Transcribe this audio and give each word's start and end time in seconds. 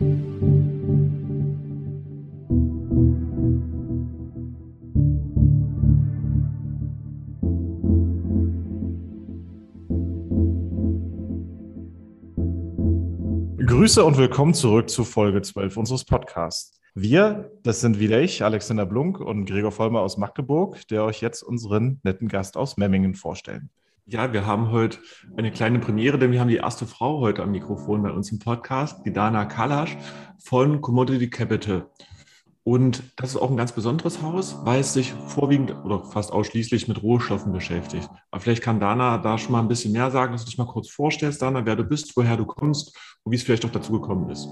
Grüße 0.00 0.18
und 14.04 14.18
willkommen 14.18 14.52
zurück 14.54 14.90
zu 14.90 15.04
Folge 15.04 15.42
12 15.42 15.76
unseres 15.76 16.04
Podcasts. 16.04 16.80
Wir, 16.96 17.52
das 17.62 17.80
sind 17.80 18.00
wieder 18.00 18.20
ich, 18.20 18.42
Alexander 18.42 18.86
Blunk 18.86 19.20
und 19.20 19.44
Gregor 19.44 19.70
Vollmer 19.70 20.00
aus 20.00 20.16
Magdeburg, 20.16 20.88
der 20.88 21.04
euch 21.04 21.20
jetzt 21.20 21.44
unseren 21.44 22.00
netten 22.02 22.26
Gast 22.26 22.56
aus 22.56 22.76
Memmingen 22.76 23.14
vorstellen. 23.14 23.70
Ja, 24.06 24.34
wir 24.34 24.44
haben 24.44 24.70
heute 24.70 24.98
eine 25.34 25.50
kleine 25.50 25.78
Premiere, 25.78 26.18
denn 26.18 26.30
wir 26.30 26.38
haben 26.38 26.48
die 26.48 26.56
erste 26.56 26.86
Frau 26.86 27.20
heute 27.20 27.42
am 27.42 27.52
Mikrofon 27.52 28.02
bei 28.02 28.10
uns 28.10 28.30
im 28.30 28.38
Podcast, 28.38 29.00
die 29.06 29.14
Dana 29.14 29.46
Kalasch 29.46 29.96
von 30.38 30.82
Commodity 30.82 31.30
Capital. 31.30 31.86
Und 32.64 33.02
das 33.16 33.30
ist 33.30 33.36
auch 33.38 33.50
ein 33.50 33.56
ganz 33.56 33.72
besonderes 33.72 34.20
Haus, 34.20 34.58
weil 34.62 34.80
es 34.80 34.92
sich 34.92 35.14
vorwiegend 35.28 35.74
oder 35.86 36.04
fast 36.04 36.32
ausschließlich 36.32 36.86
mit 36.86 37.02
Rohstoffen 37.02 37.50
beschäftigt. 37.50 38.10
Aber 38.30 38.42
vielleicht 38.42 38.62
kann 38.62 38.78
Dana 38.78 39.16
da 39.16 39.38
schon 39.38 39.52
mal 39.52 39.60
ein 39.60 39.68
bisschen 39.68 39.92
mehr 39.92 40.10
sagen, 40.10 40.32
dass 40.32 40.44
du 40.44 40.50
dich 40.50 40.58
mal 40.58 40.66
kurz 40.66 40.90
vorstellst, 40.90 41.40
Dana, 41.40 41.64
wer 41.64 41.76
du 41.76 41.84
bist, 41.84 42.14
woher 42.14 42.36
du 42.36 42.44
kommst 42.44 42.94
und 43.22 43.32
wie 43.32 43.36
es 43.36 43.42
vielleicht 43.42 43.64
auch 43.64 43.72
dazu 43.72 43.92
gekommen 43.92 44.28
ist. 44.28 44.46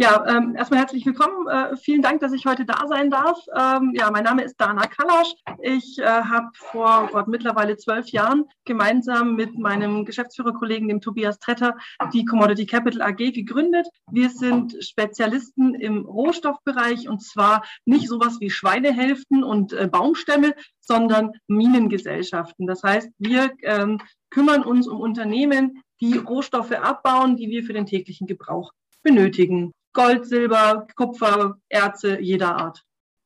Ja, 0.00 0.24
ähm, 0.28 0.54
erstmal 0.54 0.78
herzlich 0.78 1.04
willkommen. 1.04 1.48
Äh, 1.48 1.76
vielen 1.76 2.02
Dank, 2.02 2.20
dass 2.20 2.32
ich 2.32 2.46
heute 2.46 2.64
da 2.64 2.86
sein 2.86 3.10
darf. 3.10 3.36
Ähm, 3.52 3.94
ja, 3.96 4.12
mein 4.12 4.22
Name 4.22 4.44
ist 4.44 4.54
Dana 4.60 4.86
Kalasch. 4.86 5.34
Ich 5.60 5.98
äh, 5.98 6.04
habe 6.04 6.50
vor 6.54 7.08
Gott, 7.10 7.26
mittlerweile 7.26 7.76
zwölf 7.76 8.06
Jahren 8.10 8.44
gemeinsam 8.64 9.34
mit 9.34 9.58
meinem 9.58 10.04
Geschäftsführerkollegen, 10.04 10.86
dem 10.86 11.00
Tobias 11.00 11.40
Tretter, 11.40 11.76
die 12.12 12.24
Commodity 12.24 12.64
Capital 12.64 13.02
AG 13.02 13.32
gegründet. 13.32 13.88
Wir 14.08 14.30
sind 14.30 14.76
Spezialisten 14.84 15.74
im 15.74 16.06
Rohstoffbereich 16.06 17.08
und 17.08 17.20
zwar 17.20 17.64
nicht 17.84 18.06
sowas 18.06 18.36
wie 18.38 18.50
Schweinehälften 18.50 19.42
und 19.42 19.72
äh, 19.72 19.88
Baumstämme, 19.88 20.54
sondern 20.78 21.32
Minengesellschaften. 21.48 22.68
Das 22.68 22.84
heißt, 22.84 23.10
wir 23.18 23.50
ähm, 23.62 24.00
kümmern 24.30 24.62
uns 24.62 24.86
um 24.86 25.00
Unternehmen, 25.00 25.82
die 26.00 26.18
Rohstoffe 26.18 26.70
abbauen, 26.70 27.34
die 27.34 27.48
wir 27.48 27.64
für 27.64 27.72
den 27.72 27.86
täglichen 27.86 28.28
Gebrauch 28.28 28.70
benötigen. 29.02 29.72
Gold, 29.98 30.26
Silber, 30.26 30.86
Kupfer, 30.94 31.56
Erze 31.68 32.20
jeder 32.20 32.56
Art. 32.56 32.84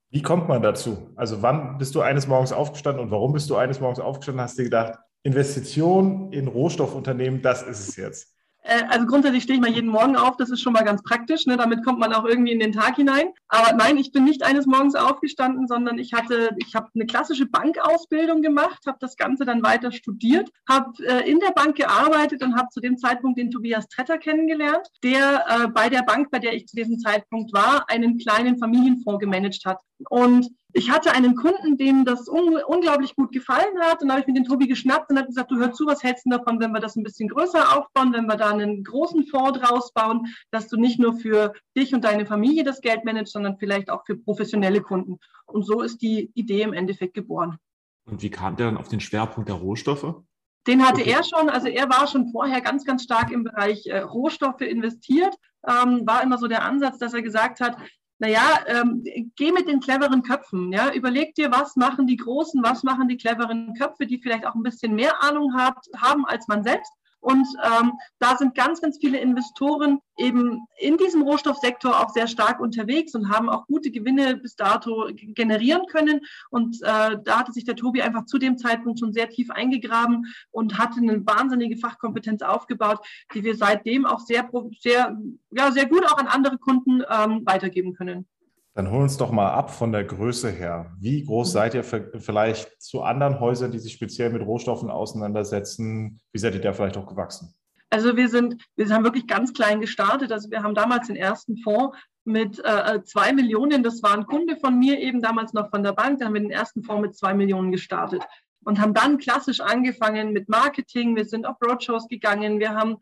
Wie 0.09 0.23
kommt 0.23 0.49
man 0.49 0.63
dazu? 0.63 1.11
Also 1.17 1.43
wann 1.43 1.77
bist 1.77 1.95
du 1.95 2.01
eines 2.01 2.27
Morgens 2.27 2.51
aufgestanden 2.51 3.05
und 3.05 3.11
warum 3.11 3.35
bist 3.35 3.51
du 3.51 3.57
eines 3.57 3.79
Morgens 3.79 4.01
aufgestanden? 4.01 4.41
Hast 4.41 4.59
du 4.59 4.63
gedacht, 4.65 4.99
Investition 5.23 6.33
in 6.33 6.49
Rohstoffunternehmen, 6.49 7.43
das 7.43 7.63
ist 7.63 7.89
es 7.89 7.97
jetzt? 7.97 8.35
Äh, 8.63 8.85
also 8.89 9.07
grundsätzlich 9.07 9.43
stehe 9.43 9.57
ich 9.57 9.63
mal 9.63 9.71
jeden 9.71 9.91
Morgen 9.91 10.17
auf, 10.17 10.37
das 10.37 10.51
ist 10.51 10.61
schon 10.61 10.73
mal 10.73 10.85
ganz 10.85 11.03
praktisch, 11.03 11.47
ne? 11.47 11.57
damit 11.57 11.85
kommt 11.85 11.99
man 11.99 12.13
auch 12.13 12.25
irgendwie 12.25 12.53
in 12.53 12.61
den 12.61 12.73
Tag 12.73 12.97
hinein. 12.97 13.33
Aber 13.49 13.77
nein, 13.77 13.97
ich 13.97 14.13
bin 14.13 14.25
nicht 14.25 14.43
eines 14.43 14.67
Morgens 14.67 14.95
aufgestanden, 14.95 15.67
sondern 15.67 15.99
ich 15.99 16.13
hatte, 16.13 16.51
ich 16.59 16.75
habe 16.75 16.89
eine 16.95 17.07
klassische 17.07 17.47
Bankausbildung 17.47 18.43
gemacht, 18.43 18.79
habe 18.87 18.99
das 19.01 19.17
Ganze 19.17 19.45
dann 19.45 19.63
weiter 19.63 19.93
studiert, 19.93 20.51
habe 20.69 20.93
äh, 21.05 21.29
in 21.29 21.41
der 21.41 21.51
Bank 21.51 21.77
gearbeitet 21.77 22.43
und 22.43 22.57
habe 22.57 22.69
zu 22.71 22.81
dem 22.81 22.99
Zeitpunkt 22.99 23.39
den 23.39 23.51
Tobias 23.51 23.89
Tretter 23.89 24.19
kennengelernt, 24.19 24.87
der 25.03 25.45
äh, 25.49 25.69
bei 25.69 25.89
der 25.89 26.03
Bank, 26.03 26.31
bei 26.31 26.39
der 26.39 26.55
ich 26.55 26.67
zu 26.67 26.77
diesem 26.77 26.99
Zeitpunkt 26.99 27.53
war, 27.53 27.89
einen 27.89 28.19
kleinen 28.19 28.59
Familienfonds 28.59 29.21
gemanagt 29.21 29.65
hat. 29.65 29.81
Und 30.09 30.49
ich 30.75 30.91
hatte 30.91 31.13
einen 31.13 31.37
Kunden, 31.37 31.77
dem 31.77 32.05
das 32.05 32.29
un 32.29 32.57
unglaublich 32.67 33.15
gut 33.15 33.33
gefallen 33.33 33.79
hat. 33.81 34.03
Und 34.03 34.09
dann 34.09 34.13
habe 34.13 34.21
ich 34.21 34.27
mit 34.27 34.37
den 34.37 34.45
Tobi 34.45 34.67
geschnappt 34.67 35.11
und 35.11 35.19
habe 35.19 35.29
gesagt, 35.29 35.51
du 35.51 35.59
hör 35.59 35.73
zu, 35.73 35.87
was 35.87 36.03
hältst 36.03 36.27
du 36.27 36.31
davon, 36.31 36.61
wenn 36.61 36.73
wir 36.73 36.81
das 36.81 36.97
ein 36.97 37.03
bisschen 37.03 37.29
größer 37.29 37.77
aufbauen, 37.77 38.13
wenn 38.13 38.27
wir 38.27 38.37
da 38.37 38.51
einen 38.51 38.83
großen 38.85 39.27
Fonds 39.27 39.59
draus 39.59 39.93
bauen, 39.93 40.27
dass 40.51 40.69
du 40.69 40.77
nicht 40.77 40.99
nur 40.99 41.15
für 41.15 41.53
dich 41.77 41.95
und 41.95 42.05
deine 42.05 42.27
Familie 42.27 42.65
das 42.65 42.81
Geld 42.81 43.05
managst, 43.05 43.33
sondern 43.33 43.59
vielleicht 43.59 43.91
auch 43.91 44.05
für 44.07 44.17
professionelle 44.17 44.81
Kunden. 44.81 45.19
Und 45.47 45.65
so 45.65 45.83
ist 45.83 46.01
die 46.01 46.31
Idee 46.35 46.63
im 46.63 46.73
Endeffekt 46.73 47.15
geboren. 47.15 47.59
Und 48.05 48.23
wie 48.23 48.31
kam 48.31 48.57
der 48.57 48.67
dann 48.67 48.77
auf 48.77 48.89
den 48.89 49.01
Schwerpunkt 49.01 49.49
der 49.49 49.57
Rohstoffe? 49.57 50.23
Den 50.67 50.87
hatte 50.87 51.01
okay. 51.01 51.11
er 51.11 51.25
schon, 51.25 51.51
also 51.51 51.67
er 51.67 51.89
war 51.91 52.07
schon 52.07 52.31
vorher 52.31 52.61
ganz, 52.61 52.85
ganz 52.85 53.03
stark 53.03 53.33
im 53.33 53.45
Bereich 53.45 53.87
äh, 53.87 53.99
Rohstoffe 53.99 54.61
investiert. 54.61 55.35
Ähm, 55.67 56.07
war 56.07 56.23
immer 56.23 56.39
so 56.39 56.47
der 56.47 56.65
Ansatz, 56.65 56.99
dass 56.99 57.15
er 57.15 57.23
gesagt 57.23 57.61
hat, 57.61 57.77
naja, 58.23 58.61
ähm, 58.69 59.03
geh 59.35 59.51
mit 59.51 59.67
den 59.67 59.81
cleveren 59.81 60.23
Köpfen. 60.23 60.73
Ja? 60.73 60.93
Überleg 60.93 61.35
dir, 61.35 61.51
was 61.51 61.75
machen 61.75 62.07
die 62.07 62.17
Großen, 62.17 62.63
was 62.63 62.85
machen 62.85 63.09
die 63.09 63.17
cleveren 63.17 63.75
Köpfe, 63.75 64.07
die 64.07 64.19
vielleicht 64.19 64.47
auch 64.47 64.55
ein 64.55 64.63
bisschen 64.63 64.95
mehr 64.95 65.21
Ahnung 65.25 65.55
hat, 65.57 65.77
haben 65.97 66.25
als 66.27 66.47
man 66.47 66.63
selbst. 66.63 66.93
Und 67.23 67.47
ähm, 67.65 67.93
da 68.19 68.37
sind 68.37 68.57
ganz, 68.57 68.81
ganz 68.81 68.99
viele 68.99 69.19
Investoren 69.19 70.01
eben 70.19 70.67
in 70.77 70.97
diesem 70.97 71.23
Rohstoffsektor 71.23 72.01
auch 72.01 72.11
sehr 72.11 72.27
stark 72.27 72.59
unterwegs 72.59 73.15
und 73.15 73.31
haben 73.31 73.49
auch 73.49 73.69
gute 73.69 73.93
Gewinne 73.93 74.37
bis 74.37 74.57
dato 74.57 75.09
generieren 75.15 75.87
können. 75.87 76.21
Und 76.51 76.83
äh, 76.83 77.17
da 77.23 77.39
hatte 77.39 77.53
sich 77.53 77.65
der 77.65 77.77
Tobi 77.77 78.03
einfach 78.03 78.27
zu 78.27 78.39
dem 78.39 78.59
Zeitpunkt 78.59 78.99
schon 78.99 79.13
sehr 79.13 79.31
tief 79.31 79.51
eingegraben 79.51 80.27
und 80.51 80.79
hatte 80.79 81.01
eine 81.01 81.25
wahnsinnige 81.25 81.77
Fachkompetenz 81.77 82.43
aufgebaut, 82.43 82.99
die 83.35 83.45
wir 83.45 83.55
seitdem 83.55 84.05
auch 84.05 84.19
sehr, 84.19 84.51
sehr, 84.81 85.17
ja, 85.53 85.71
sehr 85.71 85.87
gut 85.87 86.05
auch 86.05 86.19
an 86.19 86.27
andere 86.27 86.59
Kunden 86.59 87.05
ähm, 87.09 87.43
weitergeben 87.47 87.95
können. 87.95 88.27
Dann 88.75 88.91
hol 88.91 89.03
uns 89.03 89.19
doch 89.19 89.31
mal 89.31 89.51
ab 89.51 89.71
von 89.71 89.93
der 89.93 90.05
Größe 90.05 90.51
her. 90.51 90.93
Wie 90.99 91.25
groß 91.25 91.49
mhm. 91.49 91.53
seid 91.53 91.75
ihr 91.75 91.85
vielleicht 91.85 92.81
zu 92.81 93.03
anderen 93.03 93.39
Häusern, 93.39 93.71
die 93.71 93.79
sich 93.79 93.93
speziell 93.93 94.31
mit 94.31 94.43
Rohstoffen 94.43 94.91
auseinandersetzen? 94.91 96.21
Wie 96.33 96.39
seid 96.39 96.55
ihr 96.55 96.61
da 96.61 96.73
vielleicht 96.73 96.97
auch 96.97 97.07
gewachsen? 97.07 97.55
Also 97.91 98.17
wir 98.17 98.31
sind, 98.31 98.65
wir 98.77 98.89
haben 98.89 99.05
wirklich 99.05 99.27
ganz 99.27 99.53
klein 99.53 99.83
gestartet. 99.83 100.33
Also 100.33 100.51
wir 100.51 100.63
haben 100.63 100.75
damals 100.75 101.09
den 101.09 101.17
ersten 101.17 101.59
Fonds 101.59 101.97
mit 102.25 102.59
äh, 102.65 103.03
zwei 103.05 103.35
Millionen. 103.35 103.83
Das 103.83 104.03
war 104.03 104.15
ein 104.15 104.25
Kunde 104.25 104.57
von 104.57 104.79
mir 104.79 104.99
eben 104.99 105.21
damals 105.21 105.53
noch 105.53 105.69
von 105.69 105.83
der 105.83 105.93
Bank. 105.93 106.19
Da 106.19 106.27
haben 106.27 106.35
wir 106.35 106.41
den 106.41 106.51
ersten 106.51 106.83
Fonds 106.83 107.03
mit 107.03 107.17
zwei 107.17 107.35
Millionen 107.35 107.71
gestartet 107.71 108.23
und 108.65 108.81
haben 108.81 108.95
dann 108.95 109.19
klassisch 109.19 109.61
angefangen 109.61 110.33
mit 110.33 110.49
Marketing. 110.49 111.17
Wir 111.17 111.25
sind 111.25 111.47
auf 111.47 111.57
Roadshows 111.63 112.09
gegangen. 112.09 112.61
Wir 112.61 112.75
haben 112.75 112.97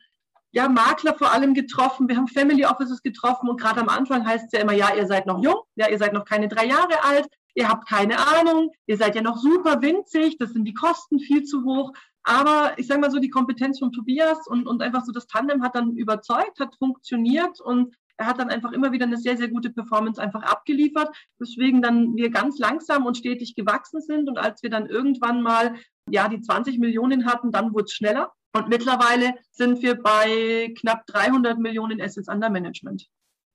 ja, 0.53 0.69
Makler 0.69 1.15
vor 1.15 1.33
allem 1.33 1.55
getroffen, 1.55 2.09
wir 2.09 2.16
haben 2.16 2.28
Family 2.28 2.65
Offices 2.65 3.03
getroffen 3.03 3.49
und 3.49 3.61
gerade 3.61 3.81
am 3.81 3.88
Anfang 3.88 4.27
heißt 4.27 4.47
es 4.47 4.53
ja 4.53 4.61
immer, 4.61 4.72
ja, 4.72 4.94
ihr 4.94 5.06
seid 5.06 5.27
noch 5.27 5.43
jung, 5.43 5.61
ja, 5.77 5.88
ihr 5.88 5.99
seid 5.99 6.12
noch 6.12 6.25
keine 6.25 6.49
drei 6.49 6.66
Jahre 6.66 7.05
alt, 7.05 7.27
ihr 7.55 7.69
habt 7.69 7.88
keine 7.88 8.19
Ahnung, 8.19 8.71
ihr 8.87 8.97
seid 8.97 9.15
ja 9.15 9.22
noch 9.22 9.37
super 9.37 9.81
winzig, 9.81 10.38
das 10.38 10.53
sind 10.53 10.65
die 10.65 10.75
Kosten 10.75 11.21
viel 11.21 11.44
zu 11.44 11.65
hoch. 11.65 11.93
Aber 12.22 12.72
ich 12.77 12.87
sage 12.87 13.00
mal 13.00 13.11
so, 13.11 13.19
die 13.19 13.31
Kompetenz 13.31 13.78
von 13.78 13.93
Tobias 13.93 14.47
und, 14.47 14.66
und 14.66 14.83
einfach 14.83 15.05
so 15.05 15.12
das 15.12 15.27
Tandem 15.27 15.62
hat 15.62 15.75
dann 15.75 15.97
überzeugt, 15.97 16.61
hat 16.61 16.77
funktioniert 16.77 17.61
und 17.61 17.94
er 18.19 18.27
hat 18.27 18.38
dann 18.38 18.50
einfach 18.50 18.72
immer 18.72 18.93
wieder 18.93 19.06
eine 19.06 19.17
sehr, 19.17 19.38
sehr 19.38 19.49
gute 19.49 19.71
Performance 19.71 20.21
einfach 20.21 20.43
abgeliefert, 20.43 21.09
weswegen 21.38 21.81
dann 21.81 22.17
wir 22.17 22.28
ganz 22.28 22.59
langsam 22.59 23.06
und 23.06 23.17
stetig 23.17 23.55
gewachsen 23.55 24.03
sind. 24.03 24.28
Und 24.28 24.37
als 24.37 24.62
wir 24.62 24.69
dann 24.69 24.84
irgendwann 24.84 25.41
mal 25.41 25.77
ja 26.11 26.28
die 26.28 26.43
20 26.43 26.78
Millionen 26.78 27.25
hatten, 27.25 27.50
dann 27.50 27.72
wurde 27.72 27.84
es 27.84 27.94
schneller. 27.94 28.31
Und 28.53 28.69
mittlerweile 28.69 29.34
sind 29.53 29.83
wir 29.83 30.00
bei 30.00 30.75
knapp 30.78 31.06
300 31.06 31.59
Millionen 31.59 32.00
Assets 32.00 32.28
under 32.28 32.50
Management. 32.50 33.09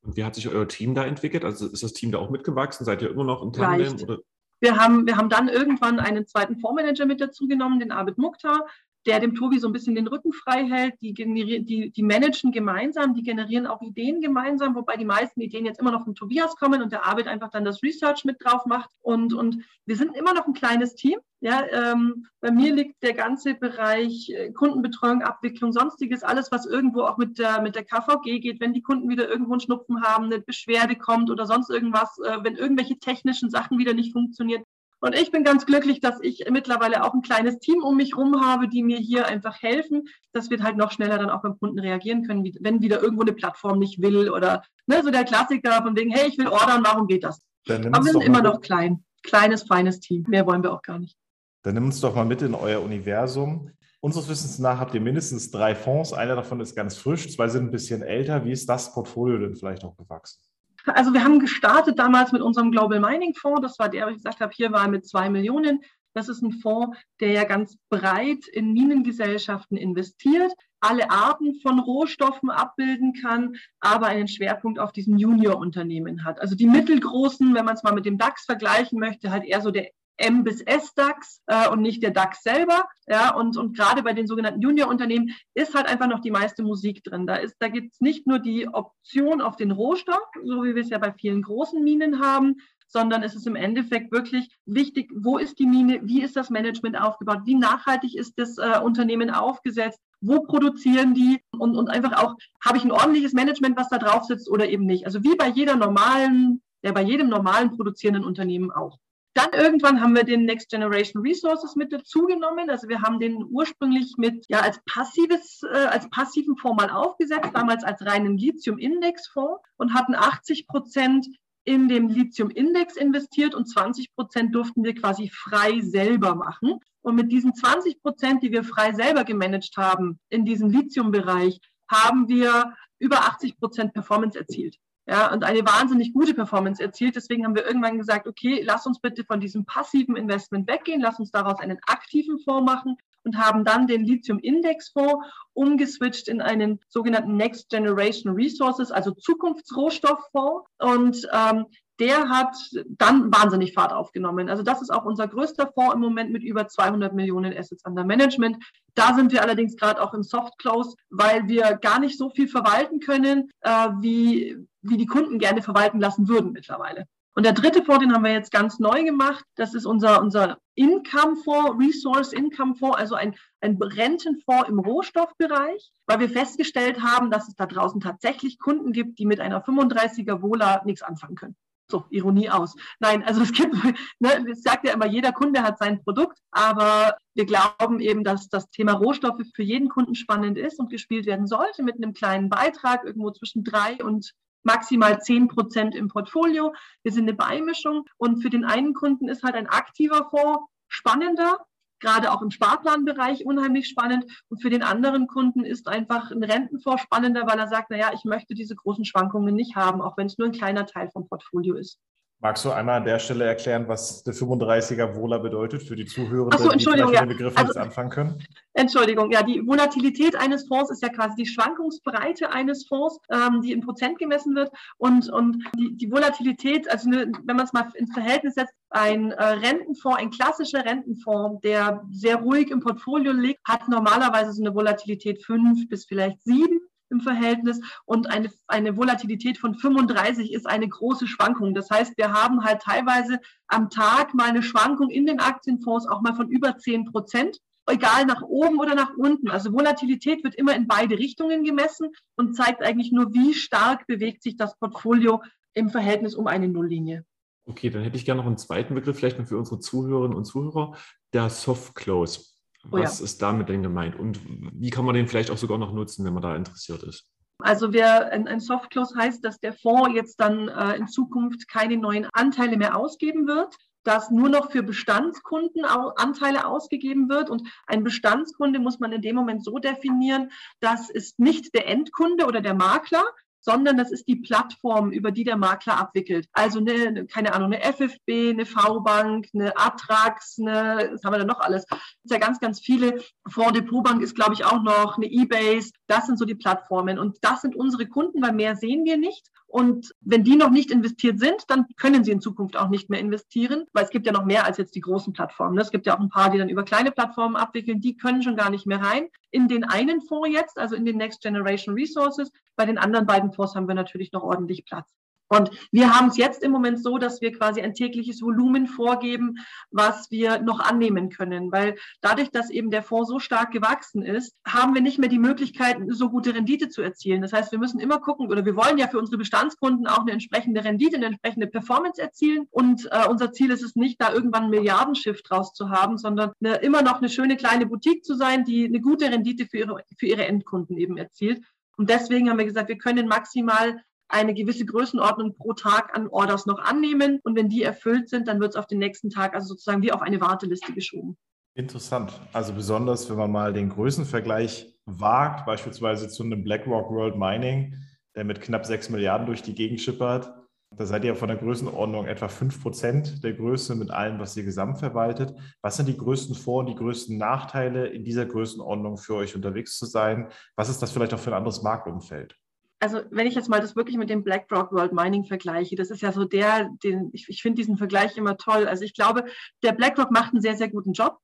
Und 0.04 0.16
wie 0.16 0.24
hat 0.24 0.36
sich 0.36 0.48
euer 0.48 0.68
Team 0.68 0.96
da 0.96 1.06
entwickelt? 1.06 1.44
Also 1.44 1.68
ist 1.68 1.84
das 1.84 1.94
Team 1.94 2.12
da 2.12 2.20
auch 2.20 2.30
mitgewachsen? 2.30 2.86
Seid 2.86 3.02
ihr 3.02 3.10
immer 3.10 3.24
noch 3.24 3.42
im 3.42 3.52
Tandem? 3.52 4.20
Wir, 4.62 4.78
haben, 4.78 5.06
wir 5.06 5.18
haben 5.18 5.30
dann 5.30 5.50
irgendwann 5.50 6.00
einen 6.00 6.26
zweiten 6.26 6.58
Fondsmanager 6.58 7.06
mit 7.06 7.20
dazu 7.20 7.48
genommen, 7.48 7.80
den 7.80 7.92
Abid 7.92 8.18
Mukhtar, 8.18 8.66
der 9.06 9.20
dem 9.20 9.36
Tobi 9.36 9.60
so 9.60 9.68
ein 9.68 9.74
bisschen 9.74 9.96
den 9.96 10.08
Rücken 10.08 10.34
frei 10.34 10.66
hält. 10.66 10.96
Die, 11.02 11.14
die, 11.14 11.92
die 11.92 12.04
managen 12.04 12.52
gemeinsam, 12.52 13.14
die 13.14 13.24
generieren 13.24 13.68
auch 13.68 13.82
Ideen 13.82 14.22
gemeinsam, 14.22 14.76
wobei 14.76 14.98
die 14.98 15.06
meisten 15.06 15.42
Ideen 15.42 15.66
jetzt 15.66 15.80
immer 15.80 15.92
noch 15.92 16.04
von 16.04 16.16
Tobias 16.16 16.56
kommen 16.56 16.82
und 16.82 16.92
der 16.92 17.06
Arbeit 17.06 17.28
einfach 17.28 17.50
dann 17.50 17.66
das 17.66 17.84
Research 17.84 18.26
mit 18.26 18.44
drauf 18.44 18.66
macht. 18.66 18.90
Und, 19.02 19.34
und 19.34 19.64
wir 19.86 19.96
sind 19.96 20.16
immer 20.16 20.34
noch 20.34 20.48
ein 20.48 20.54
kleines 20.54 20.96
Team. 20.96 21.20
Ja, 21.42 21.64
ähm, 21.72 22.26
bei 22.42 22.50
mir 22.50 22.74
liegt 22.74 23.04
der 23.04 23.14
ganze 23.14 23.54
Bereich 23.54 24.30
äh, 24.30 24.52
Kundenbetreuung, 24.52 25.22
Abwicklung, 25.22 25.72
sonstiges, 25.72 26.24
alles, 26.24 26.52
was 26.52 26.66
irgendwo 26.66 27.02
auch 27.02 27.18
mit 27.18 27.38
der, 27.38 27.62
mit 27.62 27.76
der 27.76 27.84
KVG 27.84 28.40
geht, 28.40 28.59
wenn 28.59 28.74
die 28.74 28.82
Kunden 28.82 29.09
wieder 29.09 29.29
irgendwo 29.29 29.52
einen 29.52 29.59
Schnupfen 29.59 30.02
haben, 30.02 30.26
eine 30.26 30.40
Beschwerde 30.40 30.96
kommt 30.96 31.29
oder 31.29 31.46
sonst 31.46 31.70
irgendwas, 31.70 32.18
äh, 32.26 32.38
wenn 32.41 32.56
irgendwelche 32.56 32.97
technischen 32.97 33.52
Sachen 33.52 33.78
wieder 33.78 33.94
nicht 33.94 34.14
funktionieren, 34.14 34.64
und 35.05 35.13
ich 35.16 35.31
bin 35.31 35.43
ganz 35.43 35.67
glücklich, 35.67 35.99
dass 35.99 36.19
ich 36.22 36.46
mittlerweile 36.49 37.03
auch 37.03 37.13
ein 37.13 37.22
kleines 37.22 37.59
Team 37.59 37.84
um 37.84 37.96
mich 37.96 38.13
herum 38.16 38.43
habe, 38.43 38.67
die 38.67 38.81
mir 38.81 38.97
hier 38.97 39.28
einfach 39.28 39.61
helfen, 39.61 40.07
dass 40.34 40.49
wir 40.49 40.63
halt 40.63 40.78
noch 40.78 40.91
schneller 40.91 41.19
dann 41.19 41.29
auch 41.29 41.43
beim 41.43 41.59
Kunden 41.59 41.78
reagieren 41.78 42.25
können, 42.25 42.43
wenn 42.59 42.81
wieder 42.81 43.02
irgendwo 43.03 43.22
eine 43.22 43.34
Plattform 43.34 43.78
nicht 43.78 44.02
will 44.02 44.31
oder 44.31 44.63
ne, 44.87 45.03
so 45.03 45.11
der 45.11 45.23
Klassiker 45.23 45.84
von 45.84 45.96
wegen, 45.96 46.09
hey, 46.09 46.28
ich 46.28 46.40
will 46.40 46.47
ordern, 46.47 46.84
warum 46.84 47.05
geht 47.05 47.23
das? 47.23 47.40
Aber 47.69 48.03
wir 48.03 48.11
sind 48.11 48.23
immer 48.23 48.41
noch 48.41 48.61
klein. 48.61 49.03
Kleines, 49.22 49.63
feines 49.63 49.99
Team. 49.99 50.25
Mehr 50.28 50.46
wollen 50.47 50.63
wir 50.63 50.73
auch 50.73 50.81
gar 50.81 50.97
nicht. 50.97 51.16
Dann 51.61 51.75
nimm 51.75 51.85
uns 51.85 51.99
doch 51.99 52.16
mal 52.16 52.25
mit 52.25 52.41
in 52.41 52.55
euer 52.55 52.81
Universum. 52.81 53.72
Unseres 53.99 54.28
Wissens 54.28 54.59
nach 54.59 54.79
habt 54.79 54.93
ihr 54.93 55.02
mindestens 55.02 55.52
drei 55.52 55.75
Fonds. 55.75 56.13
Einer 56.13 56.35
davon 56.35 56.59
ist 56.61 56.75
ganz 56.75 56.97
frisch, 56.97 57.31
zwei 57.35 57.47
sind 57.47 57.66
ein 57.66 57.72
bisschen 57.72 58.02
älter. 58.02 58.43
Wie 58.46 58.52
ist 58.52 58.69
das 58.69 58.93
Portfolio 58.93 59.37
denn 59.37 59.55
vielleicht 59.55 59.84
auch 59.84 59.96
gewachsen? 59.97 60.40
Also 60.85 61.14
wir 61.14 61.23
haben 61.23 61.40
gestartet 61.40 61.99
damals 61.99 62.32
mit 62.32 62.41
unserem 62.41 62.72
Global 62.72 62.99
Mining 62.99 63.34
Fonds. 63.35 63.61
Das 63.61 63.79
war 63.79 63.90
der, 63.90 64.05
wo 64.05 64.09
ich 64.09 64.17
gesagt 64.17 64.40
habe, 64.40 64.53
hier 64.55 64.72
war 64.72 64.87
mit 64.87 65.08
zwei 65.08 65.29
Millionen. 65.29 65.82
Das 66.14 66.29
ist 66.29 66.41
ein 66.41 66.53
Fonds, 66.53 66.97
der 67.20 67.32
ja 67.32 67.43
ganz 67.43 67.78
breit 67.90 68.47
in 68.47 68.72
Minengesellschaften 68.72 69.76
investiert, 69.76 70.53
alle 70.79 71.09
Arten 71.09 71.59
von 71.61 71.79
Rohstoffen 71.79 72.49
abbilden 72.49 73.14
kann, 73.14 73.55
aber 73.82 74.08
einen 74.08 74.29
Schwerpunkt 74.29 74.79
auf 74.79 74.93
diesen 74.93 75.17
Junior-Unternehmen 75.17 76.23
hat. 76.23 76.40
Also 76.40 76.55
die 76.55 76.67
mittelgroßen, 76.67 77.53
wenn 77.53 77.66
man 77.66 77.76
es 77.76 77.84
mal 77.84 77.93
mit 77.93 78.05
dem 78.05 78.17
DAX 78.17 78.46
vergleichen 78.46 78.97
möchte, 78.97 79.29
halt 79.29 79.43
eher 79.43 79.61
so 79.61 79.72
der 79.72 79.90
M 80.17 80.44
bis 80.44 80.62
S 80.62 80.94
DAX 80.94 81.41
äh, 81.47 81.70
und 81.70 81.82
nicht 81.82 82.03
der 82.03 82.12
DAX 82.12 82.44
selber. 82.44 82.85
Ja, 83.08 83.35
und, 83.35 83.58
und 83.58 83.76
gerade 83.76 84.03
bei 84.03 84.14
den 84.14 84.28
sogenannten 84.28 84.62
Junior-Unternehmen 84.62 85.32
ist 85.53 85.76
halt 85.76 85.88
einfach 85.88 86.08
noch 86.08 86.20
die 86.20 86.32
meiste 86.32 86.64
Musik 86.64 87.03
drin. 87.03 87.28
Da, 87.28 87.35
ist, 87.35 87.56
da 87.59 87.67
gibt 87.67 87.94
es 87.94 88.02
nicht 88.02 88.28
nur 88.28 88.40
die 88.40 88.67
Option 88.67 89.41
auf 89.41 89.56
den 89.56 89.72
Rohstoff, 89.72 90.23
so 90.44 90.64
wie 90.64 90.76
wir 90.76 90.82
es 90.82 90.90
ja 90.90 90.97
bei 90.97 91.14
vielen 91.14 91.41
großen 91.41 91.84
Minen 91.84 92.20
haben, 92.20 92.58
sondern 92.88 93.23
es 93.23 93.35
ist 93.35 93.47
im 93.47 93.56
Endeffekt 93.56 94.12
wirklich 94.12 94.50
wichtig, 94.66 95.12
wo 95.16 95.38
ist 95.38 95.59
die 95.59 95.66
Mine, 95.66 96.02
wie 96.03 96.22
ist 96.22 96.35
das 96.35 96.50
Management 96.50 97.00
aufgebaut, 97.00 97.41
wie 97.46 97.56
nachhaltig 97.56 98.16
ist 98.16 98.38
das 98.38 98.58
äh, 98.58 98.79
Unternehmen 98.82 99.29
aufgesetzt, 99.29 100.00
wo 100.22 100.41
produzieren 100.44 101.14
die 101.14 101.41
und, 101.52 101.76
und 101.76 101.90
einfach 101.90 102.14
auch, 102.23 102.35
habe 102.64 102.78
ich 102.78 102.84
ein 102.84 102.91
ordentliches 102.91 103.34
Management, 103.34 103.78
was 103.78 103.90
da 103.90 103.97
drauf 103.97 104.26
sitzt 104.26 104.50
oder 104.50 104.70
eben 104.70 104.85
nicht. 104.85 105.06
Also 105.06 105.23
wie 105.23 105.35
bei 105.35 105.50
jeder 105.50 105.76
normalen, 105.76 106.62
ja, 106.84 106.91
bei 106.91 107.02
jedem 107.02 107.29
normalen 107.29 107.72
produzierenden 107.76 108.23
Unternehmen 108.23 108.72
auch. 108.72 108.97
Dann 109.35 109.52
irgendwann 109.52 109.99
haben 109.99 110.16
wir 110.16 110.23
den 110.23 110.46
Next 110.46 110.70
Generation 110.70 111.22
Resources 111.22 111.76
mit 111.76 111.91
dazugenommen. 111.91 112.70
Also 112.70 112.87
wir 112.87 113.02
haben 113.02 113.20
den 113.20 113.43
ursprünglich 113.43 114.16
mit 114.17 114.46
ja 114.47 114.61
als 114.61 114.79
passives 114.85 115.61
äh, 115.64 115.87
als 115.87 116.09
passiven 116.09 116.55
Fonds 116.55 116.82
mal 116.82 116.90
aufgesetzt, 116.90 117.49
damals 117.53 117.84
als 117.84 118.02
reinen 118.05 118.37
Lithium-Index-Fonds 118.37 119.61
und 119.76 119.93
hatten 119.93 120.16
80 120.16 120.67
Prozent 120.67 121.28
in 121.66 121.90
dem 121.90 122.08
Lithium-Index 122.08 122.96
investiert 122.96 123.55
und 123.55 123.66
20 123.66 124.16
Prozent 124.16 124.55
durften 124.55 124.85
wir 124.85 124.96
quasi 124.96 125.29
frei 125.29 125.81
selber 125.81 126.35
machen. 126.35 126.79
Und 127.02 127.16
mit 127.16 127.29
diesen 127.29 127.53
20 127.53 128.02
Prozent, 128.02 128.41
die 128.41 128.53
wir 128.53 128.64
frei 128.64 128.93
selber 128.93 129.26
gemanagt 129.26 129.76
haben 129.76 130.17
in 130.29 130.46
diesem 130.46 130.70
Lithium-Bereich, 130.70 131.59
haben 131.91 132.29
wir 132.29 132.73
über 132.99 133.20
80 133.20 133.59
Prozent 133.59 133.93
Performance 133.93 134.40
erzielt. 134.40 134.78
Ja, 135.07 135.31
und 135.31 135.43
eine 135.43 135.59
wahnsinnig 135.59 136.13
gute 136.13 136.34
Performance 136.34 136.81
erzielt. 136.81 137.16
Deswegen 137.16 137.46
haben 137.46 137.55
wir 137.55 137.66
irgendwann 137.66 137.97
gesagt, 137.97 138.28
okay, 138.28 138.61
lass 138.63 138.87
uns 138.87 138.99
bitte 138.99 139.23
von 139.23 139.40
diesem 139.40 139.66
passiven 139.66 140.16
Investment 140.16 140.67
weggehen, 140.67 141.02
lass 141.02 141.19
uns 141.19 141.29
daraus 141.29 141.59
einen 141.59 141.78
aktiven 141.85 142.40
Fonds 142.40 142.66
machen 142.66 142.97
und 143.23 143.37
haben 143.37 143.66
dann 143.66 143.87
den 143.87 144.03
Lithium-Index-Fonds 144.03 145.28
umgeswitcht 145.53 146.28
in 146.28 146.41
einen 146.41 146.79
sogenannten 146.87 147.35
Next 147.35 147.69
Generation 147.69 148.34
Resources, 148.34 148.91
also 148.91 149.11
Zukunftsrohstofffonds. 149.11 150.69
Und 150.79 151.28
ähm, 151.31 151.66
der 152.00 152.30
hat 152.30 152.56
dann 152.88 153.34
wahnsinnig 153.34 153.74
Fahrt 153.74 153.94
aufgenommen. 153.94 154.50
Also 154.50 154.64
das 154.64 154.82
ist 154.82 154.92
auch 154.92 155.06
unser 155.06 155.28
größter 155.28 155.72
Fonds 155.74 155.96
im 155.96 156.02
Moment 156.02 156.32
mit 156.32 156.44
über 156.44 156.68
200 156.68 157.14
Millionen 157.14 157.58
Assets 157.58 157.86
under 157.86 158.03
Management. 158.03 158.58
Da 158.96 159.14
sind 159.14 159.32
wir 159.32 159.42
allerdings 159.42 159.78
gerade 159.78 160.02
auch 160.02 160.14
im 160.14 160.24
Soft 160.24 160.58
Close, 160.58 160.96
weil 161.09 161.47
wir 161.47 161.76
gar 161.76 162.00
nicht 162.00 162.18
so 162.18 162.30
viel 162.30 162.47
verwalten 162.47 163.00
können, 163.00 163.50
äh, 163.62 163.90
wie, 164.00 164.58
wie 164.82 164.97
die 164.97 165.06
Kunden 165.06 165.40
gerne 165.40 165.62
verwalten 165.62 166.00
lassen 166.00 166.28
würden 166.28 166.52
mittlerweile. 166.52 167.06
Und 167.38 167.46
der 167.46 167.52
dritte 167.52 167.84
Fonds, 167.84 168.00
den 168.00 168.14
haben 168.14 168.24
wir 168.24 168.32
jetzt 168.32 168.52
ganz 168.52 168.80
neu 168.80 169.03
gemacht. 169.03 169.44
Das 169.56 169.74
ist 169.74 169.86
unser, 169.86 170.22
unser 170.22 170.58
Income-Fonds, 170.76 171.78
Resource 171.78 172.32
Income-Fonds, 172.32 172.98
also 172.98 173.16
ein, 173.16 173.36
ein 173.59 173.78
Rentenfonds 173.82 174.70
im 174.70 174.80
Rohstoffbereich, 174.80 175.91
weil 176.08 176.20
wir 176.22 176.30
festgestellt 176.30 177.02
haben, 177.02 177.32
dass 177.32 177.50
es 177.50 177.56
da 177.56 177.66
draußen 177.66 178.00
tatsächlich 178.00 178.58
Kunden 178.58 178.94
gibt, 178.94 179.20
die 179.20 179.26
mit 179.26 179.41
einer 179.41 179.62
35er 179.66 180.41
Vola 180.41 180.82
nichts 180.86 181.02
anfangen 181.02 181.36
können. 181.36 181.56
So, 181.87 182.05
Ironie 182.09 182.49
aus. 182.49 182.76
Nein, 182.99 183.23
also 183.23 183.41
es 183.41 183.52
gibt, 183.52 183.73
ne, 184.20 184.46
es 184.49 184.64
sagt 184.64 184.87
ja 184.87 184.93
immer, 184.93 185.05
jeder 185.05 185.32
Kunde 185.32 185.61
hat 185.61 185.78
sein 185.78 186.02
Produkt, 186.03 186.40
aber 186.52 187.16
wir 187.35 187.46
glauben 187.46 187.99
eben, 187.99 188.23
dass 188.23 188.49
das 188.49 188.70
Thema 188.72 188.93
Rohstoffe 188.93 189.41
für 189.53 189.64
jeden 189.64 189.90
Kunden 189.90 190.16
spannend 190.16 190.58
ist 190.58 190.79
und 190.79 190.90
gespielt 190.90 191.28
werden 191.28 191.46
sollte 191.46 191.84
mit 191.84 191.96
einem 191.96 192.14
kleinen 192.14 192.49
Beitrag, 192.49 193.03
irgendwo 193.03 193.32
zwischen 193.32 193.64
drei 193.64 194.03
und 194.03 194.34
maximal 194.64 195.22
10 195.22 195.47
Prozent 195.47 195.96
im 195.96 196.08
Portfolio. 196.08 196.73
Wir 197.03 197.11
sind 197.11 197.23
eine 197.23 197.37
Beimischung 197.37 198.05
und 198.17 198.41
für 198.41 198.49
den 198.49 198.66
einen 198.66 198.96
Kunden 198.96 199.29
ist 199.29 199.43
halt 199.43 199.55
ein 199.55 199.67
aktiver 199.67 200.28
Fonds 200.31 200.66
spannender, 200.88 201.59
gerade 202.05 202.31
auch 202.31 202.41
im 202.41 202.52
Sparplanbereich 202.52 203.46
unheimlich 203.46 203.87
spannend. 203.87 204.25
Und 204.49 204.61
für 204.61 204.69
den 204.69 204.84
anderen 204.84 205.28
Kunden 205.28 205.66
ist 205.66 205.87
einfach 205.87 206.31
ein 206.31 206.43
Rentenfonds 206.43 207.02
spannender, 207.02 207.47
weil 207.47 207.57
er 207.57 207.67
sagt, 207.67 207.90
naja, 207.90 208.11
ich 208.13 208.23
möchte 208.23 208.53
diese 208.53 208.75
großen 208.75 209.05
Schwankungen 209.05 209.55
nicht 209.55 209.75
haben, 209.75 210.02
auch 210.02 210.16
wenn 210.17 210.28
es 210.28 210.37
nur 210.37 210.47
ein 210.47 210.53
kleiner 210.53 210.85
Teil 210.85 211.09
vom 211.11 211.28
Portfolio 211.28 211.75
ist. 211.75 211.99
Magst 212.46 212.64
du 212.64 212.70
einmal 212.70 212.97
an 212.97 213.06
der 213.06 213.18
Stelle 213.18 213.44
erklären, 213.44 213.88
was 213.88 214.22
der 214.22 214.36
35er 214.36 215.16
Wohler 215.16 215.40
bedeutet 215.40 215.82
für 215.82 215.96
die 215.96 216.06
Zuhörer, 216.06 216.56
so, 216.56 216.70
die 216.70 216.86
mit 216.86 217.20
dem 217.20 217.28
Begriff 217.28 217.58
also, 217.58 217.70
nichts 217.70 217.76
anfangen 217.78 218.12
können? 218.12 218.44
Entschuldigung, 218.74 219.32
ja, 219.32 219.42
die 219.42 219.66
Volatilität 219.66 220.36
eines 220.36 220.68
Fonds 220.68 220.92
ist 220.92 221.02
ja 221.02 221.09
quasi 221.09 221.34
die 221.38 221.47
Schwankungsbreite 221.47 222.52
eines 222.52 222.86
Fonds, 222.86 223.18
ähm, 223.32 223.64
die 223.64 223.72
in 223.72 223.82
Prozent 223.82 224.20
gemessen 224.20 224.53
wird. 224.53 224.70
Und, 224.97 225.28
und 225.28 225.58
die, 225.76 225.97
die 225.97 226.12
Volatilität, 226.12 226.88
also 226.88 227.09
eine, 227.09 227.32
wenn 227.46 227.56
man 227.56 227.66
es 227.66 227.74
mal 227.74 227.88
ins 227.96 228.14
Verhältnis 228.14 228.53
setzt, 228.53 228.76
ein 228.91 229.32
äh, 229.32 229.44
Rentenfonds, 229.44 230.20
ein 230.20 230.30
klassischer 230.30 230.86
Rentenfonds, 230.86 231.62
der 231.62 232.03
sehr 232.12 232.36
ruhig 232.36 232.70
im 232.70 232.80
Portfolio 232.80 233.32
liegt, 233.32 233.59
hat 233.68 233.88
normalerweise 233.88 234.53
so 234.53 234.62
eine 234.62 234.76
Volatilität 234.76 235.44
fünf 235.44 235.90
bis 235.90 236.06
vielleicht 236.06 236.44
sieben 236.44 236.80
im 237.16 237.22
Verhältnis 237.22 237.82
und 238.06 238.29
eine, 238.29 238.52
eine 238.67 238.97
Volatilität 238.97 239.58
von 239.58 239.76
35 239.76 240.53
ist 240.53 240.67
eine 240.67 240.88
große 240.88 241.28
Schwankung. 241.28 241.73
Das 241.73 241.90
heißt, 241.90 242.17
wir 242.17 242.34
haben 242.34 242.64
halt 242.64 242.82
teilweise 242.82 243.40
am 243.67 243.90
Tag 243.90 244.34
mal 244.34 244.50
eine 244.50 244.64
Schwankung 244.64 245.09
in 245.09 245.26
den 245.26 245.40
Aktienfonds 245.40 246.08
auch 246.08 246.22
mal 246.22 246.35
von 246.35 246.50
über 246.50 246.78
10 246.78 247.06
Prozent 247.06 247.59
egal 247.88 248.26
nach 248.26 248.41
oben 248.41 248.79
oder 248.79 248.96
nach 248.96 249.12
unten. 249.16 249.50
Also 249.50 249.72
Volatilität 249.72 250.44
wird 250.44 250.56
immer 250.56 250.76
in 250.76 250.88
beide 250.88 251.17
Richtungen 251.17 251.64
gemessen 251.64 252.09
und 252.35 252.56
zeigt 252.56 252.82
eigentlich 252.82 253.12
nur, 253.12 253.34
wie 253.34 253.53
stark 253.53 254.08
bewegt 254.08 254.44
sich 254.44 254.58
das 254.58 254.78
Portfolio 254.78 255.41
im 255.73 255.90
Verhältnis 255.90 256.36
um 256.36 256.48
eine 256.48 256.67
Nulllinie. 256.67 257.25
Okay, 257.67 257.89
dann 257.89 258.03
hätte 258.03 258.17
ich 258.17 258.25
gerne 258.25 258.41
noch 258.41 258.48
einen 258.48 258.58
zweiten 258.58 258.94
Begriff, 258.94 259.17
vielleicht 259.17 259.39
noch 259.39 259.48
für 259.48 259.58
unsere 259.58 259.79
Zuhörerinnen 259.79 260.38
und 260.38 260.46
Zuhörer, 260.46 260.96
der 261.34 261.50
Soft 261.50 261.96
Close. 261.96 262.54
Oh, 262.91 262.98
Was 263.00 263.20
ja. 263.20 263.25
ist 263.25 263.41
damit 263.41 263.70
denn 263.70 263.84
gemeint? 263.84 264.17
Und 264.17 264.39
wie 264.46 264.89
kann 264.89 265.05
man 265.05 265.15
den 265.15 265.27
vielleicht 265.27 265.51
auch 265.51 265.58
sogar 265.58 265.77
noch 265.77 265.93
nutzen, 265.93 266.25
wenn 266.25 266.34
man 266.34 266.43
da 266.43 266.55
interessiert 266.55 267.03
ist? 267.03 267.27
Also 267.60 267.93
wer 267.93 268.32
ein, 268.32 268.48
ein 268.48 268.60
Soft 268.60 268.91
Close 268.91 269.15
heißt, 269.15 269.43
dass 269.43 269.60
der 269.60 269.74
Fonds 269.74 270.12
jetzt 270.13 270.39
dann 270.39 270.67
äh, 270.67 270.96
in 270.98 271.08
Zukunft 271.08 271.70
keine 271.70 271.98
neuen 271.98 272.27
Anteile 272.34 272.77
mehr 272.77 272.98
ausgeben 272.98 273.48
wird, 273.48 273.75
dass 274.03 274.29
nur 274.29 274.50
noch 274.50 274.72
für 274.72 274.84
Bestandskunden 274.84 275.84
Anteile 275.84 276.67
ausgegeben 276.67 277.29
wird. 277.29 277.50
Und 277.50 277.67
ein 277.88 278.03
Bestandskunde 278.03 278.79
muss 278.79 279.00
man 279.00 279.12
in 279.12 279.22
dem 279.22 279.36
Moment 279.36 279.63
so 279.63 279.79
definieren, 279.79 280.51
das 280.79 281.10
ist 281.10 281.39
nicht 281.39 281.74
der 281.74 281.88
Endkunde 281.88 282.46
oder 282.46 282.62
der 282.62 282.75
Makler, 282.75 283.24
sondern 283.65 283.98
das 283.98 284.12
ist 284.12 284.27
die 284.27 284.36
Plattform, 284.36 285.12
über 285.12 285.31
die 285.31 285.43
der 285.43 285.57
Makler 285.57 286.00
abwickelt. 286.00 286.48
Also 286.53 286.79
eine, 286.79 287.25
keine 287.25 287.53
Ahnung, 287.53 287.74
eine 287.74 287.81
FFB, 287.81 288.51
eine 288.51 288.65
V-Bank, 288.65 289.48
eine 289.53 289.75
Atrax, 289.75 290.57
eine, 290.60 291.10
was 291.13 291.24
haben 291.24 291.34
wir 291.34 291.39
da 291.39 291.45
noch 291.45 291.60
alles? 291.60 291.86
Es 291.89 291.89
gibt 291.89 292.31
ja 292.31 292.38
ganz, 292.38 292.60
ganz 292.60 292.79
viele. 292.79 293.22
Fonds-Depot-Bank 293.48 294.22
ist, 294.22 294.36
glaube 294.36 294.53
ich, 294.53 294.63
auch 294.63 294.84
noch 294.84 295.17
eine 295.17 295.25
E-Base. 295.25 295.91
Das 296.07 296.27
sind 296.27 296.38
so 296.38 296.45
die 296.45 296.55
Plattformen. 296.55 297.17
Und 297.17 297.38
das 297.41 297.62
sind 297.62 297.75
unsere 297.75 298.07
Kunden, 298.07 298.41
weil 298.43 298.53
mehr 298.53 298.75
sehen 298.75 299.03
wir 299.03 299.17
nicht. 299.17 299.48
Und 299.75 300.15
wenn 300.22 300.46
die 300.46 300.55
noch 300.55 300.70
nicht 300.70 300.89
investiert 300.89 301.38
sind, 301.38 301.65
dann 301.67 301.86
können 301.98 302.24
sie 302.24 302.32
in 302.32 302.39
Zukunft 302.39 302.77
auch 302.77 302.88
nicht 302.88 303.10
mehr 303.10 303.20
investieren, 303.20 303.84
weil 303.91 304.05
es 304.05 304.10
gibt 304.10 304.25
ja 304.25 304.32
noch 304.32 304.46
mehr 304.46 304.65
als 304.65 304.77
jetzt 304.77 304.96
die 304.96 305.01
großen 305.01 305.34
Plattformen. 305.34 305.77
Es 305.77 305.91
gibt 305.91 306.05
ja 306.05 306.15
auch 306.15 306.22
ein 306.22 306.29
paar, 306.29 306.50
die 306.50 306.58
dann 306.58 306.70
über 306.70 306.86
kleine 306.86 307.12
Plattformen 307.12 307.58
abwickeln, 307.58 308.00
die 308.00 308.15
können 308.15 308.41
schon 308.41 308.55
gar 308.55 308.70
nicht 308.70 308.88
mehr 308.88 309.01
rein. 309.01 309.27
In 309.51 309.67
den 309.67 309.84
einen 309.84 310.22
Fonds 310.22 310.48
jetzt, 310.50 310.77
also 310.77 310.96
in 310.96 311.03
den 311.03 311.17
Next 311.17 311.41
Generation 311.41 311.94
Resources, 311.94 312.53
bei 312.77 312.86
den 312.86 312.98
anderen 312.98 313.25
beiden 313.25 313.51
Fonds 313.51 313.75
haben 313.75 313.89
wir 313.89 313.96
natürlich 313.96 314.32
noch 314.32 314.44
ordentlich 314.44 314.86
Platz. 314.86 315.13
Und 315.47 315.69
wir 315.91 316.15
haben 316.15 316.29
es 316.29 316.37
jetzt 316.37 316.63
im 316.63 316.71
Moment 316.71 317.01
so, 317.01 317.17
dass 317.17 317.41
wir 317.41 317.51
quasi 317.51 317.81
ein 317.81 317.93
tägliches 317.93 318.41
Volumen 318.41 318.87
vorgeben, 318.87 319.57
was 319.91 320.31
wir 320.31 320.59
noch 320.59 320.79
annehmen 320.79 321.29
können. 321.29 321.71
Weil 321.71 321.95
dadurch, 322.21 322.49
dass 322.49 322.69
eben 322.69 322.89
der 322.89 323.03
Fonds 323.03 323.29
so 323.29 323.39
stark 323.39 323.71
gewachsen 323.71 324.23
ist, 324.23 324.55
haben 324.65 324.95
wir 324.95 325.01
nicht 325.01 325.19
mehr 325.19 325.29
die 325.29 325.39
Möglichkeit, 325.39 325.97
so 326.09 326.29
gute 326.29 326.55
Rendite 326.55 326.89
zu 326.89 327.01
erzielen. 327.01 327.41
Das 327.41 327.53
heißt, 327.53 327.71
wir 327.71 327.79
müssen 327.79 327.99
immer 327.99 328.19
gucken, 328.19 328.47
oder 328.47 328.65
wir 328.65 328.75
wollen 328.75 328.97
ja 328.97 329.07
für 329.07 329.19
unsere 329.19 329.37
Bestandskunden 329.37 330.07
auch 330.07 330.21
eine 330.21 330.31
entsprechende 330.31 330.83
Rendite, 330.83 331.17
eine 331.17 331.27
entsprechende 331.27 331.67
Performance 331.67 332.21
erzielen. 332.21 332.67
Und 332.71 333.07
äh, 333.11 333.27
unser 333.29 333.51
Ziel 333.51 333.71
ist 333.71 333.83
es 333.83 333.95
nicht, 333.95 334.19
da 334.19 334.33
irgendwann 334.33 334.65
ein 334.65 334.69
Milliardenschiff 334.71 335.43
draus 335.43 335.73
zu 335.73 335.89
haben, 335.89 336.17
sondern 336.17 336.51
eine, 336.63 336.75
immer 336.77 337.03
noch 337.03 337.19
eine 337.19 337.29
schöne 337.29 337.55
kleine 337.55 337.85
Boutique 337.85 338.23
zu 338.23 338.35
sein, 338.35 338.63
die 338.65 338.85
eine 338.85 338.99
gute 338.99 339.25
Rendite 339.31 339.67
für 339.67 339.77
ihre, 339.77 340.03
für 340.17 340.25
ihre 340.25 340.45
Endkunden 340.45 340.97
eben 340.97 341.17
erzielt. 341.17 341.61
Und 341.97 342.09
deswegen 342.09 342.49
haben 342.49 342.57
wir 342.57 342.65
gesagt, 342.65 342.89
wir 342.89 342.97
können 342.97 343.27
maximal 343.27 344.01
eine 344.27 344.53
gewisse 344.53 344.86
Größenordnung 344.86 345.55
pro 345.55 345.74
Tag 345.74 346.15
an 346.15 346.27
Orders 346.27 346.65
noch 346.65 346.79
annehmen. 346.79 347.39
Und 347.44 347.55
wenn 347.55 347.70
die 347.70 347.84
erfüllt 347.84 348.29
sind, 348.29 348.48
dann 348.48 348.60
wird 348.60 348.72
es 348.72 348.75
auf 348.75 348.88
den 348.88 349.00
nächsten 349.00 349.29
Tag, 349.29 349.53
also 349.53 349.67
sozusagen 349.70 350.01
wie 350.01 350.12
auf 350.12 350.22
eine 350.22 350.41
Warteliste 350.41 350.94
geschoben. 350.94 351.38
Interessant. 351.75 352.34
Also 352.53 352.74
besonders, 352.74 353.29
wenn 353.29 353.38
man 353.38 353.51
mal 353.51 353.74
den 353.74 353.89
Größenvergleich 353.89 354.96
wagt, 355.05 355.65
beispielsweise 355.65 356.29
zu 356.29 356.44
einem 356.44 356.63
BlackRock 356.63 357.12
World 357.12 357.38
Mining, 357.38 357.96
der 358.36 358.46
mit 358.46 358.62
knapp 358.62 358.86
6 358.86 359.10
Milliarden 359.10 359.46
durch 359.46 359.62
die 359.62 359.75
Gegend 359.75 360.01
schippert, 360.01 360.53
Da 360.98 361.05
seid 361.05 361.25
ihr 361.25 361.36
von 361.36 361.50
der 361.50 361.58
Größenordnung 361.58 362.25
etwa 362.25 362.48
5% 362.48 363.41
der 363.41 363.53
Größe 363.53 363.96
mit 363.96 364.12
allem, 364.12 364.39
was 364.39 364.55
ihr 364.55 364.63
gesamt 364.63 365.00
verwaltet. 365.00 365.53
Was 365.82 365.98
sind 365.98 366.08
die 366.08 366.17
größten 366.17 366.55
Vor- 366.55 366.79
und 366.79 366.86
die 366.86 366.96
größten 366.96 367.38
Nachteile, 367.38 368.08
in 368.08 368.24
dieser 368.24 368.46
Größenordnung 368.46 369.17
für 369.17 369.36
euch 369.36 369.55
unterwegs 369.55 369.98
zu 369.98 370.05
sein? 370.05 370.48
Was 370.77 370.88
ist 370.88 371.01
das 371.01 371.12
vielleicht 371.12 371.34
auch 371.34 371.39
für 371.39 371.50
ein 371.50 371.58
anderes 371.58 371.82
Marktumfeld? 371.82 372.55
Also 372.99 373.21
wenn 373.29 373.47
ich 373.47 373.55
jetzt 373.55 373.69
mal 373.69 373.81
das 373.81 373.95
wirklich 373.95 374.17
mit 374.17 374.29
dem 374.29 374.43
BlackRock 374.43 374.91
World 374.91 375.13
Mining 375.13 375.45
vergleiche, 375.45 375.95
das 375.95 376.11
ist 376.11 376.21
ja 376.21 376.31
so 376.31 376.45
der, 376.45 376.89
den 377.03 377.29
ich, 377.33 377.49
ich 377.49 377.61
finde 377.61 377.77
diesen 377.77 377.97
Vergleich 377.97 378.37
immer 378.37 378.57
toll. 378.57 378.87
Also 378.87 379.03
ich 379.03 379.13
glaube, 379.13 379.45
der 379.83 379.91
BlackRock 379.91 380.31
macht 380.31 380.53
einen 380.53 380.61
sehr, 380.61 380.75
sehr 380.75 380.89
guten 380.89 381.13
Job. 381.13 381.37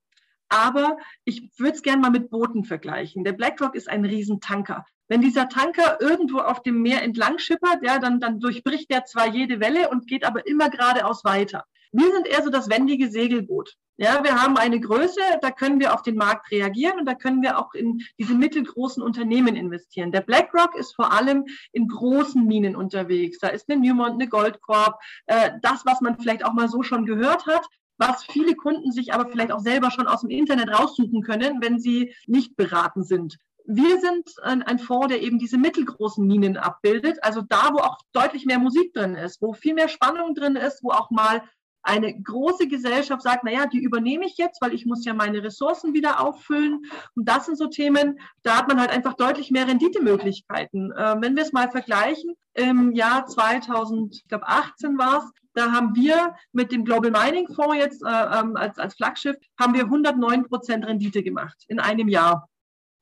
Aber 0.49 0.97
ich 1.23 1.49
würde 1.57 1.75
es 1.75 1.81
gerne 1.81 2.01
mal 2.01 2.11
mit 2.11 2.29
Booten 2.29 2.65
vergleichen. 2.65 3.23
Der 3.23 3.31
BlackRock 3.31 3.73
ist 3.73 3.87
ein 3.87 4.03
Riesentanker. 4.03 4.85
Wenn 5.07 5.21
dieser 5.21 5.47
Tanker 5.47 6.01
irgendwo 6.01 6.39
auf 6.39 6.61
dem 6.61 6.81
Meer 6.81 7.03
entlang 7.03 7.37
schippert, 7.37 7.79
ja, 7.83 7.99
dann, 7.99 8.19
dann 8.19 8.41
durchbricht 8.41 8.91
der 8.91 9.05
zwar 9.05 9.27
jede 9.27 9.61
Welle 9.61 9.89
und 9.89 10.07
geht 10.07 10.25
aber 10.25 10.45
immer 10.45 10.69
geradeaus 10.69 11.23
weiter. 11.23 11.63
Wir 11.91 12.11
sind 12.11 12.27
eher 12.27 12.43
so 12.43 12.49
das 12.49 12.69
wendige 12.69 13.09
Segelboot. 13.09 13.75
Ja, 13.97 14.23
wir 14.23 14.41
haben 14.41 14.57
eine 14.57 14.79
Größe, 14.79 15.19
da 15.41 15.51
können 15.51 15.79
wir 15.79 15.93
auf 15.93 16.01
den 16.01 16.15
Markt 16.15 16.49
reagieren 16.49 16.99
und 16.99 17.05
da 17.05 17.13
können 17.13 17.43
wir 17.43 17.59
auch 17.59 17.73
in 17.73 18.01
diese 18.17 18.33
mittelgroßen 18.33 19.03
Unternehmen 19.03 19.55
investieren. 19.55 20.11
Der 20.11 20.21
BlackRock 20.21 20.75
ist 20.75 20.95
vor 20.95 21.11
allem 21.11 21.45
in 21.71 21.87
großen 21.87 22.43
Minen 22.43 22.75
unterwegs. 22.75 23.37
Da 23.39 23.49
ist 23.49 23.69
eine 23.69 23.79
Newmont, 23.79 24.13
eine 24.13 24.27
Goldcorp, 24.27 24.99
äh, 25.27 25.51
das, 25.61 25.85
was 25.85 26.01
man 26.01 26.17
vielleicht 26.17 26.43
auch 26.45 26.53
mal 26.53 26.69
so 26.69 26.81
schon 26.81 27.05
gehört 27.05 27.45
hat, 27.45 27.63
was 27.97 28.23
viele 28.23 28.55
Kunden 28.55 28.91
sich 28.91 29.13
aber 29.13 29.29
vielleicht 29.29 29.51
auch 29.51 29.59
selber 29.59 29.91
schon 29.91 30.07
aus 30.07 30.21
dem 30.21 30.31
Internet 30.31 30.69
raussuchen 30.69 31.21
können, 31.21 31.61
wenn 31.61 31.79
sie 31.79 32.15
nicht 32.25 32.55
beraten 32.55 33.03
sind. 33.03 33.37
Wir 33.65 33.99
sind 33.99 34.31
ein, 34.41 34.63
ein, 34.63 34.79
Fonds, 34.79 35.09
der 35.09 35.21
eben 35.21 35.37
diese 35.37 35.59
mittelgroßen 35.59 36.25
Minen 36.25 36.57
abbildet, 36.57 37.23
also 37.23 37.41
da, 37.41 37.69
wo 37.73 37.77
auch 37.77 37.99
deutlich 38.11 38.47
mehr 38.47 38.57
Musik 38.57 38.93
drin 38.93 39.13
ist, 39.13 39.41
wo 39.41 39.53
viel 39.53 39.75
mehr 39.75 39.87
Spannung 39.87 40.33
drin 40.33 40.55
ist, 40.55 40.83
wo 40.83 40.89
auch 40.89 41.11
mal 41.11 41.43
eine 41.83 42.13
große 42.21 42.67
Gesellschaft 42.67 43.23
sagt, 43.23 43.43
naja, 43.43 43.65
die 43.65 43.83
übernehme 43.83 44.25
ich 44.25 44.37
jetzt, 44.37 44.61
weil 44.61 44.73
ich 44.73 44.85
muss 44.85 45.05
ja 45.05 45.13
meine 45.13 45.43
Ressourcen 45.43 45.93
wieder 45.93 46.19
auffüllen. 46.19 46.81
Und 47.15 47.27
das 47.27 47.45
sind 47.45 47.57
so 47.57 47.67
Themen, 47.67 48.19
da 48.43 48.57
hat 48.57 48.67
man 48.67 48.79
halt 48.79 48.91
einfach 48.91 49.13
deutlich 49.13 49.51
mehr 49.51 49.67
Renditemöglichkeiten. 49.67 50.91
Äh, 50.91 51.15
wenn 51.19 51.35
wir 51.35 51.43
es 51.43 51.53
mal 51.53 51.69
vergleichen, 51.69 52.35
im 52.53 52.91
Jahr 52.91 53.25
2018 53.25 54.97
war 54.97 55.19
es, 55.19 55.31
da 55.53 55.71
haben 55.71 55.95
wir 55.95 56.35
mit 56.53 56.71
dem 56.71 56.85
Global 56.85 57.11
Mining 57.11 57.47
Fonds 57.53 57.75
jetzt 57.75 58.03
äh, 58.03 58.39
ähm, 58.39 58.55
als, 58.55 58.77
als 58.77 58.95
Flaggschiff, 58.95 59.35
haben 59.59 59.73
wir 59.73 59.83
109 59.83 60.47
Prozent 60.47 60.85
Rendite 60.85 61.23
gemacht 61.23 61.63
in 61.67 61.79
einem 61.79 62.07
Jahr 62.07 62.47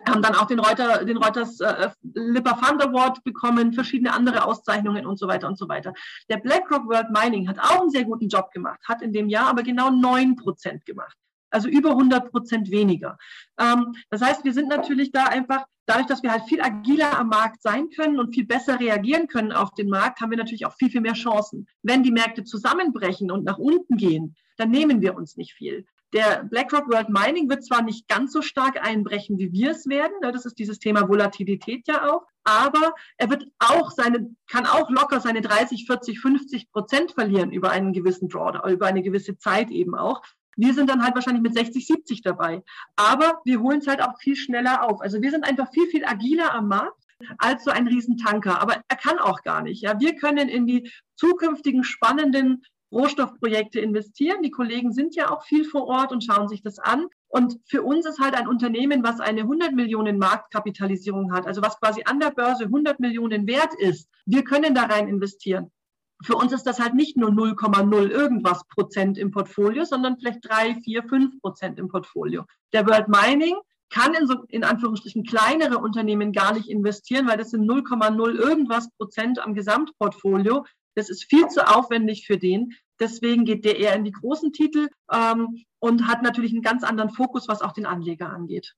haben 0.07 0.21
dann 0.21 0.35
auch 0.35 0.45
den, 0.45 0.59
Reuter, 0.59 1.03
den 1.03 1.17
Reuters 1.17 1.59
äh, 1.59 1.89
Lipper 2.13 2.55
Fund 2.55 2.81
Award 2.83 3.23
bekommen, 3.23 3.73
verschiedene 3.73 4.13
andere 4.13 4.45
Auszeichnungen 4.45 5.05
und 5.05 5.19
so 5.19 5.27
weiter 5.27 5.47
und 5.47 5.57
so 5.57 5.67
weiter. 5.67 5.93
Der 6.29 6.37
BlackRock 6.37 6.87
World 6.87 7.11
Mining 7.11 7.47
hat 7.47 7.59
auch 7.59 7.81
einen 7.81 7.89
sehr 7.89 8.05
guten 8.05 8.29
Job 8.29 8.51
gemacht, 8.51 8.79
hat 8.87 9.01
in 9.01 9.13
dem 9.13 9.29
Jahr 9.29 9.47
aber 9.47 9.63
genau 9.63 9.89
neun 9.89 10.35
Prozent 10.35 10.85
gemacht. 10.85 11.17
Also 11.51 11.67
über 11.67 11.91
100 11.91 12.31
Prozent 12.31 12.69
weniger. 12.69 13.17
Ähm, 13.59 13.93
das 14.09 14.21
heißt, 14.21 14.43
wir 14.43 14.53
sind 14.53 14.69
natürlich 14.69 15.11
da 15.11 15.25
einfach, 15.25 15.65
dadurch, 15.85 16.05
dass 16.05 16.21
wir 16.21 16.31
halt 16.31 16.43
viel 16.43 16.61
agiler 16.61 17.17
am 17.17 17.29
Markt 17.29 17.61
sein 17.61 17.89
können 17.89 18.19
und 18.19 18.33
viel 18.33 18.45
besser 18.45 18.79
reagieren 18.79 19.27
können 19.27 19.51
auf 19.51 19.73
den 19.73 19.89
Markt, 19.89 20.21
haben 20.21 20.29
wir 20.29 20.37
natürlich 20.37 20.67
auch 20.67 20.75
viel, 20.75 20.91
viel 20.91 21.01
mehr 21.01 21.13
Chancen. 21.13 21.67
Wenn 21.81 22.03
die 22.03 22.11
Märkte 22.11 22.43
zusammenbrechen 22.43 23.31
und 23.31 23.43
nach 23.43 23.57
unten 23.57 23.97
gehen, 23.97 24.35
dann 24.57 24.69
nehmen 24.69 25.01
wir 25.01 25.15
uns 25.15 25.37
nicht 25.37 25.53
viel. 25.53 25.85
Der 26.13 26.43
BlackRock 26.43 26.89
World 26.89 27.09
Mining 27.09 27.49
wird 27.49 27.63
zwar 27.63 27.83
nicht 27.83 28.07
ganz 28.07 28.31
so 28.31 28.41
stark 28.41 28.83
einbrechen, 28.83 29.37
wie 29.37 29.51
wir 29.51 29.71
es 29.71 29.87
werden, 29.87 30.13
ne, 30.21 30.31
das 30.31 30.45
ist 30.45 30.57
dieses 30.57 30.79
Thema 30.79 31.07
Volatilität 31.07 31.87
ja 31.87 32.09
auch, 32.09 32.25
aber 32.43 32.95
er 33.17 33.29
wird 33.29 33.45
auch 33.59 33.91
seine, 33.91 34.35
kann 34.47 34.65
auch 34.65 34.89
locker 34.89 35.19
seine 35.19 35.41
30, 35.41 35.85
40, 35.85 36.19
50 36.19 36.71
Prozent 36.71 37.11
verlieren 37.11 37.51
über 37.51 37.69
einen 37.69 37.93
gewissen 37.93 38.27
Drawdown, 38.27 38.71
über 38.71 38.87
eine 38.87 39.03
gewisse 39.03 39.37
Zeit 39.37 39.69
eben 39.69 39.93
auch. 39.93 40.23
Wir 40.55 40.73
sind 40.73 40.89
dann 40.89 41.03
halt 41.03 41.15
wahrscheinlich 41.15 41.43
mit 41.43 41.53
60, 41.53 41.85
70 41.85 42.21
dabei. 42.21 42.63
Aber 42.95 43.39
wir 43.45 43.61
holen 43.61 43.79
es 43.79 43.87
halt 43.87 44.01
auch 44.01 44.19
viel 44.19 44.35
schneller 44.35 44.83
auf. 44.89 44.99
Also 44.99 45.21
wir 45.21 45.31
sind 45.31 45.45
einfach 45.45 45.71
viel, 45.71 45.87
viel 45.87 46.03
agiler 46.03 46.53
am 46.53 46.67
Markt 46.67 47.01
als 47.37 47.63
so 47.63 47.71
ein 47.71 47.87
Riesentanker. 47.87 48.61
Aber 48.61 48.81
er 48.87 48.97
kann 48.97 49.19
auch 49.19 49.41
gar 49.43 49.61
nicht. 49.61 49.81
Ja, 49.81 49.99
wir 50.01 50.15
können 50.15 50.49
in 50.49 50.67
die 50.67 50.91
zukünftigen 51.15 51.85
spannenden 51.85 52.63
Rohstoffprojekte 52.91 53.79
investieren. 53.79 54.41
Die 54.41 54.51
Kollegen 54.51 54.91
sind 54.91 55.15
ja 55.15 55.29
auch 55.29 55.43
viel 55.43 55.65
vor 55.65 55.87
Ort 55.87 56.11
und 56.11 56.23
schauen 56.23 56.47
sich 56.47 56.61
das 56.61 56.79
an. 56.79 57.07
Und 57.27 57.59
für 57.65 57.83
uns 57.83 58.05
ist 58.05 58.19
halt 58.19 58.33
ein 58.33 58.47
Unternehmen, 58.47 59.03
was 59.03 59.19
eine 59.19 59.41
100 59.41 59.73
Millionen 59.73 60.17
Marktkapitalisierung 60.17 61.31
hat, 61.31 61.45
also 61.45 61.61
was 61.61 61.79
quasi 61.79 62.03
an 62.05 62.19
der 62.19 62.31
Börse 62.31 62.65
100 62.65 62.99
Millionen 62.99 63.47
wert 63.47 63.73
ist. 63.77 64.09
Wir 64.25 64.43
können 64.43 64.73
da 64.73 64.83
rein 64.83 65.07
investieren. 65.07 65.71
Für 66.21 66.35
uns 66.35 66.51
ist 66.51 66.63
das 66.63 66.79
halt 66.79 66.95
nicht 66.95 67.15
nur 67.15 67.29
0,0 67.29 68.09
irgendwas 68.09 68.67
Prozent 68.67 69.17
im 69.17 69.31
Portfolio, 69.31 69.85
sondern 69.85 70.17
vielleicht 70.17 70.49
drei, 70.49 70.75
vier, 70.75 71.03
fünf 71.03 71.39
Prozent 71.39 71.79
im 71.79 71.87
Portfolio. 71.87 72.43
Der 72.73 72.85
World 72.87 73.07
Mining 73.07 73.55
kann 73.89 74.13
in 74.13 74.27
so, 74.27 74.43
in 74.49 74.63
Anführungsstrichen 74.63 75.23
kleinere 75.23 75.77
Unternehmen 75.77 76.31
gar 76.31 76.53
nicht 76.53 76.69
investieren, 76.69 77.27
weil 77.27 77.37
das 77.37 77.51
sind 77.51 77.69
0,0 77.69 78.35
irgendwas 78.35 78.89
Prozent 78.97 79.39
am 79.39 79.53
Gesamtportfolio. 79.53 80.65
Das 80.95 81.09
ist 81.09 81.25
viel 81.25 81.47
zu 81.47 81.67
aufwendig 81.67 82.25
für 82.25 82.37
den. 82.37 82.73
Deswegen 82.99 83.45
geht 83.45 83.65
der 83.65 83.77
eher 83.77 83.95
in 83.95 84.03
die 84.03 84.11
großen 84.11 84.51
Titel 84.51 84.89
ähm, 85.11 85.63
und 85.79 86.07
hat 86.07 86.21
natürlich 86.21 86.51
einen 86.51 86.61
ganz 86.61 86.83
anderen 86.83 87.11
Fokus, 87.11 87.47
was 87.47 87.61
auch 87.61 87.71
den 87.71 87.85
Anleger 87.85 88.29
angeht. 88.29 88.75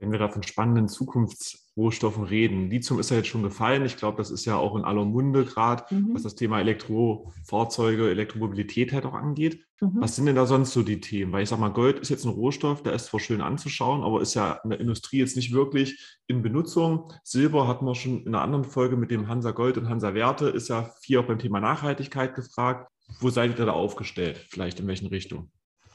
Wenn 0.00 0.12
wir 0.12 0.18
da 0.18 0.28
von 0.28 0.42
spannenden 0.42 0.88
Zukunftsrohstoffen 0.88 2.24
reden, 2.24 2.70
Lithium 2.70 3.00
ist 3.00 3.10
ja 3.10 3.16
jetzt 3.16 3.28
schon 3.28 3.42
gefallen. 3.42 3.84
Ich 3.84 3.96
glaube, 3.96 4.18
das 4.18 4.30
ist 4.30 4.44
ja 4.44 4.56
auch 4.56 4.76
in 4.76 4.84
aller 4.84 5.04
Munde 5.04 5.44
gerade, 5.44 5.92
mhm. 5.92 6.10
was 6.14 6.22
das 6.22 6.36
Thema 6.36 6.60
Elektrofahrzeuge, 6.60 8.08
Elektromobilität 8.08 8.92
halt 8.92 9.06
auch 9.06 9.14
angeht. 9.14 9.64
Mhm. 9.80 9.96
Was 10.00 10.16
sind 10.16 10.26
denn 10.26 10.36
da 10.36 10.46
sonst 10.46 10.72
so 10.72 10.82
die 10.82 11.00
Themen? 11.00 11.32
Weil 11.32 11.42
ich 11.42 11.48
sage 11.48 11.60
mal, 11.60 11.70
Gold 11.70 11.98
ist 11.98 12.10
jetzt 12.10 12.24
ein 12.24 12.30
Rohstoff, 12.30 12.82
der 12.82 12.92
ist 12.92 13.06
zwar 13.06 13.20
schön 13.20 13.40
anzuschauen, 13.40 14.02
aber 14.02 14.20
ist 14.20 14.34
ja 14.34 14.60
in 14.64 14.70
der 14.70 14.80
Industrie 14.80 15.18
jetzt 15.18 15.36
nicht 15.36 15.52
wirklich 15.52 16.18
in 16.26 16.42
Benutzung. 16.42 17.12
Silber 17.24 17.66
hatten 17.66 17.84
wir 17.84 17.94
schon 17.94 18.22
in 18.22 18.28
einer 18.28 18.42
anderen 18.42 18.64
Folge 18.64 18.96
mit 18.96 19.10
dem 19.10 19.28
Hansa 19.28 19.50
Gold 19.50 19.78
und 19.78 19.88
Hansa 19.88 20.14
Werte, 20.14 20.48
ist 20.48 20.68
ja 20.68 20.90
viel 21.00 21.18
auch 21.18 21.26
beim 21.26 21.38
Thema 21.38 21.60
Nachhaltigkeit 21.60 22.34
gefragt. 22.34 22.90
Wo 23.20 23.30
seid 23.30 23.58
ihr 23.58 23.66
da 23.66 23.72
aufgestellt? 23.72 24.44
Vielleicht 24.48 24.80
in 24.80 24.86
welchen 24.86 25.06
Richtungen? 25.06 25.50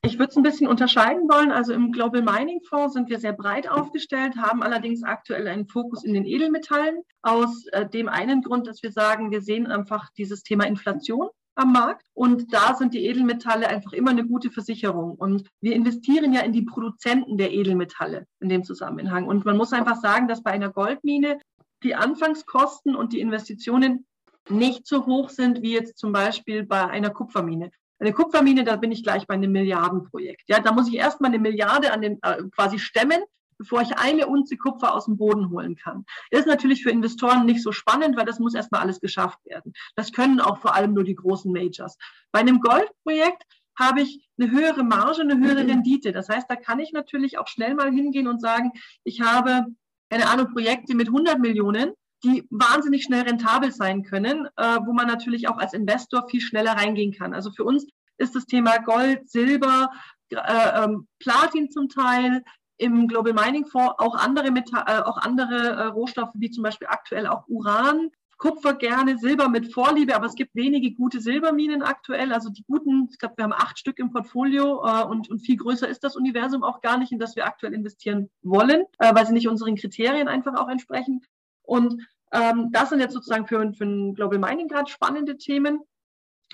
Ich 0.06 0.20
würde 0.20 0.32
es 0.32 0.36
ein 0.36 0.44
bisschen 0.44 0.68
unterscheiden 0.68 1.30
wollen. 1.30 1.52
Also 1.52 1.72
im 1.72 1.94
Global 1.94 2.22
Mining 2.22 2.62
Fonds 2.68 2.94
sind 2.94 3.10
wir 3.10 3.20
sehr 3.20 3.32
breit 3.32 3.70
aufgestellt, 3.70 4.36
haben 4.36 4.62
allerdings 4.62 5.02
aktuell 5.04 5.48
einen 5.48 5.66
Fokus 5.66 6.04
in 6.04 6.14
den 6.14 6.26
Edelmetallen. 6.26 7.04
Aus 7.22 7.66
äh, 7.68 7.88
dem 7.88 8.10
einen 8.10 8.42
Grund, 8.42 8.68
dass 8.68 8.84
wir 8.84 8.92
sagen, 8.92 9.32
wir 9.32 9.42
sehen 9.42 9.68
einfach 9.68 10.10
dieses 10.18 10.44
Thema 10.44 10.66
Inflation 10.66 11.30
am 11.56 11.72
Markt. 11.72 12.06
Und 12.14 12.54
da 12.54 12.76
sind 12.76 12.94
die 12.94 13.06
Edelmetalle 13.06 13.70
einfach 13.70 13.94
immer 13.94 14.12
eine 14.12 14.28
gute 14.28 14.52
Versicherung. 14.52 15.16
Und 15.16 15.48
wir 15.62 15.74
investieren 15.74 16.34
ja 16.34 16.42
in 16.42 16.52
die 16.52 16.64
Produzenten 16.64 17.38
der 17.38 17.54
Edelmetalle 17.54 18.28
in 18.42 18.50
dem 18.50 18.66
Zusammenhang. 18.66 19.26
Und 19.26 19.46
man 19.46 19.56
muss 19.56 19.72
einfach 19.72 20.02
sagen, 20.02 20.28
dass 20.28 20.44
bei 20.44 20.52
einer 20.52 20.70
Goldmine 20.70 21.40
die 21.82 21.96
Anfangskosten 21.96 22.94
und 22.94 23.14
die 23.14 23.22
Investitionen 23.22 24.06
nicht 24.50 24.86
so 24.86 25.06
hoch 25.06 25.30
sind 25.30 25.62
wie 25.62 25.72
jetzt 25.72 25.98
zum 25.98 26.12
Beispiel 26.12 26.66
bei 26.66 26.90
einer 26.90 27.10
Kupfermine. 27.10 27.72
Eine 28.04 28.12
Kupfermine, 28.12 28.66
da 28.66 28.76
bin 28.76 28.92
ich 28.92 29.02
gleich 29.02 29.28
bei 29.28 29.36
einem 29.36 29.54
Milliardenprojekt. 29.54 30.44
Ja, 30.48 30.60
da 30.60 30.74
muss 30.74 30.90
ich 30.90 30.96
erstmal 30.96 31.32
eine 31.32 31.40
Milliarde 31.40 31.94
an 31.94 32.02
den 32.02 32.20
äh, 32.22 32.44
quasi 32.54 32.78
stemmen, 32.78 33.24
bevor 33.58 33.82
ich 33.82 33.98
eine 33.98 34.28
Unze 34.28 34.58
Kupfer 34.58 34.94
aus 34.94 35.06
dem 35.06 35.16
Boden 35.16 35.50
holen 35.52 35.78
kann. 35.78 36.04
Das 36.30 36.42
ist 36.42 36.48
natürlich 36.48 36.84
für 36.84 36.90
Investoren 36.90 37.46
nicht 37.46 37.64
so 37.64 37.72
spannend, 37.72 38.18
weil 38.18 38.26
das 38.26 38.40
muss 38.40 38.56
erstmal 38.56 38.82
alles 38.82 39.00
geschafft 39.00 39.40
werden. 39.46 39.72
Das 39.96 40.12
können 40.12 40.42
auch 40.42 40.58
vor 40.58 40.76
allem 40.76 40.94
nur 40.94 41.06
die 41.06 41.16
großen 41.16 41.50
Majors. 41.50 41.98
Bei 42.34 42.42
einem 42.42 42.60
Goldprojekt 42.60 43.44
habe 43.80 44.02
ich 44.02 44.28
eine 44.38 44.52
höhere 44.52 44.84
Marge, 44.84 45.22
eine 45.22 45.38
höhere 45.38 45.66
Rendite. 45.66 46.12
Das 46.12 46.28
heißt, 46.28 46.50
da 46.50 46.58
kann 46.58 46.80
ich 46.80 46.92
natürlich 46.92 47.38
auch 47.38 47.48
schnell 47.48 47.74
mal 47.74 47.90
hingehen 47.90 48.28
und 48.28 48.42
sagen, 48.42 48.74
ich 49.06 49.22
habe, 49.22 49.66
keine 50.10 50.28
Ahnung, 50.28 50.52
Projekte 50.52 50.94
mit 50.94 51.08
100 51.08 51.40
Millionen, 51.40 51.94
die 52.24 52.48
wahnsinnig 52.50 53.04
schnell 53.04 53.24
rentabel 53.24 53.72
sein 53.72 54.04
können, 54.04 54.48
äh, 54.56 54.78
wo 54.86 54.94
man 54.94 55.08
natürlich 55.08 55.48
auch 55.48 55.58
als 55.58 55.74
Investor 55.74 56.28
viel 56.30 56.42
schneller 56.42 56.74
reingehen 56.74 57.14
kann. 57.14 57.34
Also 57.34 57.52
für 57.52 57.64
uns 57.64 57.86
ist 58.18 58.36
das 58.36 58.46
Thema 58.46 58.78
Gold, 58.80 59.30
Silber, 59.30 59.90
äh, 60.30 60.84
ähm, 60.84 61.08
Platin 61.20 61.70
zum 61.70 61.90
Teil, 61.90 62.44
im 62.78 63.08
Global 63.08 63.34
Mining 63.34 63.66
Fonds 63.66 63.96
auch 63.98 64.16
andere, 64.16 64.52
Metall, 64.52 64.84
äh, 64.88 65.04
auch 65.04 65.18
andere 65.18 65.56
äh, 65.56 65.86
Rohstoffe, 65.88 66.34
wie 66.34 66.50
zum 66.50 66.64
Beispiel 66.64 66.88
aktuell 66.90 67.28
auch 67.28 67.48
Uran, 67.48 68.10
Kupfer 68.38 68.74
gerne, 68.74 69.18
Silber 69.18 69.48
mit 69.48 69.72
Vorliebe, 69.72 70.16
aber 70.16 70.26
es 70.26 70.36
gibt 70.36 70.56
wenige 70.56 70.92
gute 70.94 71.22
Silberminen 71.22 71.82
aktuell. 71.82 72.34
Also 72.34 72.50
die 72.50 72.64
guten, 72.64 73.08
ich 73.10 73.18
glaube, 73.18 73.36
wir 73.38 73.46
haben 73.46 73.54
acht 73.54 73.80
Stück 73.80 74.00
im 74.00 74.12
Portfolio 74.12 74.84
äh, 74.86 75.06
und, 75.06 75.30
und 75.30 75.40
viel 75.40 75.56
größer 75.56 75.88
ist 75.88 76.04
das 76.04 76.16
Universum 76.18 76.64
auch 76.64 76.82
gar 76.82 76.98
nicht, 76.98 77.12
in 77.12 77.20
das 77.20 77.36
wir 77.36 77.46
aktuell 77.46 77.74
investieren 77.74 78.30
wollen, 78.42 78.84
äh, 79.00 79.16
weil 79.16 79.26
sie 79.26 79.34
nicht 79.34 79.48
unseren 79.48 79.76
Kriterien 79.76 80.28
einfach 80.28 80.56
auch 80.56 80.68
entsprechen. 80.68 81.22
Und 81.64 82.06
ähm, 82.32 82.70
das 82.72 82.90
sind 82.90 83.00
jetzt 83.00 83.14
sozusagen 83.14 83.48
für, 83.48 83.74
für 83.74 83.86
ein 83.86 84.14
Global 84.16 84.40
Mining 84.40 84.68
gerade 84.68 84.90
spannende 84.90 85.38
Themen. 85.38 85.80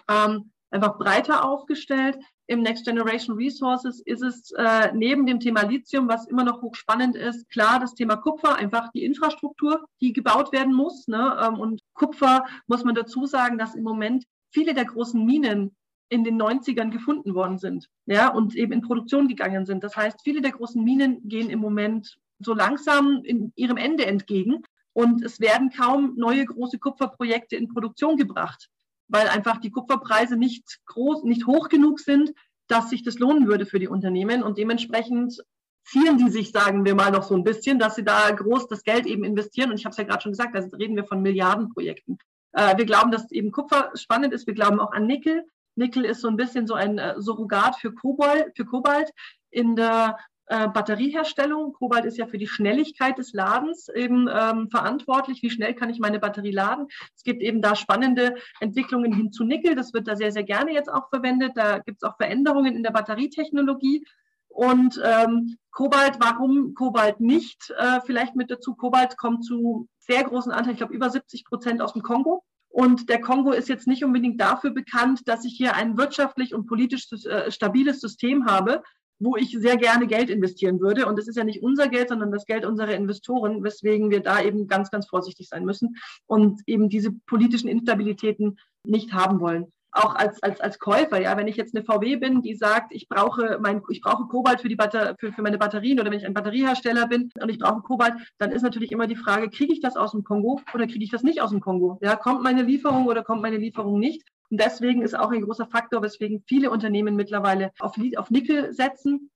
Ähm, 0.10 0.52
einfach 0.72 0.98
breiter 0.98 1.46
aufgestellt. 1.46 2.18
Im 2.48 2.62
Next 2.62 2.86
Generation 2.86 3.38
Resources 3.38 4.02
ist 4.02 4.24
es 4.24 4.52
äh, 4.58 4.92
neben 4.94 5.26
dem 5.26 5.40
Thema 5.40 5.62
Lithium, 5.62 6.08
was 6.08 6.28
immer 6.28 6.44
noch 6.44 6.62
hochspannend 6.62 7.16
ist, 7.16 7.48
klar 7.50 7.80
das 7.80 7.94
Thema 7.94 8.16
Kupfer, 8.16 8.56
einfach 8.56 8.92
die 8.92 9.04
Infrastruktur, 9.04 9.86
die 10.02 10.14
gebaut 10.14 10.52
werden 10.52 10.74
muss. 10.74 11.08
Ne? 11.08 11.38
Ähm, 11.44 11.60
und 11.60 11.82
Kupfer 11.94 12.46
muss 12.68 12.84
man 12.84 12.96
dazu 12.96 13.26
sagen, 13.28 13.58
dass 13.58 13.76
im 13.76 13.84
Moment 13.84 14.26
viele 14.52 14.74
der 14.74 14.86
großen 14.86 15.24
Minen 15.24 15.76
in 16.10 16.24
den 16.24 16.42
90ern 16.42 16.90
gefunden 16.90 17.36
worden 17.36 17.60
sind, 17.60 17.88
ja, 18.08 18.30
und 18.30 18.56
eben 18.56 18.72
in 18.72 18.82
Produktion 18.82 19.28
gegangen 19.28 19.68
sind. 19.68 19.84
Das 19.84 19.96
heißt, 19.96 20.22
viele 20.24 20.42
der 20.42 20.54
großen 20.54 20.84
Minen 20.84 21.22
gehen 21.30 21.52
im 21.52 21.60
Moment 21.60 22.18
so 22.40 22.56
langsam 22.56 23.22
in 23.24 23.54
ihrem 23.56 23.78
Ende 23.78 24.08
entgegen 24.08 24.64
und 24.94 25.24
es 25.24 25.40
werden 25.40 25.72
kaum 25.72 26.16
neue 26.16 26.46
große 26.46 26.80
Kupferprojekte 26.80 27.56
in 27.56 27.68
Produktion 27.68 28.18
gebracht, 28.18 28.70
weil 29.08 29.28
einfach 29.28 29.58
die 29.58 29.72
Kupferpreise 29.72 30.38
nicht 30.38 30.80
groß, 30.86 31.24
nicht 31.24 31.48
hoch 31.48 31.70
genug 31.70 32.00
sind, 32.00 32.32
dass 32.68 32.90
sich 32.90 33.04
das 33.04 33.20
lohnen 33.20 33.48
würde 33.48 33.66
für 33.66 33.80
die 33.80 33.88
Unternehmen 33.88 34.44
und 34.44 34.58
dementsprechend 34.58 35.42
ziehen 35.86 36.18
die 36.18 36.30
sich, 36.30 36.52
sagen 36.52 36.86
wir 36.86 36.94
mal, 36.96 37.12
noch 37.12 37.24
so 37.24 37.36
ein 37.36 37.44
bisschen, 37.44 37.80
dass 37.80 37.96
sie 37.96 38.04
da 38.04 38.30
groß 38.30 38.68
das 38.68 38.84
Geld 38.84 39.06
eben 39.06 39.24
investieren. 39.24 39.72
Und 39.72 39.80
ich 39.80 39.86
habe 39.86 39.92
es 39.92 39.98
ja 39.98 40.04
gerade 40.04 40.22
schon 40.22 40.34
gesagt, 40.34 40.56
also 40.56 40.76
reden 40.78 40.96
wir 40.96 41.06
von 41.06 41.22
Milliardenprojekten. 41.22 42.20
Äh, 42.52 42.78
wir 42.78 42.86
glauben, 42.86 43.12
dass 43.12 43.32
eben 43.32 43.52
Kupfer 43.52 43.92
spannend 43.96 44.34
ist. 44.34 44.46
Wir 44.46 44.54
glauben 44.54 44.80
auch 44.80 44.92
an 44.92 45.08
Nickel. 45.08 45.46
Nickel 45.76 46.06
ist 46.06 46.22
so 46.22 46.28
ein 46.28 46.36
bisschen 46.36 46.68
so 46.68 46.76
ein 46.76 47.00
äh, 47.00 47.16
Surrogat 47.20 47.78
für 47.78 47.94
Kobalt, 47.94 48.56
für 48.56 48.66
Kobalt 48.66 49.10
in 49.50 49.76
der 49.76 50.18
äh, 50.50 50.68
Batterieherstellung. 50.68 51.74
Kobalt 51.74 52.06
ist 52.06 52.18
ja 52.18 52.28
für 52.28 52.38
die 52.38 52.48
Schnelligkeit 52.48 53.18
des 53.18 53.34
Ladens 53.34 53.88
eben 53.90 54.28
ähm, 54.28 54.70
verantwortlich. 54.70 55.42
Wie 55.44 55.50
schnell 55.50 55.76
kann 55.76 55.90
ich 55.90 56.00
meine 56.00 56.20
Batterie 56.20 56.52
laden? 56.52 56.88
Es 57.16 57.24
gibt 57.24 57.42
eben 57.42 57.62
da 57.62 57.76
spannende 57.76 58.36
Entwicklungen 58.60 59.14
hin 59.14 59.32
zu 59.32 59.44
Nickel. 59.44 59.76
Das 59.76 59.94
wird 59.94 60.08
da 60.08 60.16
sehr, 60.16 60.32
sehr 60.32 60.44
gerne 60.44 60.74
jetzt 60.74 60.92
auch 60.92 61.10
verwendet. 61.10 61.54
Da 61.56 61.80
gibt 61.80 62.04
es 62.04 62.10
auch 62.10 62.18
Veränderungen 62.18 62.76
in 62.76 62.84
der 62.84 62.92
Batterietechnologie. 62.92 64.06
Und 64.48 65.00
ähm, 65.04 65.58
Kobalt, 65.72 66.18
warum 66.20 66.74
Kobalt 66.74 67.20
nicht? 67.20 67.72
Äh, 67.78 68.02
vielleicht 68.06 68.36
mit 68.36 68.50
dazu, 68.50 68.76
Kobalt 68.76 69.18
kommt 69.18 69.46
zu 69.46 69.88
sehr 70.00 70.24
großen 70.24 70.52
Anteil, 70.52 70.74
ich 70.74 70.80
glaube 70.80 70.96
über 70.96 71.10
70 71.10 71.46
Prozent 71.46 71.82
aus 71.82 71.94
dem 71.94 72.02
Kongo. 72.02 72.44
Und 72.70 73.10
der 73.10 73.22
Kongo 73.22 73.52
ist 73.52 73.70
jetzt 73.70 73.88
nicht 73.88 74.04
unbedingt 74.04 74.42
dafür 74.42 74.72
bekannt, 74.72 75.28
dass 75.28 75.46
ich 75.46 75.54
hier 75.54 75.76
ein 75.76 75.98
wirtschaftlich 75.98 76.54
und 76.54 76.68
politisch 76.68 77.08
äh, 77.26 77.52
stabiles 77.52 78.00
System 78.00 78.46
habe, 78.46 78.84
wo 79.20 79.36
ich 79.36 79.52
sehr 79.60 79.78
gerne 79.78 80.08
Geld 80.08 80.30
investieren 80.30 80.80
würde. 80.80 81.06
Und 81.06 81.18
das 81.18 81.28
ist 81.28 81.36
ja 81.36 81.44
nicht 81.44 81.62
unser 81.62 81.88
Geld, 81.88 82.10
sondern 82.10 82.32
das 82.32 82.46
Geld 82.46 82.66
unserer 82.66 82.96
Investoren, 82.96 83.64
weswegen 83.64 84.10
wir 84.10 84.22
da 84.22 84.42
eben 84.42 84.68
ganz, 84.68 84.92
ganz 84.92 85.08
vorsichtig 85.08 85.50
sein 85.50 85.66
müssen 85.66 85.98
und 86.26 86.62
eben 86.66 86.90
diese 86.90 87.12
politischen 87.28 87.70
Instabilitäten 87.70 88.58
nicht 88.84 89.14
haben 89.14 89.40
wollen 89.40 89.72
auch 89.92 90.16
als, 90.16 90.42
als, 90.44 90.62
als 90.62 90.80
Käufer, 90.80 91.22
ja, 91.22 91.36
wenn 91.38 91.48
ich 91.48 91.56
jetzt 91.56 91.76
eine 91.76 91.84
VW 91.84 92.18
bin, 92.18 92.42
die 92.42 92.56
sagt, 92.56 92.94
ich 92.94 93.08
brauche 93.10 93.60
mein, 93.62 93.82
ich 93.90 94.02
brauche 94.02 94.28
Kobalt 94.28 94.62
für 94.62 94.70
die 94.70 94.76
Batter 94.76 95.16
für, 95.20 95.32
für 95.34 95.42
meine 95.42 95.58
Batterien 95.58 96.00
oder 96.00 96.12
wenn 96.12 96.20
ich 96.20 96.26
ein 96.26 96.34
Batteriehersteller 96.34 97.08
bin 97.08 97.32
und 97.42 97.50
ich 97.50 97.60
brauche 97.60 97.82
Kobalt, 97.82 98.14
dann 98.38 98.52
ist 98.52 98.62
natürlich 98.62 98.92
immer 98.92 99.08
die 99.08 99.16
Frage, 99.16 99.50
kriege 99.50 99.74
ich 99.74 99.82
das 99.82 99.96
aus 99.96 100.12
dem 100.12 100.24
Kongo 100.24 100.62
oder 100.74 100.86
kriege 100.86 101.04
ich 101.04 101.12
das 101.12 101.24
nicht 101.24 101.42
aus 101.42 101.50
dem 101.50 101.60
Kongo? 101.60 101.98
Ja, 102.02 102.16
kommt 102.16 102.44
meine 102.44 102.62
Lieferung 102.62 103.08
oder 103.08 103.24
kommt 103.24 103.42
meine 103.42 103.58
Lieferung 103.58 104.00
nicht? 104.00 104.24
Und 104.50 104.60
deswegen 104.60 105.02
ist 105.02 105.18
auch 105.18 105.32
ein 105.32 105.42
großer 105.42 105.68
Faktor, 105.68 106.02
weswegen 106.02 106.44
viele 106.48 106.72
Unternehmen 106.72 107.16
mittlerweile 107.16 107.72
auf, 107.80 107.94
auf 108.18 108.30
Nickel 108.32 108.74
setzen 108.74 109.30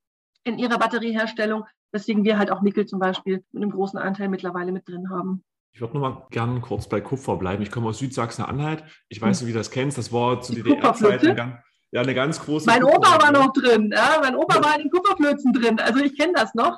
in 0.43 0.57
ihrer 0.57 0.77
Batterieherstellung, 0.77 1.65
weswegen 1.91 2.23
wir 2.23 2.37
halt 2.37 2.51
auch 2.51 2.61
Nickel 2.61 2.85
zum 2.85 2.99
Beispiel 2.99 3.43
mit 3.51 3.63
einem 3.63 3.71
großen 3.71 3.99
Anteil 3.99 4.29
mittlerweile 4.29 4.71
mit 4.71 4.87
drin 4.87 5.09
haben. 5.09 5.43
Ich 5.71 5.81
würde 5.81 5.95
noch 5.95 6.01
mal 6.01 6.27
gerne 6.29 6.61
kurz 6.61 6.87
bei 6.87 7.01
Kupfer 7.01 7.35
bleiben. 7.37 7.63
Ich 7.63 7.71
komme 7.71 7.89
aus 7.89 7.99
Südsachsen-Anhalt. 7.99 8.83
Ich 9.09 9.21
weiß 9.21 9.41
nicht, 9.41 9.47
wie 9.47 9.53
du 9.53 9.59
das 9.59 9.71
kennst. 9.71 9.97
Das 9.97 10.11
war 10.11 10.41
zu 10.41 10.53
DDR-Zeiten 10.53 11.57
ja, 11.93 12.01
eine 12.01 12.15
ganz 12.15 12.39
große. 12.39 12.65
Mein 12.65 12.83
Opa 12.83 13.21
war 13.21 13.31
noch 13.31 13.53
drin. 13.53 13.91
Ja, 13.95 14.17
mein 14.19 14.35
Opa 14.35 14.55
war 14.63 14.75
in 14.75 14.81
den 14.81 14.89
Kupferflözen 14.89 15.53
drin. 15.53 15.79
Also 15.79 15.99
ich 15.99 16.17
kenne 16.17 16.33
das 16.33 16.55
noch. 16.55 16.75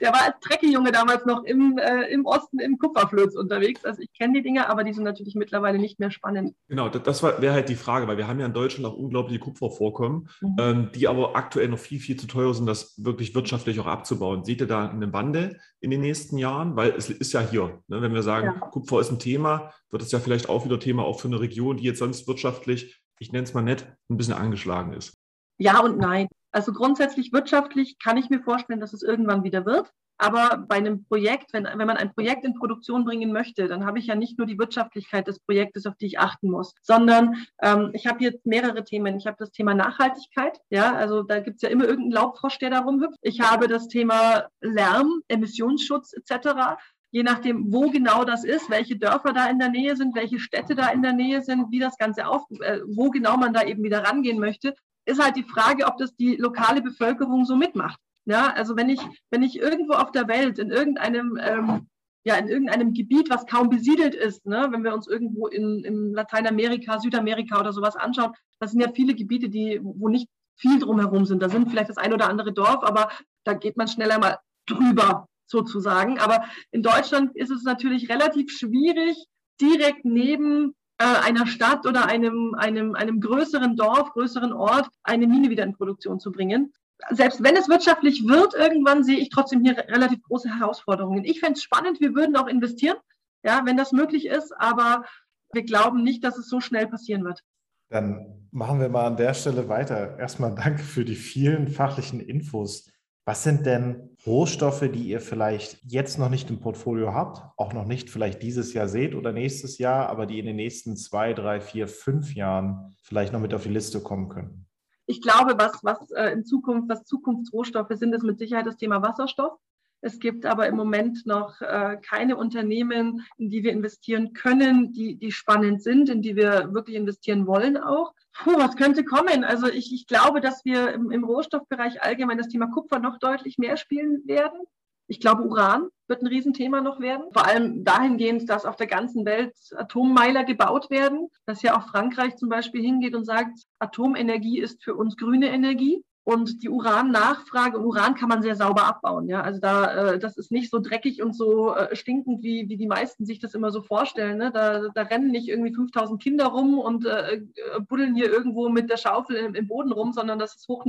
Der 0.00 0.12
war 0.12 0.22
als 0.22 0.34
Treckejunge 0.40 0.92
damals 0.92 1.26
noch 1.26 1.44
im, 1.44 1.78
äh, 1.78 2.04
im 2.12 2.24
Osten 2.24 2.60
im 2.60 2.78
Kupferflöz 2.78 3.34
unterwegs. 3.34 3.84
Also 3.84 4.02
ich 4.02 4.12
kenne 4.12 4.34
die 4.34 4.42
Dinge, 4.42 4.68
aber 4.68 4.84
die 4.84 4.92
sind 4.92 5.04
natürlich 5.04 5.34
mittlerweile 5.34 5.78
nicht 5.78 5.98
mehr 5.98 6.10
spannend. 6.10 6.54
Genau, 6.68 6.88
das, 6.88 7.22
wäre 7.22 7.52
halt 7.52 7.68
die 7.68 7.74
Frage, 7.74 8.06
weil 8.06 8.16
wir 8.16 8.28
haben 8.28 8.38
ja 8.38 8.46
in 8.46 8.52
Deutschland 8.52 8.86
auch 8.86 8.96
unglaubliche 8.96 9.40
Kupfervorkommen, 9.40 10.28
mhm. 10.40 10.56
ähm, 10.58 10.90
die 10.94 11.08
aber 11.08 11.36
aktuell 11.36 11.68
noch 11.68 11.78
viel, 11.78 12.00
viel 12.00 12.16
zu 12.16 12.26
teuer 12.26 12.54
sind, 12.54 12.66
das 12.66 12.94
wirklich 13.02 13.34
wirtschaftlich 13.34 13.80
auch 13.80 13.86
abzubauen. 13.86 14.44
Seht 14.44 14.60
ihr 14.60 14.66
da 14.66 14.88
eine 14.88 15.12
Wandel 15.12 15.60
in 15.80 15.90
den 15.90 16.00
nächsten 16.00 16.38
Jahren? 16.38 16.76
Weil 16.76 16.90
es 16.90 17.10
ist 17.10 17.32
ja 17.32 17.40
hier, 17.40 17.82
ne? 17.88 18.00
wenn 18.02 18.14
wir 18.14 18.22
sagen, 18.22 18.46
ja. 18.46 18.66
Kupfer 18.68 19.00
ist 19.00 19.10
ein 19.10 19.18
Thema, 19.18 19.72
wird 19.90 20.02
es 20.02 20.12
ja 20.12 20.20
vielleicht 20.20 20.48
auch 20.48 20.64
wieder 20.64 20.78
Thema 20.78 21.04
auch 21.04 21.20
für 21.20 21.28
eine 21.28 21.40
Region, 21.40 21.76
die 21.76 21.84
jetzt 21.84 21.98
sonst 21.98 22.28
wirtschaftlich, 22.28 23.00
ich 23.18 23.32
nenne 23.32 23.44
es 23.44 23.54
mal 23.54 23.62
nett, 23.62 23.86
ein 24.08 24.16
bisschen 24.16 24.34
angeschlagen 24.34 24.92
ist. 24.92 25.18
Ja 25.58 25.80
und 25.80 25.98
nein. 25.98 26.28
Also 26.52 26.72
grundsätzlich 26.72 27.32
wirtschaftlich 27.32 27.98
kann 27.98 28.16
ich 28.16 28.30
mir 28.30 28.40
vorstellen, 28.40 28.80
dass 28.80 28.92
es 28.92 29.02
irgendwann 29.02 29.44
wieder 29.44 29.66
wird. 29.66 29.90
Aber 30.20 30.64
bei 30.68 30.76
einem 30.76 31.04
Projekt, 31.04 31.52
wenn, 31.52 31.64
wenn 31.64 31.86
man 31.86 31.96
ein 31.96 32.12
Projekt 32.12 32.44
in 32.44 32.54
Produktion 32.54 33.04
bringen 33.04 33.32
möchte, 33.32 33.68
dann 33.68 33.86
habe 33.86 34.00
ich 34.00 34.06
ja 34.06 34.16
nicht 34.16 34.36
nur 34.36 34.48
die 34.48 34.58
Wirtschaftlichkeit 34.58 35.28
des 35.28 35.38
Projektes, 35.38 35.86
auf 35.86 35.96
die 35.96 36.06
ich 36.06 36.18
achten 36.18 36.50
muss, 36.50 36.74
sondern 36.82 37.36
ähm, 37.62 37.90
ich 37.92 38.08
habe 38.08 38.24
jetzt 38.24 38.44
mehrere 38.44 38.82
Themen. 38.82 39.16
Ich 39.16 39.28
habe 39.28 39.36
das 39.38 39.52
Thema 39.52 39.74
Nachhaltigkeit. 39.74 40.58
Ja, 40.70 40.92
also 40.94 41.22
da 41.22 41.38
gibt 41.38 41.56
es 41.56 41.62
ja 41.62 41.68
immer 41.68 41.84
irgendeinen 41.84 42.12
Laubfrosch, 42.12 42.58
der 42.58 42.70
da 42.70 42.80
rumhüpft. 42.80 43.18
Ich 43.22 43.40
habe 43.40 43.68
das 43.68 43.86
Thema 43.86 44.48
Lärm, 44.60 45.22
Emissionsschutz 45.28 46.12
etc 46.14 46.76
je 47.10 47.22
nachdem, 47.22 47.72
wo 47.72 47.90
genau 47.90 48.24
das 48.24 48.44
ist, 48.44 48.68
welche 48.70 48.96
Dörfer 48.96 49.32
da 49.32 49.48
in 49.48 49.58
der 49.58 49.70
Nähe 49.70 49.96
sind, 49.96 50.14
welche 50.14 50.38
Städte 50.38 50.74
da 50.74 50.90
in 50.90 51.02
der 51.02 51.12
Nähe 51.12 51.42
sind, 51.42 51.70
wie 51.70 51.78
das 51.78 51.96
Ganze 51.96 52.26
auf, 52.26 52.42
äh, 52.60 52.80
wo 52.86 53.10
genau 53.10 53.36
man 53.36 53.52
da 53.52 53.62
eben 53.62 53.82
wieder 53.82 54.04
rangehen 54.04 54.38
möchte, 54.38 54.74
ist 55.08 55.22
halt 55.22 55.36
die 55.36 55.44
Frage, 55.44 55.86
ob 55.86 55.96
das 55.96 56.14
die 56.16 56.36
lokale 56.36 56.82
Bevölkerung 56.82 57.44
so 57.44 57.56
mitmacht. 57.56 57.98
Ja, 58.26 58.52
also 58.52 58.76
wenn 58.76 58.90
ich, 58.90 59.00
wenn 59.30 59.42
ich 59.42 59.58
irgendwo 59.58 59.94
auf 59.94 60.12
der 60.12 60.28
Welt 60.28 60.58
in 60.58 60.70
irgendeinem, 60.70 61.38
ähm, 61.40 61.88
ja, 62.24 62.36
in 62.36 62.48
irgendeinem 62.48 62.92
Gebiet, 62.92 63.30
was 63.30 63.46
kaum 63.46 63.70
besiedelt 63.70 64.14
ist, 64.14 64.44
ne, 64.44 64.68
wenn 64.70 64.84
wir 64.84 64.92
uns 64.92 65.08
irgendwo 65.08 65.46
in, 65.46 65.82
in 65.84 66.12
Lateinamerika, 66.12 66.98
Südamerika 66.98 67.58
oder 67.58 67.72
sowas 67.72 67.96
anschauen, 67.96 68.32
das 68.60 68.72
sind 68.72 68.80
ja 68.80 68.92
viele 68.92 69.14
Gebiete, 69.14 69.48
die, 69.48 69.80
wo 69.82 70.08
nicht 70.08 70.28
viel 70.56 70.78
drumherum 70.78 71.24
sind. 71.24 71.42
Da 71.42 71.48
sind 71.48 71.70
vielleicht 71.70 71.88
das 71.88 71.96
ein 71.96 72.12
oder 72.12 72.28
andere 72.28 72.52
Dorf, 72.52 72.82
aber 72.82 73.10
da 73.44 73.54
geht 73.54 73.78
man 73.78 73.88
schneller 73.88 74.18
mal 74.18 74.38
drüber, 74.66 75.26
sozusagen. 75.46 76.18
Aber 76.18 76.44
in 76.70 76.82
Deutschland 76.82 77.34
ist 77.34 77.50
es 77.50 77.62
natürlich 77.62 78.10
relativ 78.10 78.50
schwierig, 78.50 79.16
direkt 79.60 80.04
neben 80.04 80.74
einer 80.98 81.46
Stadt 81.46 81.86
oder 81.86 82.06
einem, 82.06 82.54
einem, 82.58 82.94
einem 82.94 83.20
größeren 83.20 83.76
Dorf, 83.76 84.12
größeren 84.12 84.52
Ort 84.52 84.88
eine 85.04 85.26
Mine 85.26 85.48
wieder 85.48 85.64
in 85.64 85.74
Produktion 85.74 86.18
zu 86.18 86.32
bringen. 86.32 86.72
Selbst 87.10 87.42
wenn 87.42 87.56
es 87.56 87.68
wirtschaftlich 87.68 88.26
wird, 88.26 88.54
irgendwann 88.54 89.04
sehe 89.04 89.18
ich 89.18 89.28
trotzdem 89.28 89.62
hier 89.62 89.78
relativ 89.78 90.20
große 90.22 90.48
Herausforderungen. 90.48 91.24
Ich 91.24 91.38
fände 91.38 91.54
es 91.54 91.62
spannend, 91.62 92.00
wir 92.00 92.14
würden 92.14 92.36
auch 92.36 92.48
investieren, 92.48 92.96
ja, 93.44 93.62
wenn 93.64 93.76
das 93.76 93.92
möglich 93.92 94.26
ist, 94.26 94.52
aber 94.58 95.04
wir 95.52 95.62
glauben 95.62 96.02
nicht, 96.02 96.24
dass 96.24 96.36
es 96.36 96.48
so 96.48 96.60
schnell 96.60 96.88
passieren 96.88 97.24
wird. 97.24 97.42
Dann 97.90 98.48
machen 98.50 98.80
wir 98.80 98.88
mal 98.88 99.06
an 99.06 99.16
der 99.16 99.34
Stelle 99.34 99.68
weiter. 99.68 100.18
Erstmal 100.18 100.54
danke 100.54 100.82
für 100.82 101.04
die 101.04 101.14
vielen 101.14 101.68
fachlichen 101.68 102.20
Infos. 102.20 102.90
Was 103.28 103.42
sind 103.42 103.66
denn 103.66 104.16
Rohstoffe, 104.26 104.90
die 104.90 105.02
ihr 105.02 105.20
vielleicht 105.20 105.84
jetzt 105.84 106.18
noch 106.18 106.30
nicht 106.30 106.48
im 106.48 106.60
Portfolio 106.60 107.12
habt, 107.12 107.42
auch 107.58 107.74
noch 107.74 107.84
nicht 107.84 108.08
vielleicht 108.08 108.42
dieses 108.42 108.72
Jahr 108.72 108.88
seht 108.88 109.14
oder 109.14 109.32
nächstes 109.32 109.76
Jahr, 109.76 110.08
aber 110.08 110.24
die 110.24 110.38
in 110.38 110.46
den 110.46 110.56
nächsten 110.56 110.96
zwei, 110.96 111.34
drei, 111.34 111.60
vier, 111.60 111.88
fünf 111.88 112.34
Jahren 112.34 112.96
vielleicht 113.02 113.34
noch 113.34 113.40
mit 113.40 113.52
auf 113.52 113.64
die 113.64 113.68
Liste 113.68 114.00
kommen 114.00 114.30
können? 114.30 114.64
Ich 115.04 115.20
glaube, 115.20 115.58
was, 115.58 115.78
was 115.82 116.10
äh, 116.12 116.32
in 116.32 116.46
Zukunft, 116.46 116.88
was 116.88 117.04
Zukunftsrohstoffe 117.04 117.92
sind, 117.98 118.14
ist 118.14 118.22
mit 118.22 118.38
Sicherheit 118.38 118.66
das 118.66 118.78
Thema 118.78 119.02
Wasserstoff. 119.02 119.58
Es 120.00 120.20
gibt 120.20 120.46
aber 120.46 120.68
im 120.68 120.76
Moment 120.76 121.26
noch 121.26 121.60
äh, 121.60 121.96
keine 122.00 122.36
Unternehmen, 122.36 123.26
in 123.36 123.50
die 123.50 123.64
wir 123.64 123.72
investieren 123.72 124.32
können, 124.32 124.92
die, 124.92 125.16
die 125.16 125.32
spannend 125.32 125.82
sind, 125.82 126.08
in 126.08 126.22
die 126.22 126.36
wir 126.36 126.72
wirklich 126.72 126.96
investieren 126.96 127.46
wollen 127.46 127.76
auch. 127.76 128.14
Puh, 128.32 128.56
was 128.56 128.76
könnte 128.76 129.04
kommen? 129.04 129.42
Also 129.42 129.66
ich, 129.66 129.92
ich 129.92 130.06
glaube, 130.06 130.40
dass 130.40 130.64
wir 130.64 130.92
im, 130.92 131.10
im 131.10 131.24
Rohstoffbereich 131.24 132.02
allgemein 132.02 132.38
das 132.38 132.48
Thema 132.48 132.68
Kupfer 132.68 133.00
noch 133.00 133.18
deutlich 133.18 133.58
mehr 133.58 133.76
spielen 133.76 134.22
werden. 134.26 134.60
Ich 135.08 135.20
glaube, 135.20 135.42
Uran 135.42 135.88
wird 136.06 136.22
ein 136.22 136.26
Riesenthema 136.26 136.80
noch 136.80 137.00
werden. 137.00 137.32
Vor 137.32 137.46
allem 137.46 137.82
dahingehend, 137.82 138.48
dass 138.48 138.66
auf 138.66 138.76
der 138.76 138.86
ganzen 138.86 139.24
Welt 139.24 139.54
Atommeiler 139.74 140.44
gebaut 140.44 140.90
werden, 140.90 141.28
dass 141.46 141.62
ja 141.62 141.76
auch 141.76 141.88
Frankreich 141.88 142.36
zum 142.36 142.50
Beispiel 142.50 142.82
hingeht 142.82 143.14
und 143.14 143.24
sagt, 143.24 143.58
Atomenergie 143.78 144.60
ist 144.60 144.84
für 144.84 144.94
uns 144.94 145.16
grüne 145.16 145.48
Energie. 145.48 146.04
Und 146.28 146.62
die 146.62 146.68
Uran-Nachfrage, 146.68 147.80
Uran 147.80 148.14
kann 148.14 148.28
man 148.28 148.42
sehr 148.42 148.54
sauber 148.54 148.84
abbauen. 148.84 149.30
Ja? 149.30 149.40
Also 149.40 149.60
da, 149.60 150.12
äh, 150.12 150.18
das 150.18 150.36
ist 150.36 150.52
nicht 150.52 150.70
so 150.70 150.78
dreckig 150.78 151.22
und 151.22 151.34
so 151.34 151.74
äh, 151.74 151.96
stinkend, 151.96 152.42
wie, 152.42 152.68
wie 152.68 152.76
die 152.76 152.86
meisten 152.86 153.24
sich 153.24 153.38
das 153.38 153.54
immer 153.54 153.70
so 153.70 153.80
vorstellen. 153.80 154.36
Ne? 154.36 154.52
Da, 154.52 154.90
da 154.94 155.02
rennen 155.04 155.30
nicht 155.30 155.48
irgendwie 155.48 155.72
5000 155.72 156.22
Kinder 156.22 156.48
rum 156.48 156.78
und 156.78 157.06
äh, 157.06 157.36
äh, 157.36 157.40
buddeln 157.80 158.14
hier 158.14 158.30
irgendwo 158.30 158.68
mit 158.68 158.90
der 158.90 158.98
Schaufel 158.98 159.36
im, 159.36 159.54
im 159.54 159.68
Boden 159.68 159.90
rum, 159.90 160.12
sondern 160.12 160.38
das 160.38 160.54
ist 160.56 160.68
hoch, 160.68 160.84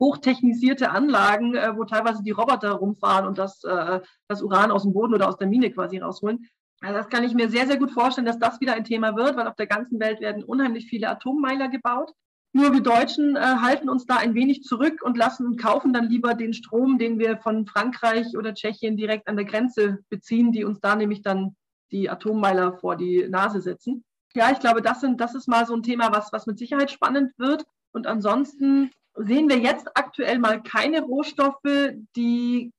hochtechnisierte 0.00 0.90
Anlagen, 0.90 1.54
äh, 1.54 1.72
wo 1.76 1.84
teilweise 1.84 2.24
die 2.24 2.32
Roboter 2.32 2.72
rumfahren 2.72 3.28
und 3.28 3.38
das, 3.38 3.62
äh, 3.62 4.00
das 4.26 4.42
Uran 4.42 4.72
aus 4.72 4.82
dem 4.82 4.92
Boden 4.92 5.14
oder 5.14 5.28
aus 5.28 5.36
der 5.36 5.46
Mine 5.46 5.70
quasi 5.70 5.98
rausholen. 5.98 6.48
Also 6.80 6.96
das 6.96 7.08
kann 7.08 7.22
ich 7.22 7.34
mir 7.34 7.48
sehr, 7.48 7.68
sehr 7.68 7.78
gut 7.78 7.92
vorstellen, 7.92 8.26
dass 8.26 8.40
das 8.40 8.60
wieder 8.60 8.74
ein 8.74 8.82
Thema 8.82 9.14
wird, 9.14 9.36
weil 9.36 9.46
auf 9.46 9.54
der 9.54 9.68
ganzen 9.68 10.00
Welt 10.00 10.20
werden 10.20 10.42
unheimlich 10.42 10.86
viele 10.86 11.08
Atommeiler 11.10 11.68
gebaut. 11.68 12.12
Nur 12.52 12.72
wir 12.72 12.80
Deutschen 12.80 13.36
äh, 13.36 13.40
halten 13.40 13.88
uns 13.88 14.06
da 14.06 14.16
ein 14.16 14.34
wenig 14.34 14.64
zurück 14.64 15.02
und 15.02 15.16
lassen 15.16 15.46
und 15.46 15.56
kaufen 15.56 15.92
dann 15.92 16.08
lieber 16.08 16.34
den 16.34 16.52
Strom, 16.52 16.98
den 16.98 17.18
wir 17.18 17.36
von 17.38 17.66
Frankreich 17.66 18.36
oder 18.36 18.54
Tschechien 18.54 18.96
direkt 18.96 19.28
an 19.28 19.36
der 19.36 19.44
Grenze 19.44 19.98
beziehen, 20.08 20.50
die 20.50 20.64
uns 20.64 20.80
da 20.80 20.96
nämlich 20.96 21.22
dann 21.22 21.54
die 21.92 22.10
Atommeiler 22.10 22.72
vor 22.78 22.96
die 22.96 23.26
Nase 23.28 23.60
setzen. 23.60 24.04
Ja, 24.34 24.50
ich 24.50 24.60
glaube, 24.60 24.82
das, 24.82 25.00
sind, 25.00 25.20
das 25.20 25.34
ist 25.34 25.48
mal 25.48 25.66
so 25.66 25.74
ein 25.74 25.82
Thema, 25.82 26.12
was, 26.12 26.32
was 26.32 26.46
mit 26.46 26.58
Sicherheit 26.58 26.90
spannend 26.90 27.32
wird. 27.36 27.64
Und 27.92 28.06
ansonsten 28.06 28.90
sehen 29.14 29.48
wir 29.48 29.58
jetzt 29.58 29.96
aktuell 29.96 30.38
mal 30.38 30.62
keine 30.62 31.02
Rohstoffe, 31.02 31.94
die 32.16 32.72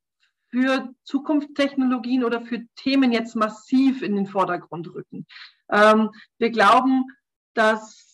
für 0.49 0.89
Zukunftstechnologien 1.03 2.23
oder 2.23 2.41
für 2.41 2.65
Themen 2.75 3.11
jetzt 3.11 3.35
massiv 3.35 4.01
in 4.01 4.15
den 4.15 4.27
Vordergrund 4.27 4.93
rücken. 4.93 5.25
Ähm, 5.69 6.09
wir 6.39 6.49
glauben, 6.49 7.05
dass 7.53 8.10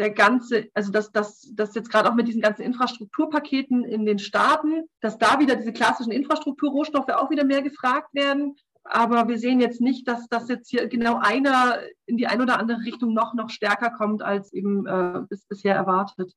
der 0.00 0.10
ganze, 0.10 0.68
also 0.72 0.90
dass, 0.90 1.12
dass, 1.12 1.42
dass 1.54 1.74
jetzt 1.74 1.90
gerade 1.90 2.10
auch 2.10 2.14
mit 2.14 2.26
diesen 2.26 2.40
ganzen 2.40 2.62
Infrastrukturpaketen 2.62 3.84
in 3.84 4.06
den 4.06 4.18
Staaten, 4.18 4.84
dass 5.00 5.18
da 5.18 5.38
wieder 5.38 5.56
diese 5.56 5.74
klassischen 5.74 6.10
Infrastrukturrohstoffe 6.10 7.10
auch 7.10 7.30
wieder 7.30 7.44
mehr 7.44 7.60
gefragt 7.60 8.14
werden. 8.14 8.56
Aber 8.82 9.28
wir 9.28 9.38
sehen 9.38 9.60
jetzt 9.60 9.82
nicht, 9.82 10.08
dass 10.08 10.26
das 10.28 10.48
jetzt 10.48 10.70
hier 10.70 10.88
genau 10.88 11.18
einer 11.20 11.78
in 12.06 12.16
die 12.16 12.26
eine 12.26 12.42
oder 12.42 12.58
andere 12.58 12.80
Richtung 12.80 13.12
noch, 13.12 13.34
noch 13.34 13.50
stärker 13.50 13.90
kommt, 13.90 14.22
als 14.22 14.54
eben 14.54 14.86
äh, 14.86 15.20
bis, 15.28 15.44
bisher 15.44 15.74
erwartet. 15.74 16.32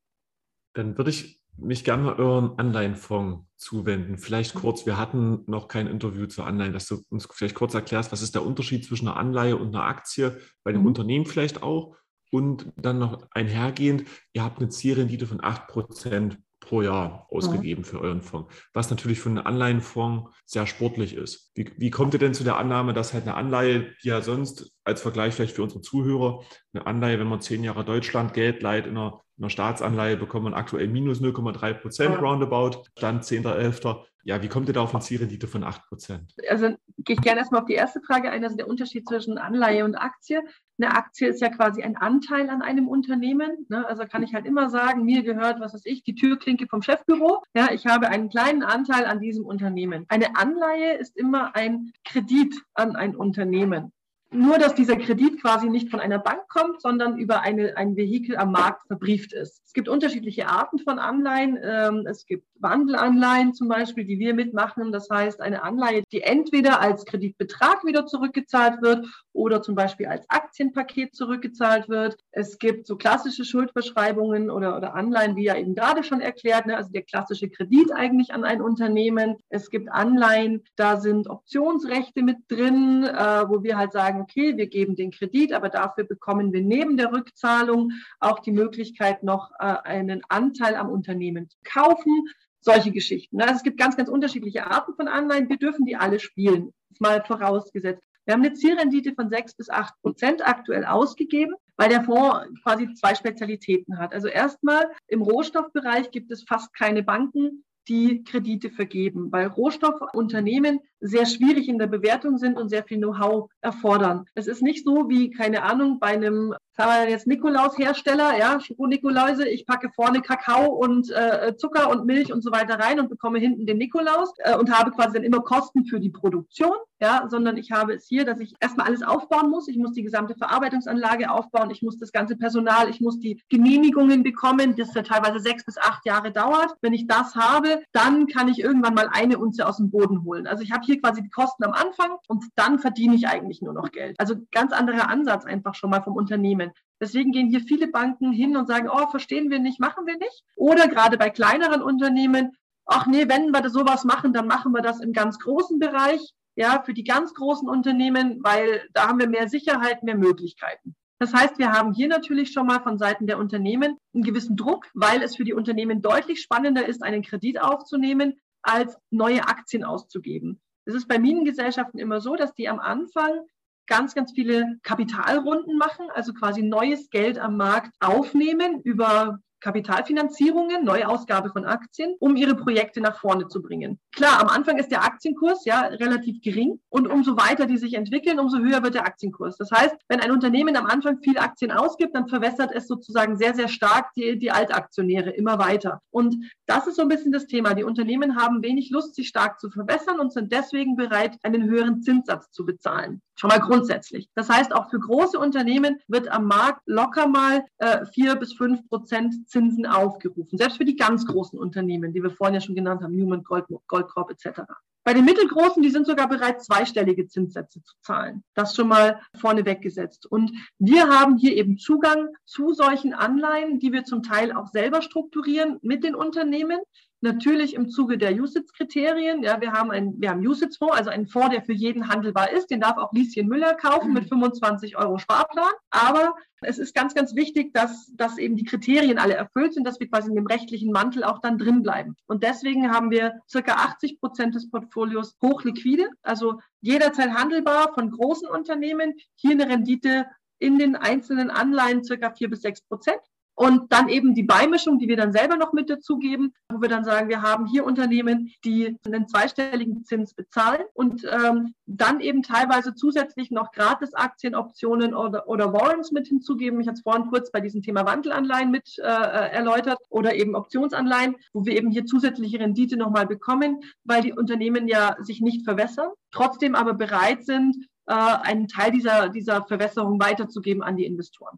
Dann 0.74 0.98
würde 0.98 1.12
ich 1.12 1.40
mich 1.56 1.86
gerne 1.86 2.04
mal 2.04 2.16
euren 2.16 2.60
Anleihenfonds 2.60 3.46
zuwenden. 3.56 4.18
Vielleicht 4.18 4.56
kurz, 4.56 4.86
wir 4.86 4.98
hatten 4.98 5.44
noch 5.48 5.70
kein 5.70 5.88
Interview 5.88 6.26
zur 6.26 6.46
Anleihen, 6.46 6.74
dass 6.74 6.88
du 6.88 7.02
uns 7.10 7.30
vielleicht 7.32 7.56
kurz 7.56 7.74
erklärst, 7.76 8.12
was 8.12 8.22
ist 8.22 8.36
der 8.36 8.46
Unterschied 8.46 8.84
zwischen 8.84 9.08
einer 9.08 9.16
Anleihe 9.16 9.56
und 9.56 9.74
einer 9.74 9.86
Aktie, 9.86 10.38
bei 10.66 10.74
dem 10.74 10.82
mhm. 10.82 10.88
Unternehmen 10.88 11.26
vielleicht 11.26 11.64
auch. 11.64 11.96
Und 12.34 12.74
dann 12.78 12.98
noch 12.98 13.28
einhergehend, 13.30 14.06
ihr 14.34 14.44
habt 14.44 14.58
eine 14.58 14.70
Zielrendite 14.70 15.28
von 15.28 15.40
8% 15.40 16.36
pro 16.60 16.82
Jahr 16.82 17.28
ausgegeben 17.30 17.82
mhm. 17.82 17.86
für 17.86 18.02
euren 18.02 18.24
Fonds, 18.24 18.52
was 18.74 18.90
natürlich 18.90 19.20
für 19.20 19.30
einen 19.30 19.38
Anleihenfonds 19.38 20.32
sehr 20.44 20.66
sportlich 20.66 21.14
ist. 21.14 21.52
Wie, 21.54 21.70
wie 21.78 21.92
kommt 21.92 22.16
ihr 22.16 22.20
denn 22.20 22.34
zu 22.34 22.44
der 22.44 22.58
Annahme, 22.58 22.94
dass 22.94 23.14
halt 23.14 23.28
eine 23.28 23.36
Anleihe, 23.36 23.92
die 24.02 24.08
ja 24.08 24.22
sonst 24.22 24.72
als 24.84 25.04
Vergleich 25.04 25.36
vielleicht 25.36 25.56
für 25.56 25.62
unsere 25.62 25.82
Zuhörer, 25.82 26.44
eine 26.74 26.88
Anleihe, 26.88 27.20
wenn 27.20 27.28
man 27.28 27.42
zehn 27.42 27.64
Jahre 27.64 27.86
Deutschland 27.86 28.34
Geld 28.34 28.64
leiht 28.64 28.88
in 28.88 28.98
einer, 28.98 29.22
in 29.38 29.44
einer 29.44 29.52
Staatsanleihe, 29.52 30.18
bekommt 30.18 30.46
man 30.46 30.56
aktuell 30.56 30.88
minus 30.88 31.22
0,3 31.22 31.74
Prozent 31.76 32.20
roundabout, 32.20 32.84
Stand 32.98 33.26
10.11. 33.26 34.04
Ja, 34.26 34.42
wie 34.42 34.48
kommt 34.48 34.70
ihr 34.70 34.74
da 34.74 34.82
auf 34.82 34.94
eine 34.94 35.04
Zielrendite 35.04 35.48
von 35.48 35.64
8 35.64 35.86
Prozent? 35.88 36.34
Also 36.50 36.76
gehe 37.00 37.16
ich 37.16 37.22
gerne 37.22 37.40
erstmal 37.40 37.62
auf 37.62 37.68
die 37.68 37.74
erste 37.74 38.02
Frage 38.02 38.32
ein, 38.32 38.44
also 38.44 38.56
der 38.56 38.70
Unterschied 38.70 39.08
zwischen 39.08 39.38
Anleihe 39.38 39.84
und 39.84 39.96
Aktie. 39.96 40.42
Eine 40.80 40.96
Aktie 40.96 41.28
ist 41.28 41.42
ja 41.42 41.50
quasi 41.50 41.84
ein 41.84 41.98
Anteil 41.98 42.50
an 42.50 42.62
einem 42.62 42.88
Unternehmen. 42.88 43.66
Ne? 43.68 43.86
Also 43.86 44.06
kann 44.06 44.24
ich 44.24 44.34
halt 44.34 44.46
immer 44.46 44.70
sagen, 44.70 45.04
mir 45.04 45.24
gehört, 45.24 45.60
was 45.60 45.74
weiß 45.74 45.86
ich, 45.86 46.04
die 46.04 46.16
Türklinke 46.16 46.68
vom 46.68 46.82
Chefbüro. 46.82 47.44
Ja, 47.54 47.70
ich 47.74 47.86
habe 47.86 48.08
einen 48.08 48.30
kleinen 48.30 48.64
Anteil 48.64 49.06
an 49.06 49.20
diesem 49.20 49.46
Unternehmen. 49.46 50.06
Eine 50.08 50.38
Anleihe 50.38 50.94
ist 50.98 51.18
immer 51.18 51.56
ein 51.56 51.92
Kredit 52.06 52.56
an 52.74 52.96
ein 52.96 53.18
Unternehmen. 53.18 53.92
Nur, 54.34 54.58
dass 54.58 54.74
dieser 54.74 54.96
Kredit 54.96 55.42
quasi 55.42 55.70
nicht 55.70 55.92
von 55.92 56.00
einer 56.00 56.18
Bank 56.18 56.48
kommt, 56.50 56.82
sondern 56.82 57.18
über 57.18 57.42
eine, 57.42 57.78
ein 57.78 57.96
Vehikel 57.96 58.36
am 58.36 58.52
Markt 58.52 58.88
verbrieft 58.88 59.32
ist. 59.32 59.62
Es 59.64 59.74
gibt 59.74 59.88
unterschiedliche 59.88 60.48
Arten 60.48 60.80
von 60.80 60.98
Anleihen. 60.98 61.60
Ähm, 61.62 62.08
es 62.08 62.26
gibt 62.26 62.48
Wandelanleihen 62.60 63.54
zum 63.54 63.68
Beispiel, 63.68 64.06
die 64.06 64.18
wir 64.18 64.34
mitmachen. 64.34 64.92
Das 64.92 65.08
heißt, 65.10 65.40
eine 65.40 65.62
Anleihe, 65.62 66.04
die 66.12 66.22
entweder 66.22 66.82
als 66.82 67.06
Kreditbetrag 67.06 67.86
wieder 67.86 68.08
zurückgezahlt 68.08 68.82
wird 68.82 69.08
oder 69.34 69.62
zum 69.62 69.76
Beispiel 69.76 70.06
als 70.06 70.30
Aktienpaket 70.30 71.16
zurückgezahlt 71.16 71.90
wird. 71.90 72.18
Es 72.32 72.60
gibt 72.60 72.88
so 72.88 72.96
klassische 72.96 73.44
Schuldverschreibungen 73.44 74.50
oder, 74.50 74.78
oder 74.78 74.96
Anleihen, 74.96 75.36
wie 75.36 75.46
ja 75.46 75.58
eben 75.58 75.76
gerade 75.76 76.04
schon 76.04 76.22
erklärt, 76.22 76.68
ne? 76.68 76.78
also 76.78 76.92
der 76.92 77.02
klassische 77.04 77.50
Kredit 77.50 77.92
eigentlich 77.92 78.34
an 78.34 78.44
ein 78.44 78.62
Unternehmen. 78.62 79.38
Es 79.50 79.70
gibt 79.70 79.92
Anleihen, 79.92 80.64
da 80.76 81.00
sind 81.00 81.28
Optionsrechte 81.28 82.22
mit 82.22 82.38
drin, 82.48 83.04
äh, 83.04 83.50
wo 83.50 83.64
wir 83.64 83.78
halt 83.78 83.92
sagen, 83.92 84.22
okay, 84.22 84.56
wir 84.56 84.68
geben 84.68 84.96
den 84.96 85.12
Kredit, 85.12 85.54
aber 85.54 85.70
dafür 85.70 86.04
bekommen 86.04 86.54
wir 86.54 86.62
neben 86.62 86.98
der 86.98 87.12
Rückzahlung 87.12 87.92
auch 88.20 88.40
die 88.40 88.52
Möglichkeit, 88.52 89.24
noch 89.24 89.52
äh, 89.60 89.66
einen 89.66 90.22
Anteil 90.30 90.76
am 90.76 90.90
Unternehmen 90.90 91.50
zu 91.50 91.58
kaufen 91.64 92.28
solche 92.64 92.92
Geschichten. 92.92 93.38
Ne? 93.38 93.44
Also 93.44 93.56
es 93.56 93.64
gibt 93.64 93.78
ganz, 93.78 93.98
ganz 93.98 94.10
unterschiedliche 94.10 94.66
Arten 94.66 94.94
von 94.96 95.08
Anleihen. 95.08 95.50
Wir 95.50 95.58
dürfen 95.58 95.86
die 95.86 95.98
alle 95.98 96.20
spielen, 96.20 96.74
mal 97.00 97.24
vorausgesetzt. 97.24 98.04
Wir 98.26 98.34
haben 98.34 98.44
eine 98.44 98.54
Zielrendite 98.54 99.14
von 99.14 99.30
sechs 99.30 99.54
bis 99.54 99.70
acht 99.70 99.94
Prozent 100.02 100.48
aktuell 100.48 100.86
ausgegeben, 100.86 101.56
weil 101.76 101.90
der 101.90 102.04
Fonds 102.04 102.48
quasi 102.64 102.94
zwei 102.94 103.16
Spezialitäten 103.16 103.98
hat. 103.98 104.14
Also 104.14 104.28
erstmal 104.28 104.90
im 105.08 105.22
Rohstoffbereich 105.22 106.12
gibt 106.12 106.32
es 106.32 106.44
fast 106.44 106.74
keine 106.74 107.04
Banken, 107.04 107.64
die 107.90 108.24
Kredite 108.24 108.70
vergeben, 108.70 109.32
weil 109.32 109.48
Rohstoffunternehmen 109.48 110.80
sehr 111.02 111.26
schwierig 111.26 111.68
in 111.68 111.80
der 111.80 111.88
Bewertung 111.88 112.38
sind 112.38 112.58
und 112.58 112.70
sehr 112.70 112.84
viel 112.84 112.98
Know-how 112.98 113.50
erfordern. 113.62 114.26
Es 114.36 114.48
ist 114.48 114.62
nicht 114.62 114.86
so 114.86 115.10
wie, 115.10 115.32
keine 115.32 115.64
Ahnung, 115.64 116.00
bei 116.00 116.08
einem 116.08 116.54
sagen 116.76 117.06
wir 117.06 117.10
jetzt 117.10 117.28
Nikolaus-Hersteller, 117.28 118.38
ja, 118.38 118.60
Schoko-Nikoläuse, 118.60 119.48
ich 119.48 119.66
packe 119.66 119.90
vorne 119.96 120.22
Kakao 120.22 120.66
und 120.74 121.10
äh, 121.12 121.56
Zucker 121.56 121.90
und 121.90 122.06
Milch 122.06 122.34
und 122.34 122.42
so 122.42 122.52
weiter 122.52 122.80
rein 122.80 123.00
und 123.00 123.10
bekomme 123.10 123.40
hinten 123.40 123.66
den 123.66 123.78
Nikolaus 123.78 124.34
äh, 124.40 124.56
und 124.58 124.76
habe 124.76 124.92
quasi 124.92 125.14
dann 125.14 125.24
immer 125.24 125.42
Kosten 125.42 125.86
für 125.86 126.00
die 126.00 126.10
Produktion, 126.10 126.76
ja, 127.00 127.28
sondern 127.30 127.58
ich 127.58 127.72
habe 127.72 127.94
es 127.94 128.08
hier, 128.08 128.26
dass 128.26 128.40
ich 128.40 128.54
erstmal 128.60 128.88
alles 128.88 129.04
aufbauen 129.04 129.50
muss. 129.50 129.68
Ich 129.68 129.78
muss 129.78 129.94
die 129.94 130.04
gesamte 130.04 130.36
Verarbeitungsanlage 130.36 131.30
aufbauen, 131.30 131.70
ich 131.70 131.82
muss 131.82 131.98
das 131.98 132.12
ganze 132.12 132.36
Personal, 132.36 132.90
ich 132.90 133.02
muss 133.02 133.20
die 133.20 133.42
Genehmigungen 133.50 134.24
bekommen, 134.24 134.76
das 134.76 134.94
ja 134.94 135.04
teilweise 135.04 135.40
sechs 135.40 135.66
bis 135.66 135.78
acht 135.78 136.06
Jahre 136.06 136.32
dauert. 136.32 136.76
Wenn 136.82 136.94
ich 136.94 137.08
das 137.08 137.36
habe, 137.36 137.84
dann 137.92 138.28
kann 138.28 138.48
ich 138.48 138.60
irgendwann 138.60 138.96
mal 138.96 139.10
eine 139.12 139.38
Unze 139.38 139.68
aus 139.68 139.78
dem 139.78 139.92
Boden 139.92 140.24
holen. 140.24 140.48
Also 140.48 140.64
ich 140.64 140.72
habe 140.72 140.84
hier 140.86 141.00
quasi 141.00 141.22
die 141.22 141.30
Kosten 141.30 141.64
am 141.64 141.74
Anfang 141.74 142.18
und 142.28 142.46
dann 142.56 142.80
verdiene 142.80 143.16
ich 143.16 143.28
eigentlich 143.28 143.62
nur 143.62 143.74
noch 143.74 143.92
Geld. 143.92 144.20
Also 144.20 144.36
ganz 144.52 144.74
anderer 144.74 145.10
Ansatz 145.10 145.46
einfach 145.46 145.76
schon 145.76 145.90
mal 145.90 146.02
vom 146.02 146.16
Unternehmen. 146.16 146.63
Unternehmen. 146.64 146.74
Deswegen 147.02 147.32
gehen 147.32 147.50
hier 147.50 147.62
viele 147.62 147.88
Banken 147.88 148.32
hin 148.32 148.56
und 148.56 148.68
sagen, 148.68 148.90
oh, 148.90 149.08
verstehen 149.10 149.50
wir 149.50 149.60
nicht, 149.60 149.80
machen 149.80 150.06
wir 150.06 150.18
nicht. 150.18 150.44
Oder 150.56 150.88
gerade 150.88 151.18
bei 151.18 151.30
kleineren 151.30 151.82
Unternehmen, 151.82 152.56
ach 152.86 153.08
nee, 153.08 153.28
wenn 153.28 153.52
wir 153.52 153.70
sowas 153.70 154.06
machen, 154.06 154.32
dann 154.32 154.48
machen 154.48 154.72
wir 154.72 154.82
das 154.82 155.02
im 155.02 155.12
ganz 155.12 155.38
großen 155.40 155.80
Bereich, 155.80 156.34
ja, 156.56 156.82
für 156.84 156.94
die 156.94 157.04
ganz 157.04 157.34
großen 157.34 157.68
Unternehmen, 157.68 158.40
weil 158.44 158.88
da 158.94 159.08
haben 159.08 159.20
wir 159.20 159.28
mehr 159.28 159.50
Sicherheit, 159.50 160.04
mehr 160.04 160.16
Möglichkeiten. 160.16 160.96
Das 161.20 161.34
heißt, 161.34 161.58
wir 161.58 161.72
haben 161.72 161.94
hier 161.94 162.08
natürlich 162.08 162.52
schon 162.52 162.68
mal 162.68 162.82
von 162.82 162.98
Seiten 162.98 163.28
der 163.28 163.38
Unternehmen 163.38 163.98
einen 164.14 164.24
gewissen 164.24 164.56
Druck, 164.56 164.86
weil 164.94 165.24
es 165.24 165.36
für 165.36 165.46
die 165.46 165.54
Unternehmen 165.54 166.02
deutlich 166.02 166.42
spannender 166.42 166.86
ist, 166.86 167.02
einen 167.02 167.22
Kredit 167.22 167.62
aufzunehmen, 167.62 168.40
als 168.62 168.98
neue 169.10 169.48
Aktien 169.48 169.84
auszugeben. 169.84 170.62
Es 170.86 170.94
ist 170.94 171.08
bei 171.08 171.20
Minengesellschaften 171.20 172.00
immer 172.00 172.22
so, 172.22 172.36
dass 172.36 172.54
die 172.54 172.70
am 172.70 172.80
Anfang 172.80 173.42
ganz, 173.88 174.16
ganz 174.16 174.32
viele 174.34 174.78
Kapitalrunden 174.84 175.78
machen, 175.78 176.08
also 176.14 176.34
quasi 176.34 176.62
neues 176.62 177.10
Geld 177.10 177.40
am 177.40 177.58
Markt 177.58 177.92
aufnehmen 178.00 178.82
über 178.82 179.40
Kapitalfinanzierungen, 179.64 180.84
Neuausgabe 180.84 181.50
von 181.50 181.66
Aktien, 181.66 182.16
um 182.20 182.36
ihre 182.36 182.56
Projekte 182.56 183.00
nach 183.00 183.18
vorne 183.18 183.48
zu 183.48 183.62
bringen. 183.62 183.98
Klar, 184.14 184.42
am 184.42 184.50
Anfang 184.50 184.78
ist 184.78 184.92
der 184.92 185.04
Aktienkurs 185.04 185.64
ja 185.64 185.82
relativ 185.82 186.42
gering 186.42 186.82
und 186.90 187.08
umso 187.08 187.38
weiter 187.38 187.66
die 187.66 187.78
sich 187.78 187.94
entwickeln, 187.94 188.40
umso 188.40 188.58
höher 188.60 188.84
wird 188.84 188.96
der 188.96 189.06
Aktienkurs. 189.06 189.56
Das 189.58 189.72
heißt, 189.72 189.96
wenn 190.10 190.20
ein 190.20 190.32
Unternehmen 190.32 190.76
am 190.76 190.86
Anfang 190.86 191.20
viele 191.24 191.40
Aktien 191.40 191.72
ausgibt, 191.72 192.14
dann 192.14 192.28
verwässert 192.28 192.72
es 192.74 192.88
sozusagen 192.88 193.38
sehr, 193.38 193.56
sehr 193.56 193.70
stark 193.70 194.14
die, 194.16 194.38
die 194.38 194.52
Altaktionäre 194.52 195.30
immer 195.30 195.58
weiter. 195.60 196.02
Und 196.12 196.36
das 196.66 196.88
ist 196.88 196.98
so 196.98 197.02
ein 197.02 197.08
bisschen 197.08 197.32
das 197.32 197.48
Thema. 197.48 197.74
Die 197.74 197.86
Unternehmen 197.86 198.36
haben 198.36 198.62
wenig 198.62 198.90
Lust, 198.90 199.16
sich 199.16 199.30
stark 199.30 199.62
zu 199.62 199.70
verwässern 199.70 200.20
und 200.20 200.34
sind 200.34 200.52
deswegen 200.52 200.98
bereit, 200.98 201.38
einen 201.42 201.64
höheren 201.64 202.02
Zinssatz 202.02 202.52
zu 202.52 202.66
bezahlen. 202.66 203.22
Schon 203.36 203.50
mal 203.50 203.60
grundsätzlich. 203.60 204.30
Das 204.36 204.50
heißt, 204.50 204.74
auch 204.74 204.90
für 204.90 205.00
große 205.00 205.38
Unternehmen 205.40 206.00
wird 206.08 206.30
am 206.30 206.46
Markt 206.46 206.82
locker 206.86 207.28
mal 207.28 207.66
äh, 207.78 208.06
vier 208.06 208.36
bis 208.36 208.54
fünf 208.54 208.88
Prozent 208.90 209.50
Zinsen 209.50 209.86
aufgerufen. 209.86 210.58
Selbst 210.58 210.78
für 210.78 210.86
die 210.86 210.96
ganz 210.96 211.26
großen 211.26 211.58
Unternehmen, 211.58 212.14
die 212.14 212.22
wir 212.22 212.32
vorhin 212.32 212.56
ja 212.56 212.62
schon 212.62 212.76
genannt 212.76 213.02
haben, 213.02 213.16
Newman, 213.16 213.44
Gold, 213.44 213.66
Goldcorp 213.88 214.32
etc. 214.32 214.62
Bei 215.06 215.14
den 215.14 215.26
mittelgroßen, 215.26 215.84
die 215.84 215.90
sind 215.90 216.08
sogar 216.08 216.30
bereit, 216.30 216.64
zweistellige 216.64 217.28
Zinssätze 217.28 217.84
zu 217.84 217.94
zahlen. 218.02 218.44
Das 218.54 218.74
schon 218.74 218.88
mal 218.88 219.20
vorneweg 219.38 219.82
gesetzt. 219.82 220.26
Und 220.26 220.54
wir 220.80 221.10
haben 221.10 221.38
hier 221.38 221.58
eben 221.58 221.78
Zugang 221.78 222.30
zu 222.46 222.74
solchen 222.74 223.14
Anleihen, 223.14 223.80
die 223.80 223.92
wir 223.92 224.06
zum 224.06 224.24
Teil 224.24 224.54
auch 224.54 224.68
selber 224.68 225.02
strukturieren 225.02 225.78
mit 225.82 226.06
den 226.06 226.16
Unternehmen. 226.16 226.80
Natürlich 227.24 227.74
im 227.74 227.90
Zuge 227.90 228.18
der 228.18 228.34
USITS-Kriterien. 228.34 229.44
Ja, 229.44 229.62
wir 229.62 229.72
haben 229.72 229.92
einen, 229.92 230.20
wir 230.20 230.30
haben 230.30 230.46
USITS-Fonds, 230.46 230.98
also 230.98 231.10
einen 231.10 231.26
Fonds, 231.26 231.52
der 231.52 231.62
für 231.64 231.72
jeden 231.72 232.10
handelbar 232.10 232.52
ist. 232.52 232.70
Den 232.70 232.82
darf 232.82 232.98
auch 232.98 233.14
Lieschen 233.14 233.48
Müller 233.48 233.76
kaufen 233.76 234.12
mit 234.12 234.28
25 234.28 234.98
Euro 234.98 235.18
Sparplan. 235.18 235.72
Aber 235.90 236.36
es 236.60 236.80
ist 236.80 236.94
ganz, 236.94 237.16
ganz 237.16 237.34
wichtig, 237.34 237.74
dass, 237.74 238.12
dass 238.18 238.38
eben 238.38 238.58
die 238.58 238.66
Kriterien 238.66 239.20
alle 239.20 239.36
erfüllt 239.36 239.74
sind, 239.74 239.88
dass 239.88 240.02
wir 240.02 240.10
quasi 240.10 240.28
in 240.28 240.36
dem 240.36 240.48
rechtlichen 240.48 240.92
Mantel 240.92 241.24
auch 241.24 241.40
dann 241.40 241.58
drin 241.58 241.82
bleiben. 241.82 242.18
Und 242.28 242.44
deswegen 242.44 242.92
haben 242.92 243.10
wir 243.10 243.40
circa 243.50 243.76
80 243.76 244.20
Prozent 244.20 244.54
des 244.56 244.70
Portfolios 244.70 245.38
hochliquide, 245.42 246.10
also 246.24 246.60
jederzeit 246.82 247.30
handelbar 247.30 247.94
von 247.94 248.12
großen 248.12 248.50
Unternehmen. 248.50 249.14
Hier 249.36 249.52
eine 249.52 249.70
Rendite 249.70 250.26
in 250.60 250.78
den 250.78 250.98
einzelnen 250.98 251.50
Anleihen 251.50 252.04
circa 252.04 252.32
vier 252.32 252.50
bis 252.50 252.64
sechs 252.64 252.82
Prozent. 252.82 253.22
Und 253.56 253.92
dann 253.92 254.10
eben 254.10 254.34
die 254.34 254.44
Beimischung, 254.44 254.98
die 254.98 255.08
wir 255.08 255.18
dann 255.18 255.32
selber 255.32 255.58
noch 255.58 255.74
mit 255.74 255.90
dazugeben, 255.90 256.54
wo 256.70 256.82
wir 256.82 256.90
dann 256.90 257.04
sagen, 257.04 257.30
wir 257.30 257.42
haben 257.44 257.68
hier 257.68 257.86
Unternehmen, 257.86 258.52
die 258.66 258.98
einen 259.06 259.28
zweistelligen 259.28 260.04
Zins 260.06 260.34
bezahlen 260.34 260.82
und 260.94 261.24
ähm, 261.30 261.76
dann 261.86 262.20
eben 262.20 262.42
teilweise 262.42 262.96
zusätzlich 262.96 263.52
noch 263.52 263.72
gratis 263.72 264.16
Aktienoptionen 264.16 265.14
oder, 265.14 265.48
oder 265.48 265.72
Warrants 265.72 266.12
mit 266.12 266.28
hinzugeben. 266.28 266.82
Ich 266.82 266.88
hatte 266.88 266.98
es 266.98 267.04
vorhin 267.04 267.30
kurz 267.30 267.52
bei 267.52 267.62
diesem 267.62 267.84
Thema 267.84 268.06
Wandelanleihen 268.06 268.72
mit 268.72 268.98
äh, 268.98 269.04
erläutert 269.04 270.00
oder 270.10 270.36
eben 270.36 270.56
Optionsanleihen, 270.56 271.36
wo 271.54 271.66
wir 271.66 271.78
eben 271.78 271.92
hier 271.92 272.06
zusätzliche 272.06 272.60
Rendite 272.60 272.98
nochmal 272.98 273.28
bekommen, 273.28 273.82
weil 274.04 274.24
die 274.24 274.34
Unternehmen 274.34 274.88
ja 274.88 275.16
sich 275.20 275.42
nicht 275.42 275.64
verwässern, 275.64 276.10
trotzdem 276.32 276.74
aber 276.74 276.96
bereit 276.96 277.46
sind, 277.46 277.76
äh, 278.08 278.14
einen 278.14 278.68
Teil 278.68 278.92
dieser, 278.92 279.30
dieser 279.30 279.64
Verwässerung 279.64 280.20
weiterzugeben 280.20 280.82
an 280.82 280.98
die 280.98 281.06
Investoren. 281.06 281.58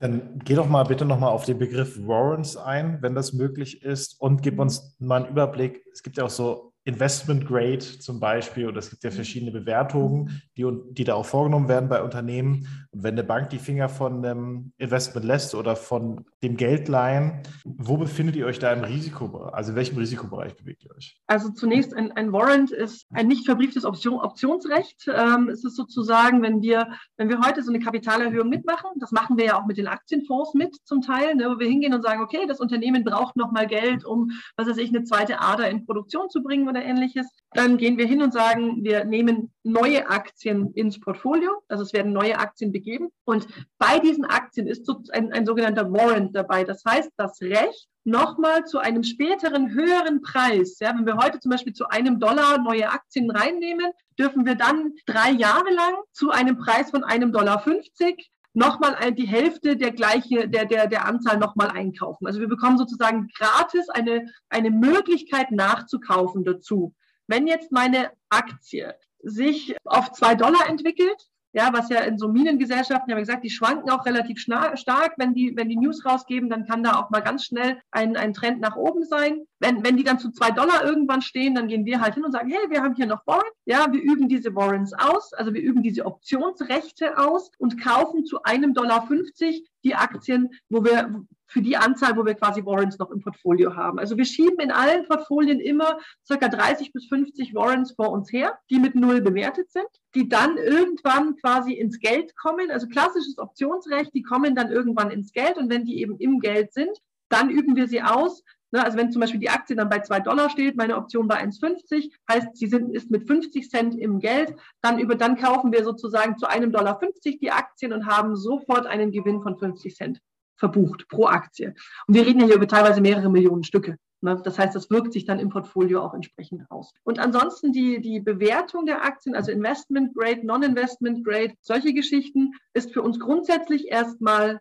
Dann 0.00 0.38
geh 0.44 0.54
doch 0.54 0.68
mal 0.68 0.84
bitte 0.84 1.04
nochmal 1.04 1.30
auf 1.30 1.44
den 1.44 1.58
Begriff 1.58 1.98
Warrants 2.06 2.56
ein, 2.56 3.02
wenn 3.02 3.14
das 3.14 3.32
möglich 3.32 3.82
ist, 3.82 4.20
und 4.20 4.42
gib 4.42 4.58
uns 4.58 4.96
mal 4.98 5.22
einen 5.22 5.30
Überblick. 5.30 5.84
Es 5.92 6.02
gibt 6.02 6.16
ja 6.16 6.24
auch 6.24 6.30
so 6.30 6.67
Investment 6.88 7.46
Grade 7.46 7.80
zum 7.80 8.18
Beispiel 8.18 8.66
oder 8.66 8.78
es 8.78 8.88
gibt 8.88 9.04
ja 9.04 9.10
mhm. 9.10 9.16
verschiedene 9.16 9.52
Bewertungen, 9.52 10.40
die, 10.56 10.66
die 10.92 11.04
da 11.04 11.14
auch 11.14 11.26
vorgenommen 11.26 11.68
werden 11.68 11.90
bei 11.90 12.02
Unternehmen. 12.02 12.66
Und 12.92 13.02
wenn 13.02 13.12
eine 13.12 13.24
Bank 13.24 13.50
die 13.50 13.58
Finger 13.58 13.90
von 13.90 14.24
einem 14.24 14.72
Investment 14.78 15.26
lässt 15.26 15.54
oder 15.54 15.76
von 15.76 16.24
dem 16.42 16.56
Geld 16.56 16.88
leihen, 16.88 17.42
wo 17.64 17.98
befindet 17.98 18.36
ihr 18.36 18.46
euch 18.46 18.58
da 18.58 18.72
im 18.72 18.84
Risikobereich? 18.84 19.52
Also 19.52 19.72
in 19.72 19.76
welchem 19.76 19.98
Risikobereich 19.98 20.56
bewegt 20.56 20.82
ihr 20.84 20.90
euch? 20.96 21.20
Also 21.26 21.50
zunächst 21.50 21.94
ein, 21.94 22.10
ein 22.12 22.32
Warrant 22.32 22.70
ist 22.70 23.06
ein 23.12 23.28
nicht 23.28 23.44
verbrieftes 23.44 23.84
Option, 23.84 24.20
Optionsrecht. 24.20 25.10
Ähm, 25.14 25.50
es 25.50 25.64
ist 25.64 25.76
sozusagen, 25.76 26.40
wenn 26.40 26.62
wir, 26.62 26.88
wenn 27.18 27.28
wir 27.28 27.40
heute 27.40 27.62
so 27.62 27.70
eine 27.70 27.80
Kapitalerhöhung 27.80 28.48
mitmachen, 28.48 28.92
das 28.98 29.12
machen 29.12 29.36
wir 29.36 29.44
ja 29.44 29.60
auch 29.60 29.66
mit 29.66 29.76
den 29.76 29.88
Aktienfonds 29.88 30.54
mit 30.54 30.74
zum 30.84 31.02
Teil, 31.02 31.34
ne, 31.34 31.50
wo 31.50 31.58
wir 31.58 31.68
hingehen 31.68 31.92
und 31.92 32.00
sagen, 32.00 32.22
okay, 32.22 32.46
das 32.48 32.60
Unternehmen 32.60 33.04
braucht 33.04 33.36
nochmal 33.36 33.66
Geld, 33.66 34.06
um, 34.06 34.30
was 34.56 34.68
weiß 34.68 34.78
ich, 34.78 34.88
eine 34.88 35.04
zweite 35.04 35.42
Ader 35.42 35.68
in 35.68 35.84
Produktion 35.84 36.30
zu 36.30 36.42
bringen 36.42 36.66
oder 36.78 36.86
ähnliches. 36.86 37.26
Dann 37.52 37.76
gehen 37.76 37.98
wir 37.98 38.06
hin 38.06 38.22
und 38.22 38.32
sagen, 38.32 38.84
wir 38.84 39.04
nehmen 39.04 39.52
neue 39.62 40.08
Aktien 40.08 40.72
ins 40.74 41.00
Portfolio. 41.00 41.62
Also 41.68 41.82
es 41.82 41.92
werden 41.92 42.12
neue 42.12 42.38
Aktien 42.38 42.72
begeben. 42.72 43.08
Und 43.24 43.46
bei 43.78 43.98
diesen 43.98 44.24
Aktien 44.24 44.66
ist 44.66 44.86
so 44.86 45.02
ein, 45.12 45.32
ein 45.32 45.46
sogenannter 45.46 45.92
Warrant 45.92 46.34
dabei. 46.36 46.64
Das 46.64 46.84
heißt, 46.84 47.10
das 47.16 47.40
Recht, 47.40 47.88
nochmal 48.04 48.64
zu 48.64 48.78
einem 48.78 49.02
späteren 49.02 49.70
höheren 49.70 50.22
Preis. 50.22 50.78
Ja, 50.80 50.94
wenn 50.96 51.06
wir 51.06 51.16
heute 51.16 51.40
zum 51.40 51.50
Beispiel 51.50 51.72
zu 51.72 51.88
einem 51.88 52.20
Dollar 52.20 52.58
neue 52.58 52.90
Aktien 52.90 53.30
reinnehmen, 53.30 53.92
dürfen 54.18 54.46
wir 54.46 54.54
dann 54.54 54.94
drei 55.06 55.30
Jahre 55.30 55.70
lang 55.72 55.94
zu 56.12 56.30
einem 56.30 56.58
Preis 56.58 56.90
von 56.90 57.04
einem 57.04 57.32
Dollar 57.32 57.60
50 57.60 58.30
nochmal 58.58 59.12
die 59.12 59.26
Hälfte 59.26 59.76
der 59.76 59.92
gleiche, 59.92 60.48
der, 60.48 60.66
der, 60.66 60.86
der 60.86 61.06
Anzahl 61.06 61.38
nochmal 61.38 61.70
einkaufen. 61.70 62.26
Also 62.26 62.40
wir 62.40 62.48
bekommen 62.48 62.76
sozusagen 62.76 63.28
gratis 63.38 63.88
eine, 63.88 64.26
eine 64.48 64.70
Möglichkeit 64.70 65.50
nachzukaufen 65.50 66.44
dazu. 66.44 66.94
Wenn 67.26 67.46
jetzt 67.46 67.72
meine 67.72 68.10
Aktie 68.28 68.94
sich 69.22 69.76
auf 69.84 70.12
zwei 70.12 70.34
Dollar 70.34 70.68
entwickelt, 70.68 71.28
ja, 71.52 71.72
was 71.72 71.88
ja 71.88 72.00
in 72.00 72.18
so 72.18 72.28
Minengesellschaften, 72.28 73.08
ich 73.08 73.12
habe 73.14 73.22
gesagt, 73.22 73.44
die 73.44 73.50
schwanken 73.50 73.90
auch 73.90 74.04
relativ 74.04 74.38
stark. 74.38 75.14
Wenn 75.16 75.34
die, 75.34 75.54
wenn 75.56 75.68
die 75.68 75.78
News 75.78 76.04
rausgeben, 76.04 76.50
dann 76.50 76.66
kann 76.66 76.82
da 76.82 77.00
auch 77.00 77.10
mal 77.10 77.20
ganz 77.20 77.44
schnell 77.44 77.80
ein, 77.90 78.16
ein 78.16 78.34
Trend 78.34 78.60
nach 78.60 78.76
oben 78.76 79.04
sein. 79.04 79.46
Wenn, 79.60 79.84
wenn 79.84 79.96
die 79.96 80.04
dann 80.04 80.18
zu 80.18 80.30
zwei 80.30 80.50
Dollar 80.50 80.84
irgendwann 80.84 81.22
stehen, 81.22 81.54
dann 81.54 81.68
gehen 81.68 81.84
wir 81.84 82.00
halt 82.00 82.14
hin 82.14 82.24
und 82.24 82.32
sagen, 82.32 82.50
hey, 82.50 82.70
wir 82.70 82.82
haben 82.82 82.94
hier 82.94 83.06
noch 83.06 83.26
Warrants. 83.26 83.58
Ja, 83.64 83.90
wir 83.90 84.00
üben 84.00 84.28
diese 84.28 84.54
Warrants 84.54 84.92
aus, 84.94 85.32
also 85.32 85.52
wir 85.52 85.60
üben 85.60 85.82
diese 85.82 86.06
Optionsrechte 86.06 87.18
aus 87.18 87.50
und 87.58 87.82
kaufen 87.82 88.24
zu 88.24 88.42
einem 88.42 88.72
Dollar 88.72 89.06
50 89.06 89.68
die 89.84 89.94
Aktien, 89.94 90.50
wo 90.68 90.84
wir, 90.84 91.24
für 91.46 91.62
die 91.62 91.76
Anzahl, 91.76 92.16
wo 92.16 92.24
wir 92.24 92.34
quasi 92.34 92.64
Warrants 92.64 92.98
noch 92.98 93.10
im 93.10 93.20
Portfolio 93.20 93.74
haben. 93.74 93.98
Also 93.98 94.16
wir 94.16 94.24
schieben 94.24 94.58
in 94.60 94.70
allen 94.70 95.06
Portfolien 95.06 95.60
immer 95.60 95.98
circa 96.24 96.48
30 96.48 96.92
bis 96.92 97.06
50 97.06 97.54
Warrants 97.54 97.92
vor 97.92 98.10
uns 98.10 98.30
her, 98.32 98.58
die 98.70 98.78
mit 98.78 98.94
Null 98.94 99.22
bewertet 99.22 99.70
sind, 99.70 99.88
die 100.14 100.28
dann 100.28 100.56
irgendwann 100.58 101.36
quasi 101.36 101.72
ins 101.72 101.98
Geld 101.98 102.36
kommen. 102.36 102.70
Also 102.70 102.86
klassisches 102.86 103.38
Optionsrecht, 103.38 104.12
die 104.14 104.22
kommen 104.22 104.54
dann 104.54 104.70
irgendwann 104.70 105.10
ins 105.10 105.32
Geld 105.32 105.56
und 105.56 105.70
wenn 105.70 105.84
die 105.84 106.00
eben 106.00 106.18
im 106.18 106.38
Geld 106.40 106.72
sind, 106.72 106.96
dann 107.28 107.50
üben 107.50 107.76
wir 107.76 107.88
sie 107.88 108.02
aus. 108.02 108.42
Ne, 108.70 108.84
also 108.84 108.98
wenn 108.98 109.10
zum 109.10 109.20
Beispiel 109.20 109.40
die 109.40 109.48
Aktie 109.48 109.74
dann 109.76 109.88
bei 109.88 110.00
2 110.00 110.20
Dollar 110.20 110.50
steht, 110.50 110.76
meine 110.76 110.96
Option 110.96 111.26
bei 111.26 111.42
1,50, 111.42 112.12
heißt, 112.30 112.54
sie 112.54 112.66
sind, 112.66 112.94
ist 112.94 113.10
mit 113.10 113.26
50 113.26 113.70
Cent 113.70 113.94
im 113.98 114.18
Geld, 114.18 114.54
dann, 114.82 114.98
über, 114.98 115.14
dann 115.14 115.36
kaufen 115.36 115.72
wir 115.72 115.84
sozusagen 115.84 116.36
zu 116.36 116.46
einem 116.46 116.70
Dollar 116.70 116.98
50 116.98 117.38
die 117.38 117.50
Aktien 117.50 117.94
und 117.94 118.06
haben 118.06 118.36
sofort 118.36 118.86
einen 118.86 119.10
Gewinn 119.10 119.42
von 119.42 119.56
50 119.56 119.96
Cent 119.96 120.20
verbucht 120.56 121.08
pro 121.08 121.26
Aktie. 121.26 121.74
Und 122.06 122.14
wir 122.14 122.26
reden 122.26 122.40
ja 122.40 122.46
hier 122.46 122.56
über 122.56 122.68
teilweise 122.68 123.00
mehrere 123.00 123.30
Millionen 123.30 123.64
Stücke. 123.64 123.96
Ne? 124.20 124.40
Das 124.44 124.58
heißt, 124.58 124.74
das 124.74 124.90
wirkt 124.90 125.12
sich 125.12 125.24
dann 125.24 125.38
im 125.38 125.48
Portfolio 125.48 126.02
auch 126.02 126.12
entsprechend 126.12 126.70
aus. 126.70 126.92
Und 127.04 127.18
ansonsten 127.18 127.72
die, 127.72 128.00
die 128.00 128.20
Bewertung 128.20 128.84
der 128.84 129.04
Aktien, 129.04 129.34
also 129.34 129.50
Investment 129.50 130.14
Grade, 130.14 130.44
Non-Investment 130.44 131.24
Grade, 131.24 131.54
solche 131.60 131.94
Geschichten, 131.94 132.52
ist 132.74 132.92
für 132.92 133.02
uns 133.02 133.18
grundsätzlich 133.20 133.88
erstmal 133.88 134.60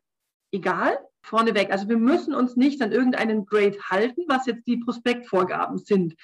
egal. 0.52 0.98
Vorneweg. 1.22 1.72
Also 1.72 1.90
wir 1.90 1.98
müssen 1.98 2.34
uns 2.34 2.56
nicht 2.56 2.82
an 2.82 2.92
irgendeinen 2.92 3.46
Grade 3.46 3.78
halten, 3.90 4.22
was 4.28 4.46
jetzt 4.46 4.66
die 4.68 4.78
Prospektvorgaben 4.78 5.78
sind. 5.78 6.16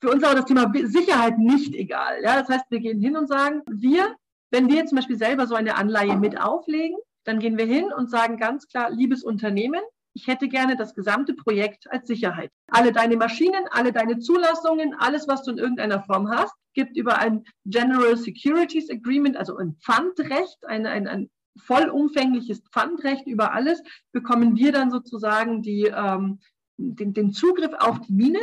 Für 0.00 0.10
uns 0.10 0.24
aber 0.24 0.36
das 0.36 0.46
Thema 0.46 0.72
Sicherheit 0.84 1.38
nicht 1.38 1.74
egal. 1.74 2.22
Ja, 2.22 2.40
das 2.40 2.48
heißt, 2.48 2.64
wir 2.70 2.80
gehen 2.80 3.00
hin 3.00 3.16
und 3.16 3.28
sagen, 3.28 3.62
wir, 3.70 4.16
wenn 4.50 4.68
wir 4.68 4.86
zum 4.86 4.96
Beispiel 4.96 5.18
selber 5.18 5.46
so 5.46 5.54
eine 5.54 5.76
Anleihe 5.76 6.16
mit 6.16 6.40
auflegen, 6.40 6.96
dann 7.24 7.38
gehen 7.38 7.58
wir 7.58 7.66
hin 7.66 7.92
und 7.92 8.10
sagen 8.10 8.38
ganz 8.38 8.66
klar, 8.66 8.90
liebes 8.90 9.22
Unternehmen, 9.22 9.82
ich 10.14 10.26
hätte 10.26 10.48
gerne 10.48 10.76
das 10.76 10.94
gesamte 10.94 11.34
Projekt 11.34 11.90
als 11.90 12.08
Sicherheit. 12.08 12.50
Alle 12.68 12.92
deine 12.92 13.16
Maschinen, 13.16 13.68
alle 13.70 13.92
deine 13.92 14.18
Zulassungen, 14.18 14.94
alles, 14.98 15.28
was 15.28 15.42
du 15.42 15.52
in 15.52 15.58
irgendeiner 15.58 16.02
Form 16.02 16.30
hast, 16.30 16.54
gibt 16.74 16.96
über 16.96 17.18
ein 17.18 17.44
General 17.64 18.16
Securities 18.16 18.90
Agreement, 18.90 19.36
also 19.36 19.56
ein 19.56 19.76
Pfandrecht, 19.80 20.66
ein, 20.66 20.86
ein, 20.86 21.06
ein 21.06 21.30
vollumfängliches 21.60 22.62
Pfandrecht 22.72 23.26
über 23.26 23.52
alles, 23.52 23.82
bekommen 24.12 24.56
wir 24.56 24.72
dann 24.72 24.90
sozusagen 24.90 25.62
die, 25.62 25.84
ähm, 25.84 26.40
den, 26.76 27.12
den 27.12 27.32
Zugriff 27.32 27.72
auf 27.78 28.00
die 28.00 28.12
Mine, 28.12 28.40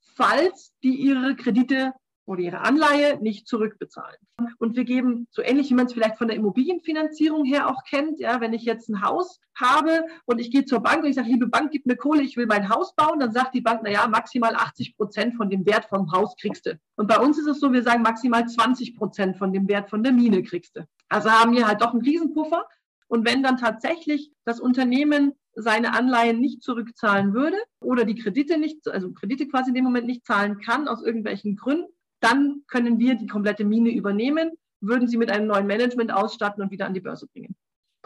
falls 0.00 0.72
die 0.82 0.96
ihre 0.96 1.36
Kredite 1.36 1.92
oder 2.30 2.42
ihre 2.42 2.60
Anleihe 2.60 3.18
nicht 3.20 3.48
zurückbezahlen. 3.48 4.16
Und 4.58 4.76
wir 4.76 4.84
geben, 4.84 5.26
so 5.30 5.42
ähnlich 5.42 5.68
wie 5.70 5.74
man 5.74 5.86
es 5.86 5.92
vielleicht 5.92 6.16
von 6.16 6.28
der 6.28 6.36
Immobilienfinanzierung 6.36 7.44
her 7.44 7.68
auch 7.68 7.82
kennt, 7.82 8.20
ja, 8.20 8.40
wenn 8.40 8.52
ich 8.52 8.62
jetzt 8.62 8.88
ein 8.88 9.02
Haus 9.02 9.40
habe 9.56 10.04
und 10.26 10.40
ich 10.40 10.52
gehe 10.52 10.64
zur 10.64 10.80
Bank 10.80 11.02
und 11.02 11.10
ich 11.10 11.16
sage, 11.16 11.28
liebe 11.28 11.48
Bank, 11.48 11.72
gib 11.72 11.86
mir 11.86 11.96
Kohle, 11.96 12.22
ich 12.22 12.36
will 12.36 12.46
mein 12.46 12.68
Haus 12.68 12.94
bauen, 12.94 13.18
dann 13.18 13.32
sagt 13.32 13.54
die 13.54 13.60
Bank, 13.60 13.82
naja, 13.82 14.06
maximal 14.06 14.54
80 14.54 14.96
Prozent 14.96 15.34
von 15.34 15.50
dem 15.50 15.66
Wert 15.66 15.86
vom 15.86 16.12
Haus 16.12 16.36
kriegst 16.36 16.66
du. 16.66 16.78
Und 16.96 17.08
bei 17.08 17.18
uns 17.18 17.36
ist 17.36 17.46
es 17.46 17.58
so, 17.58 17.72
wir 17.72 17.82
sagen 17.82 18.02
maximal 18.02 18.46
20 18.46 18.96
Prozent 18.96 19.36
von 19.36 19.52
dem 19.52 19.68
Wert 19.68 19.90
von 19.90 20.04
der 20.04 20.12
Mine 20.12 20.42
kriegst 20.44 20.76
du. 20.76 20.86
Also 21.10 21.30
haben 21.30 21.54
wir 21.54 21.66
halt 21.66 21.82
doch 21.82 21.92
einen 21.92 22.02
Riesenpuffer. 22.02 22.64
Und 23.08 23.26
wenn 23.26 23.42
dann 23.42 23.58
tatsächlich 23.58 24.32
das 24.44 24.60
Unternehmen 24.60 25.32
seine 25.54 25.92
Anleihen 25.92 26.40
nicht 26.40 26.62
zurückzahlen 26.62 27.34
würde 27.34 27.56
oder 27.80 28.04
die 28.04 28.14
Kredite 28.14 28.56
nicht, 28.56 28.88
also 28.88 29.12
Kredite 29.12 29.48
quasi 29.48 29.70
in 29.70 29.74
dem 29.74 29.84
Moment 29.84 30.06
nicht 30.06 30.24
zahlen 30.24 30.60
kann 30.60 30.86
aus 30.88 31.02
irgendwelchen 31.02 31.56
Gründen, 31.56 31.88
dann 32.20 32.62
können 32.68 32.98
wir 32.98 33.16
die 33.16 33.26
komplette 33.26 33.64
Mine 33.64 33.90
übernehmen, 33.90 34.52
würden 34.80 35.08
sie 35.08 35.16
mit 35.16 35.30
einem 35.30 35.48
neuen 35.48 35.66
Management 35.66 36.12
ausstatten 36.12 36.62
und 36.62 36.70
wieder 36.70 36.86
an 36.86 36.94
die 36.94 37.00
Börse 37.00 37.26
bringen. 37.26 37.56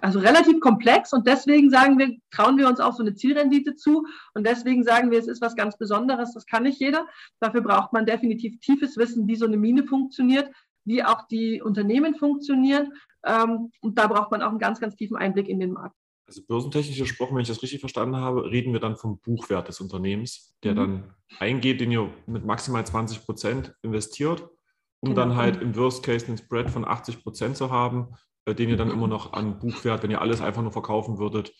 Also 0.00 0.18
relativ 0.18 0.60
komplex 0.60 1.12
und 1.12 1.26
deswegen 1.26 1.70
sagen 1.70 1.98
wir, 1.98 2.16
trauen 2.30 2.58
wir 2.58 2.68
uns 2.68 2.80
auch 2.80 2.94
so 2.94 3.02
eine 3.02 3.14
Zielrendite 3.14 3.76
zu 3.76 4.06
und 4.34 4.46
deswegen 4.46 4.82
sagen 4.82 5.10
wir, 5.10 5.18
es 5.18 5.28
ist 5.28 5.40
was 5.40 5.54
ganz 5.54 5.78
Besonderes, 5.78 6.34
das 6.34 6.46
kann 6.46 6.64
nicht 6.64 6.80
jeder. 6.80 7.06
Dafür 7.40 7.60
braucht 7.60 7.92
man 7.92 8.04
definitiv 8.04 8.58
tiefes 8.60 8.96
Wissen, 8.96 9.28
wie 9.28 9.36
so 9.36 9.46
eine 9.46 9.56
Mine 9.56 9.84
funktioniert, 9.84 10.50
wie 10.84 11.02
auch 11.02 11.26
die 11.28 11.62
Unternehmen 11.62 12.14
funktionieren 12.14 12.92
ähm, 13.24 13.70
und 13.80 13.98
da 13.98 14.06
braucht 14.06 14.30
man 14.30 14.42
auch 14.42 14.50
einen 14.50 14.58
ganz, 14.58 14.80
ganz 14.80 14.96
tiefen 14.96 15.16
Einblick 15.16 15.48
in 15.48 15.60
den 15.60 15.72
Markt. 15.72 15.96
Also 16.26 16.42
börsentechnisch 16.46 16.98
gesprochen, 16.98 17.34
wenn 17.34 17.42
ich 17.42 17.48
das 17.48 17.62
richtig 17.62 17.80
verstanden 17.80 18.16
habe, 18.16 18.50
reden 18.50 18.72
wir 18.72 18.80
dann 18.80 18.96
vom 18.96 19.18
Buchwert 19.18 19.68
des 19.68 19.80
Unternehmens, 19.80 20.54
der 20.62 20.72
mhm. 20.72 20.76
dann 20.76 21.14
eingeht, 21.38 21.80
den 21.80 21.90
ihr 21.90 22.10
mit 22.26 22.44
maximal 22.44 22.84
20 22.84 23.24
Prozent 23.24 23.74
investiert, 23.82 24.48
um 25.00 25.10
genau. 25.10 25.20
dann 25.20 25.36
halt 25.36 25.60
im 25.60 25.76
Worst 25.76 26.02
Case 26.02 26.26
einen 26.26 26.38
Spread 26.38 26.70
von 26.70 26.86
80 26.86 27.22
Prozent 27.22 27.56
zu 27.56 27.70
haben, 27.70 28.14
äh, 28.46 28.54
den 28.54 28.70
ihr 28.70 28.76
dann 28.76 28.88
mhm. 28.88 28.94
immer 28.94 29.08
noch 29.08 29.34
an 29.34 29.58
Buchwert, 29.58 30.02
wenn 30.02 30.10
ihr 30.10 30.20
alles 30.20 30.40
einfach 30.40 30.62
nur 30.62 30.72
verkaufen 30.72 31.18
würdet, 31.18 31.52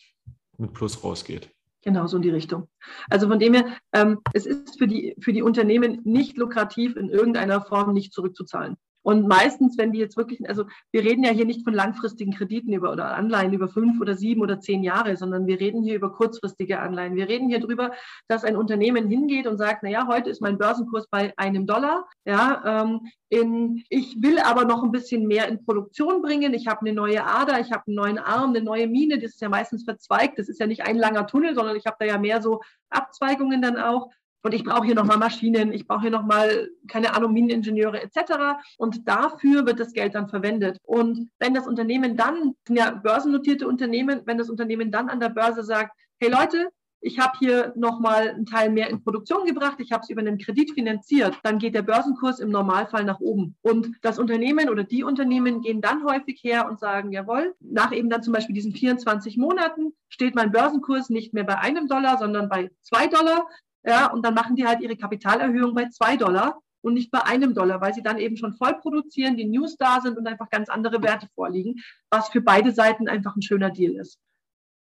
mit 0.57 0.73
Plus 0.73 1.05
rausgeht. 1.05 1.51
Genau, 1.83 2.07
so 2.07 2.17
in 2.17 2.23
die 2.23 2.31
Richtung. 2.31 2.69
Also 3.11 3.29
von 3.29 3.39
dem 3.39 3.53
her, 3.53 3.67
ähm, 3.93 4.21
es 4.33 4.47
ist 4.47 4.79
für 4.79 4.87
die, 4.87 5.15
für 5.21 5.35
die 5.35 5.43
Unternehmen 5.43 6.01
nicht 6.05 6.39
lukrativ, 6.39 6.97
in 6.97 7.11
irgendeiner 7.11 7.61
Form 7.61 7.93
nicht 7.93 8.15
zurückzuzahlen. 8.15 8.77
Und 9.05 9.29
meistens, 9.29 9.77
wenn 9.77 9.93
die 9.93 9.99
jetzt 9.99 10.17
wirklich, 10.17 10.49
also 10.49 10.65
wir 10.91 11.05
reden 11.05 11.25
ja 11.25 11.31
hier 11.31 11.45
nicht 11.45 11.63
von 11.63 11.75
langfristigen 11.75 12.33
Krediten 12.33 12.73
über 12.73 12.91
oder 12.91 13.15
Anleihen 13.15 13.53
über 13.53 13.69
fünf 13.69 14.01
oder 14.01 14.17
sieben 14.17 14.41
oder 14.41 14.61
zehn 14.61 14.83
Jahre, 14.83 15.17
sondern 15.19 15.47
wir 15.47 15.61
reden 15.61 15.83
hier 15.83 15.95
über 15.95 16.11
kurzfristige 16.11 16.81
Anleihen. 16.81 17.15
Wir 17.15 17.29
reden 17.29 17.51
hier 17.51 17.61
darüber, 17.61 17.93
dass 18.29 18.45
ein 18.45 18.57
Unternehmen 18.57 19.07
hingeht 19.07 19.47
und 19.47 19.59
sagt, 19.59 19.83
na 19.83 19.91
ja, 19.91 20.07
heute 20.09 20.31
ist 20.31 20.41
mein 20.41 20.57
Börsenkurs 20.57 21.07
bei 21.11 21.35
einem 21.37 21.67
Dollar. 21.67 22.09
Ja, 22.25 22.83
ähm, 22.83 23.01
in, 23.29 23.85
ich 23.91 24.23
will 24.23 24.39
aber 24.39 24.65
noch 24.65 24.83
ein 24.83 24.93
bisschen 24.93 25.27
mehr 25.27 25.49
in 25.49 25.63
Produktion 25.63 26.23
bringen. 26.23 26.55
Ich 26.55 26.67
habe 26.67 26.81
eine 26.81 26.95
neue 26.95 27.27
Ader, 27.27 27.61
ich 27.61 27.73
habe 27.73 27.85
einen 27.87 27.97
neuen 27.97 28.19
Arm, 28.19 28.51
eine 28.51 28.63
neue 28.63 28.89
Mine. 28.89 29.19
Das 29.19 29.33
ist 29.33 29.43
ja 29.43 29.51
meistens 29.51 29.85
verzweigt. 29.85 30.39
Das 30.39 30.49
ist 30.49 30.61
ja 30.61 30.67
nicht 30.67 30.87
ein 30.87 30.97
langer 30.97 31.27
Tunnel, 31.27 31.55
sondern 31.55 31.77
ich 31.77 31.85
habe 31.85 31.97
da 31.99 32.07
ja 32.07 32.17
mehr 32.17 32.41
so 32.41 32.63
Abzweigungen 32.89 33.61
dann 33.61 33.77
auch. 33.77 34.09
Und 34.45 34.53
ich 34.53 34.63
brauche 34.63 34.85
hier 34.85 34.95
nochmal 34.95 35.17
Maschinen, 35.17 35.73
ich 35.73 35.87
brauche 35.87 36.03
hier 36.03 36.11
nochmal, 36.11 36.69
keine 36.87 37.15
Ahnung, 37.15 37.33
Mineningenieure 37.33 38.03
etc. 38.03 38.61
Und 38.77 39.09
dafür 39.09 39.65
wird 39.65 39.81
das 39.81 39.95
Geld 39.95 40.15
dann 40.15 40.29
verwendet. 40.29 40.77
Und 40.83 41.31
wenn 41.39 41.55
das 41.55 41.67
Unternehmen 41.67 42.15
dann, 42.15 42.55
ja 42.69 42.91
börsennotierte 42.91 43.67
Unternehmen, 43.67 44.21
wenn 44.27 44.37
das 44.37 44.51
Unternehmen 44.51 44.91
dann 44.91 45.09
an 45.09 45.19
der 45.19 45.31
Börse 45.31 45.65
sagt, 45.65 45.99
hey 46.21 46.31
Leute, 46.31 46.69
ich 47.01 47.19
habe 47.19 47.39
hier 47.39 47.73
nochmal 47.77 48.31
einen 48.31 48.47
Teil 48.47 48.71
mehr 48.71 48.89
in 48.89 49.03
Produktion 49.03 49.47
gebracht, 49.47 49.77
ich 49.79 49.93
habe 49.93 50.03
es 50.03 50.11
über 50.11 50.21
einen 50.21 50.39
Kredit 50.39 50.73
finanziert, 50.73 51.39
dann 51.43 51.59
geht 51.59 51.75
der 51.75 51.83
Börsenkurs 51.83 52.39
im 52.39 52.51
Normalfall 52.51 53.05
nach 53.05 53.21
oben. 53.21 53.57
Und 53.63 53.93
das 54.03 54.19
Unternehmen 54.19 54.69
oder 54.71 54.85
die 54.85 55.05
Unternehmen 55.05 55.63
gehen 55.63 55.81
dann 55.81 56.05
häufig 56.05 56.43
her 56.43 56.67
und 56.69 56.81
sagen, 56.81 57.13
jawohl, 57.13 57.55
nach 57.61 57.93
eben 57.93 58.09
dann 58.09 58.23
zum 58.23 58.33
Beispiel 58.33 58.55
diesen 58.55 58.73
24 58.73 59.37
Monaten 59.37 59.95
steht 60.09 60.35
mein 60.35 60.51
Börsenkurs 60.51 61.11
nicht 61.11 61.35
mehr 61.35 61.45
bei 61.45 61.59
einem 61.59 61.89
Dollar, 61.89 62.19
sondern 62.19 62.49
bei 62.49 62.71
zwei 62.83 63.07
Dollar. 63.07 63.47
Ja, 63.85 64.11
und 64.11 64.25
dann 64.25 64.35
machen 64.35 64.57
die 64.57 64.67
halt 64.67 64.81
ihre 64.81 64.97
Kapitalerhöhung 64.97 65.75
bei 65.75 65.89
zwei 65.91 66.17
Dollar 66.17 66.61
und 66.81 66.95
nicht 66.95 67.11
bei 67.11 67.23
einem 67.23 67.55
Dollar, 67.55 67.81
weil 67.81 67.95
sie 67.95 68.03
dann 68.03 68.19
eben 68.19 68.37
schon 68.37 68.55
voll 68.55 68.75
produzieren, 68.81 69.37
die 69.37 69.47
News 69.47 69.77
da 69.77 70.01
sind 70.01 70.19
und 70.19 70.27
einfach 70.27 70.51
ganz 70.51 70.69
andere 70.69 71.03
Werte 71.03 71.29
vorliegen, 71.35 71.77
was 72.11 72.29
für 72.29 72.41
beide 72.41 72.73
Seiten 72.73 73.09
einfach 73.09 73.37
ein 73.37 73.43
schöner 73.43 73.71
Deal 73.71 73.95
ist. 73.97 74.19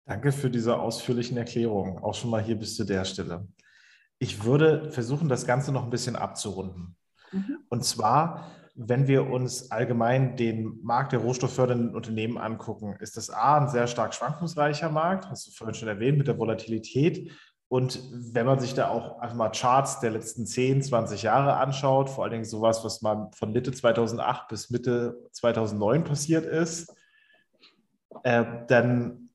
Danke 0.06 0.34
für 0.34 0.50
diese 0.50 0.78
ausführlichen 0.78 1.38
Erklärungen, 1.38 1.98
auch 2.00 2.14
schon 2.14 2.30
mal 2.30 2.44
hier 2.44 2.58
bis 2.58 2.76
zu 2.76 2.84
der 2.84 3.06
Stelle. 3.06 3.48
Ich 4.20 4.44
würde 4.44 4.92
versuchen, 4.92 5.30
das 5.30 5.46
Ganze 5.46 5.72
noch 5.72 5.84
ein 5.84 5.90
bisschen 5.90 6.18
abzurunden. 6.18 6.96
Mhm. 7.32 7.60
Und 7.70 7.86
zwar, 7.86 8.52
wenn 8.76 9.08
wir 9.08 9.30
uns 9.30 9.72
allgemein 9.72 10.36
den 10.36 10.80
Markt 10.84 11.14
der 11.14 11.20
rohstofffördernden 11.20 11.96
Unternehmen 11.96 12.38
angucken, 12.38 12.98
ist 13.00 13.16
das 13.16 13.30
A 13.30 13.60
ein 13.60 13.70
sehr 13.70 13.88
stark 13.88 14.14
schwankungsreicher 14.14 14.90
Markt, 14.90 15.30
hast 15.30 15.48
du 15.48 15.52
vorhin 15.52 15.76
schon 15.76 15.88
erwähnt, 15.88 16.18
mit 16.18 16.28
der 16.28 16.38
Volatilität. 16.38 17.32
Und 17.74 18.04
wenn 18.14 18.46
man 18.46 18.60
sich 18.60 18.76
da 18.76 18.90
auch 18.90 19.18
einfach 19.18 19.36
mal 19.36 19.50
Charts 19.50 20.00
der 20.00 20.12
letzten 20.12 20.46
10, 20.46 20.84
20 20.84 21.24
Jahre 21.24 21.58
anschaut, 21.58 22.08
vor 22.08 22.24
allen 22.24 22.34
Dingen 22.34 22.46
sowas, 22.46 22.86
was 22.86 23.02
mal 23.02 23.32
von 23.34 23.52
Mitte 23.52 23.72
2008 23.72 24.48
bis 24.48 24.70
Mitte 24.70 25.18
2009 25.32 26.04
passiert 26.04 26.46
ist, 26.46 26.96
äh, 28.22 28.46
dann 28.68 29.32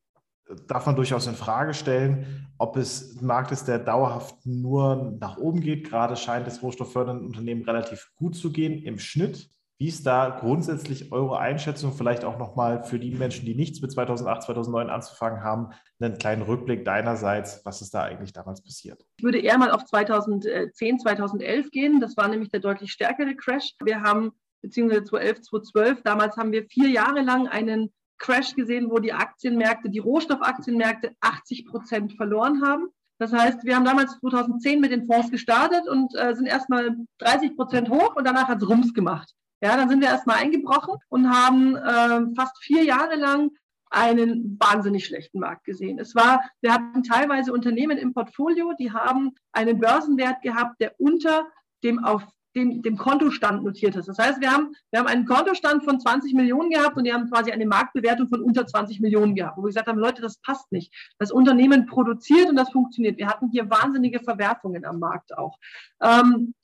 darf 0.69 0.87
man 0.87 0.95
durchaus 0.95 1.27
in 1.27 1.35
Frage 1.35 1.75
stellen, 1.75 2.47
ob 2.59 2.77
es 2.77 3.21
ein 3.21 3.27
Markt 3.27 3.51
ist, 3.51 3.67
der 3.67 3.81
dauerhaft 3.81 4.37
nur 4.47 5.17
nach 5.19 5.39
oben 5.39 5.61
geht. 5.61 5.91
Gerade 5.91 6.15
scheint 6.15 6.47
es 6.47 6.63
rohstofffördernden 6.63 7.27
Unternehmen 7.27 7.65
relativ 7.65 8.13
gut 8.15 8.37
zu 8.37 8.53
gehen 8.53 8.85
im 8.85 9.01
Schnitt. 9.01 9.51
Wie 9.81 9.87
ist 9.87 10.05
da 10.07 10.37
grundsätzlich 10.41 11.13
eure 11.13 11.39
Einschätzung, 11.39 11.93
vielleicht 11.93 12.25
auch 12.25 12.37
nochmal 12.37 12.83
für 12.83 12.99
die 12.99 13.13
Menschen, 13.13 13.47
die 13.47 13.55
nichts 13.55 13.81
mit 13.81 13.93
2008, 13.93 14.43
2009 14.43 14.91
anzufangen 14.91 15.45
haben, 15.45 15.69
einen 16.01 16.19
kleinen 16.19 16.43
Rückblick 16.43 16.85
deinerseits, 16.85 17.65
was 17.65 17.81
ist 17.81 17.95
da 17.95 18.03
eigentlich 18.03 18.33
damals 18.33 18.61
passiert? 18.61 19.01
Ich 19.19 19.25
würde 19.25 19.39
eher 19.39 19.57
mal 19.57 19.71
auf 19.71 19.85
2010, 19.85 20.99
2011 20.99 21.71
gehen. 21.71 22.01
Das 22.01 22.17
war 22.17 22.27
nämlich 22.27 22.51
der 22.51 22.59
deutlich 22.59 22.91
stärkere 22.91 23.37
Crash. 23.37 23.75
Wir 23.85 24.03
haben, 24.03 24.33
beziehungsweise 24.63 25.05
2011, 25.05 25.43
2012, 25.43 26.03
damals 26.03 26.37
haben 26.37 26.51
wir 26.51 26.67
vier 26.67 26.89
Jahre 26.89 27.21
lang 27.21 27.47
einen 27.47 27.93
Crash 28.19 28.57
gesehen, 28.57 28.91
wo 28.91 28.99
die 28.99 29.13
Aktienmärkte, 29.13 29.91
die 29.91 30.01
Rohstoffaktienmärkte 30.01 31.13
80 31.21 31.67
Prozent 31.67 32.15
verloren 32.15 32.63
haben. 32.67 32.89
Das 33.21 33.33
heißt, 33.33 33.65
wir 33.65 33.77
haben 33.77 33.85
damals 33.85 34.19
2010 34.19 34.81
mit 34.81 34.91
den 34.91 35.07
Fonds 35.07 35.31
gestartet 35.31 35.89
und 35.89 36.17
äh, 36.17 36.35
sind 36.35 36.47
erstmal 36.47 36.97
30 37.19 37.55
Prozent 37.55 37.91
hoch 37.91 38.17
und 38.17 38.27
danach 38.27 38.49
hat 38.49 38.61
es 38.61 38.69
Rums 38.69 38.93
gemacht. 38.93 39.33
Ja, 39.61 39.77
dann 39.77 39.89
sind 39.89 40.01
wir 40.01 40.09
erstmal 40.09 40.39
eingebrochen 40.39 40.95
und 41.09 41.31
haben 41.31 41.77
äh, 41.77 42.35
fast 42.37 42.59
vier 42.63 42.85
Jahre 42.85 43.17
lang 43.17 43.51
einen 43.91 44.59
wahnsinnig 44.61 45.07
schlechten 45.07 45.41
Markt 45.41 45.65
gesehen. 45.65 45.99
Es 45.99 46.15
war, 46.15 46.43
wir 46.61 46.73
hatten 46.73 47.03
teilweise 47.03 47.53
Unternehmen 47.53 47.99
im 47.99 48.13
Portfolio, 48.13 48.73
die 48.79 48.93
haben 48.93 49.33
einen 49.53 49.81
Börsenwert 49.81 50.43
gehabt, 50.43 50.81
der 50.81 50.95
unter 50.99 51.47
dem 51.83 52.05
auf 52.05 52.23
dem, 52.55 52.83
dem 52.83 52.97
Kontostand 52.97 53.63
notiert 53.63 53.95
ist. 53.97 54.09
Das 54.09 54.19
heißt, 54.19 54.41
wir 54.41 54.51
haben, 54.51 54.75
wir 54.91 55.01
haben 55.01 55.07
einen 55.07 55.27
Kontostand 55.27 55.85
von 55.85 56.01
20 56.01 56.35
Millionen 56.35 56.71
gehabt 56.71 56.97
und 56.97 57.05
die 57.05 57.13
haben 57.13 57.31
quasi 57.31 57.53
eine 57.53 57.67
Marktbewertung 57.67 58.29
von 58.29 58.43
unter 58.43 58.67
20 58.67 59.01
Millionen 59.01 59.35
gehabt, 59.35 59.57
wo 59.57 59.63
wir 59.63 59.69
gesagt 59.69 59.87
haben, 59.87 59.99
Leute, 59.99 60.23
das 60.23 60.39
passt 60.39 60.71
nicht. 60.73 60.93
Das 61.19 61.31
Unternehmen 61.31 61.87
produziert 61.87 62.49
und 62.49 62.57
das 62.57 62.71
funktioniert. 62.71 63.19
Wir 63.19 63.29
hatten 63.29 63.49
hier 63.51 63.69
wahnsinnige 63.71 64.21
Verwerfungen 64.21 64.85
am 64.85 64.99
Markt 64.99 65.37
auch. 65.37 65.59
Ähm, 66.03 66.55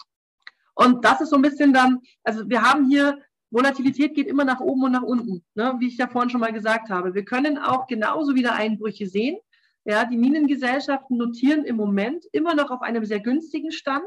und 0.74 1.04
das 1.04 1.20
ist 1.20 1.30
so 1.30 1.36
ein 1.36 1.42
bisschen 1.42 1.72
dann, 1.72 2.00
also 2.22 2.48
wir 2.48 2.62
haben 2.62 2.88
hier, 2.88 3.18
Volatilität 3.50 4.14
geht 4.14 4.26
immer 4.26 4.44
nach 4.44 4.60
oben 4.60 4.84
und 4.84 4.92
nach 4.92 5.02
unten, 5.02 5.44
ne, 5.54 5.74
wie 5.78 5.88
ich 5.88 5.96
ja 5.96 6.08
vorhin 6.08 6.30
schon 6.30 6.40
mal 6.40 6.52
gesagt 6.52 6.90
habe. 6.90 7.14
Wir 7.14 7.24
können 7.24 7.58
auch 7.58 7.86
genauso 7.86 8.34
wieder 8.34 8.54
Einbrüche 8.54 9.06
sehen. 9.06 9.38
Ja, 9.84 10.04
die 10.04 10.16
Minengesellschaften 10.16 11.16
notieren 11.16 11.64
im 11.64 11.76
Moment 11.76 12.24
immer 12.32 12.54
noch 12.54 12.70
auf 12.70 12.82
einem 12.82 13.04
sehr 13.04 13.20
günstigen 13.20 13.70
Stand. 13.70 14.06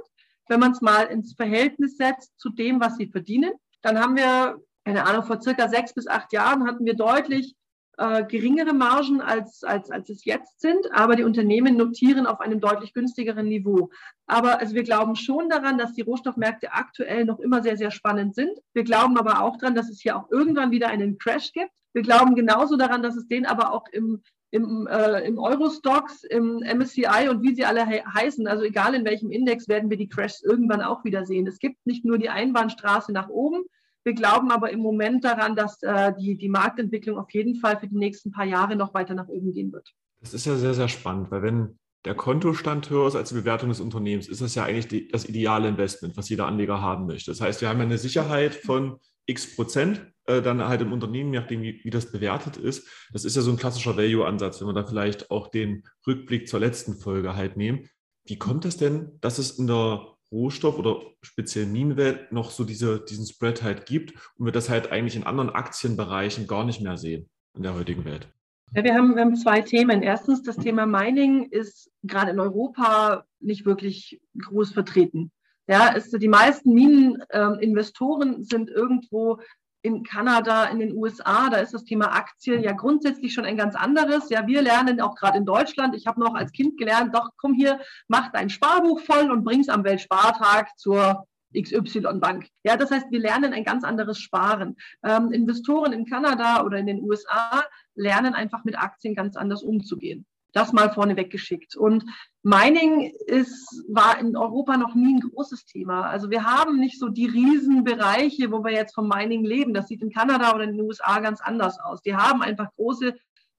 Wenn 0.49 0.59
man 0.59 0.71
es 0.71 0.81
mal 0.81 1.03
ins 1.03 1.33
Verhältnis 1.33 1.97
setzt 1.97 2.37
zu 2.39 2.49
dem, 2.49 2.79
was 2.81 2.97
sie 2.97 3.07
verdienen, 3.07 3.53
dann 3.81 3.99
haben 3.99 4.15
wir, 4.15 4.57
keine 4.83 5.05
Ahnung, 5.05 5.23
vor 5.23 5.41
circa 5.41 5.69
sechs 5.69 5.93
bis 5.93 6.07
acht 6.07 6.33
Jahren 6.33 6.67
hatten 6.67 6.85
wir 6.85 6.95
deutlich 6.95 7.55
äh, 7.97 8.23
geringere 8.25 8.73
Margen 8.73 9.21
als, 9.21 9.63
als, 9.63 9.91
als 9.91 10.09
es 10.09 10.23
jetzt 10.23 10.61
sind, 10.61 10.87
aber 10.91 11.15
die 11.15 11.23
Unternehmen 11.23 11.75
notieren 11.77 12.27
auf 12.27 12.39
einem 12.39 12.59
deutlich 12.59 12.93
günstigeren 12.93 13.47
Niveau. 13.47 13.89
Aber 14.27 14.59
also 14.59 14.75
wir 14.75 14.83
glauben 14.83 15.15
schon 15.15 15.49
daran, 15.49 15.77
dass 15.77 15.93
die 15.93 16.01
Rohstoffmärkte 16.01 16.73
aktuell 16.73 17.25
noch 17.25 17.39
immer 17.39 17.63
sehr, 17.63 17.77
sehr 17.77 17.91
spannend 17.91 18.35
sind. 18.35 18.57
Wir 18.73 18.83
glauben 18.83 19.17
aber 19.17 19.41
auch 19.41 19.57
daran, 19.57 19.75
dass 19.75 19.89
es 19.89 19.99
hier 19.99 20.15
auch 20.15 20.29
irgendwann 20.31 20.71
wieder 20.71 20.89
einen 20.89 21.17
Crash 21.17 21.51
gibt. 21.53 21.71
Wir 21.93 22.03
glauben 22.03 22.35
genauso 22.35 22.77
daran, 22.77 23.01
dass 23.01 23.15
es 23.15 23.27
den 23.27 23.45
aber 23.45 23.73
auch 23.73 23.87
im 23.91 24.21
im, 24.49 24.87
äh, 24.87 25.27
im 25.27 25.39
Eurostox, 25.39 26.23
im 26.23 26.59
MSCI 26.59 27.27
und 27.29 27.43
wie 27.43 27.53
sie 27.53 27.65
alle 27.65 27.85
he 27.85 28.01
heißen, 28.01 28.47
also 28.47 28.63
egal 28.63 28.93
in 28.93 29.03
welchem 29.03 29.29
Index, 29.29 29.67
werden 29.67 29.89
wir 29.89 29.97
die 29.97 30.07
Crashs 30.07 30.41
irgendwann 30.41 30.81
auch 30.81 31.03
wieder 31.03 31.25
sehen. 31.25 31.47
Es 31.47 31.59
gibt 31.59 31.85
nicht 31.85 32.05
nur 32.05 32.17
die 32.17 32.29
Einbahnstraße 32.29 33.11
nach 33.11 33.27
oben, 33.27 33.63
wir 34.07 34.13
glauben 34.13 34.51
aber 34.51 34.71
im 34.71 34.79
Moment 34.79 35.25
daran, 35.25 35.57
dass 35.57 35.83
äh, 35.83 36.13
die, 36.17 36.37
die 36.37 36.47
Marktentwicklung 36.47 37.17
auf 37.17 37.29
jeden 37.31 37.55
Fall 37.55 37.77
für 37.77 37.89
die 37.89 37.97
nächsten 37.97 38.31
paar 38.31 38.45
Jahre 38.45 38.77
noch 38.77 38.93
weiter 38.93 39.13
nach 39.13 39.27
oben 39.27 39.51
gehen 39.51 39.73
wird. 39.73 39.93
Das 40.21 40.33
ist 40.33 40.45
ja 40.45 40.55
sehr, 40.55 40.73
sehr 40.73 40.87
spannend, 40.87 41.29
weil 41.29 41.43
wenn 41.43 41.77
der 42.05 42.15
Kontostand 42.15 42.89
höher 42.89 43.07
ist 43.07 43.17
als 43.17 43.29
die 43.29 43.35
Bewertung 43.35 43.67
des 43.67 43.81
Unternehmens, 43.81 44.29
ist 44.29 44.41
das 44.41 44.55
ja 44.55 44.63
eigentlich 44.63 44.87
die, 44.87 45.09
das 45.09 45.25
ideale 45.25 45.67
Investment, 45.67 46.15
was 46.15 46.29
jeder 46.29 46.47
Anleger 46.47 46.81
haben 46.81 47.05
möchte. 47.05 47.31
Das 47.31 47.41
heißt, 47.41 47.59
wir 47.59 47.67
haben 47.67 47.79
ja 47.79 47.83
eine 47.83 47.97
Sicherheit 47.97 48.55
von 48.55 48.95
x 49.25 49.57
Prozent 49.57 50.09
äh, 50.25 50.41
dann 50.41 50.65
halt 50.65 50.81
im 50.81 50.93
Unternehmen, 50.93 51.31
nachdem 51.31 51.61
wie, 51.61 51.81
wie 51.83 51.89
das 51.89 52.09
bewertet 52.09 52.55
ist. 52.55 52.87
Das 53.11 53.25
ist 53.25 53.35
ja 53.35 53.41
so 53.41 53.51
ein 53.51 53.57
klassischer 53.57 53.97
Value-Ansatz, 53.97 54.61
wenn 54.61 54.67
wir 54.67 54.73
da 54.73 54.85
vielleicht 54.85 55.31
auch 55.31 55.49
den 55.49 55.83
Rückblick 56.07 56.47
zur 56.47 56.61
letzten 56.61 56.95
Folge 56.95 57.35
halt 57.35 57.57
nehmen. 57.57 57.89
Wie 58.25 58.37
kommt 58.37 58.63
es 58.63 58.77
denn, 58.77 59.17
dass 59.19 59.37
es 59.37 59.59
in 59.59 59.67
der 59.67 60.16
Rohstoff 60.31 60.77
oder 60.77 61.01
speziell 61.21 61.65
Minenwelt 61.65 62.31
noch 62.31 62.51
so 62.51 62.63
diese, 62.63 62.99
diesen 62.99 63.25
Spread 63.25 63.63
halt 63.63 63.85
gibt 63.85 64.13
und 64.37 64.45
wir 64.45 64.51
das 64.51 64.69
halt 64.69 64.91
eigentlich 64.91 65.15
in 65.15 65.23
anderen 65.23 65.49
Aktienbereichen 65.49 66.47
gar 66.47 66.65
nicht 66.65 66.81
mehr 66.81 66.97
sehen 66.97 67.29
in 67.55 67.63
der 67.63 67.75
heutigen 67.75 68.05
Welt. 68.05 68.27
Ja, 68.73 68.83
wir 68.83 68.93
haben, 68.93 69.15
wir 69.15 69.21
haben 69.21 69.35
zwei 69.35 69.61
Themen. 69.61 70.03
Erstens, 70.03 70.43
das 70.43 70.57
Thema 70.57 70.85
Mining 70.85 71.49
ist 71.49 71.89
gerade 72.03 72.31
in 72.31 72.39
Europa 72.39 73.25
nicht 73.39 73.65
wirklich 73.65 74.21
groß 74.37 74.73
vertreten. 74.73 75.31
Ja, 75.67 75.89
ist, 75.89 76.11
die 76.21 76.27
meisten 76.27 76.73
Mineninvestoren 76.73 78.35
ähm, 78.35 78.43
sind 78.43 78.69
irgendwo 78.69 79.39
in 79.81 80.03
Kanada, 80.03 80.65
in 80.65 80.79
den 80.79 80.95
USA, 80.95 81.49
da 81.49 81.57
ist 81.57 81.73
das 81.73 81.83
Thema 81.83 82.13
Aktien 82.13 82.63
ja 82.63 82.73
grundsätzlich 82.73 83.33
schon 83.33 83.45
ein 83.45 83.57
ganz 83.57 83.75
anderes. 83.75 84.29
Ja, 84.29 84.47
wir 84.47 84.61
lernen 84.61 84.99
auch 85.01 85.15
gerade 85.15 85.37
in 85.37 85.45
Deutschland, 85.45 85.95
ich 85.95 86.07
habe 86.07 86.19
noch 86.19 86.35
als 86.35 86.51
Kind 86.51 86.77
gelernt, 86.77 87.15
doch 87.15 87.29
komm 87.37 87.53
hier, 87.53 87.79
mach 88.07 88.31
dein 88.31 88.49
Sparbuch 88.49 88.99
voll 89.01 89.31
und 89.31 89.43
bring's 89.43 89.69
am 89.69 89.83
Weltspartag 89.83 90.69
zur 90.77 91.25
XY-Bank. 91.55 92.47
Ja, 92.63 92.77
das 92.77 92.91
heißt, 92.91 93.11
wir 93.11 93.19
lernen 93.19 93.53
ein 93.53 93.63
ganz 93.63 93.83
anderes 93.83 94.19
Sparen. 94.19 94.75
Ähm, 95.03 95.31
Investoren 95.31 95.93
in 95.93 96.05
Kanada 96.05 96.63
oder 96.63 96.77
in 96.77 96.87
den 96.87 97.01
USA 97.01 97.63
lernen 97.95 98.33
einfach 98.33 98.63
mit 98.63 98.77
Aktien 98.77 99.15
ganz 99.15 99.35
anders 99.35 99.63
umzugehen. 99.63 100.25
Das 100.57 100.73
mal 100.73 100.91
vorneweg 100.91 101.29
geschickt. 101.29 101.75
Und 101.75 102.03
Mining 102.41 103.13
ist, 103.27 103.83
war 103.89 104.17
in 104.19 104.35
Europa 104.35 104.75
noch 104.75 104.95
nie 104.95 105.13
ein 105.13 105.29
großes 105.29 105.65
Thema. 105.65 106.07
Also 106.07 106.31
wir 106.31 106.45
haben 106.45 106.79
nicht 106.79 106.99
so 106.99 107.09
die 107.09 107.27
Riesenbereiche, 107.27 108.51
wo 108.51 108.63
wir 108.63 108.71
jetzt 108.71 108.95
vom 108.95 109.07
Mining 109.07 109.45
leben. 109.45 109.75
Das 109.75 109.87
sieht 109.87 110.01
in 110.01 110.11
Kanada 110.11 110.55
oder 110.55 110.63
in 110.63 110.75
den 110.75 110.81
USA 110.81 111.19
ganz 111.19 111.41
anders 111.41 111.79
aus. 111.79 112.01
Die 112.01 112.15
haben 112.15 112.41
einfach 112.41 112.73
große, 112.75 113.13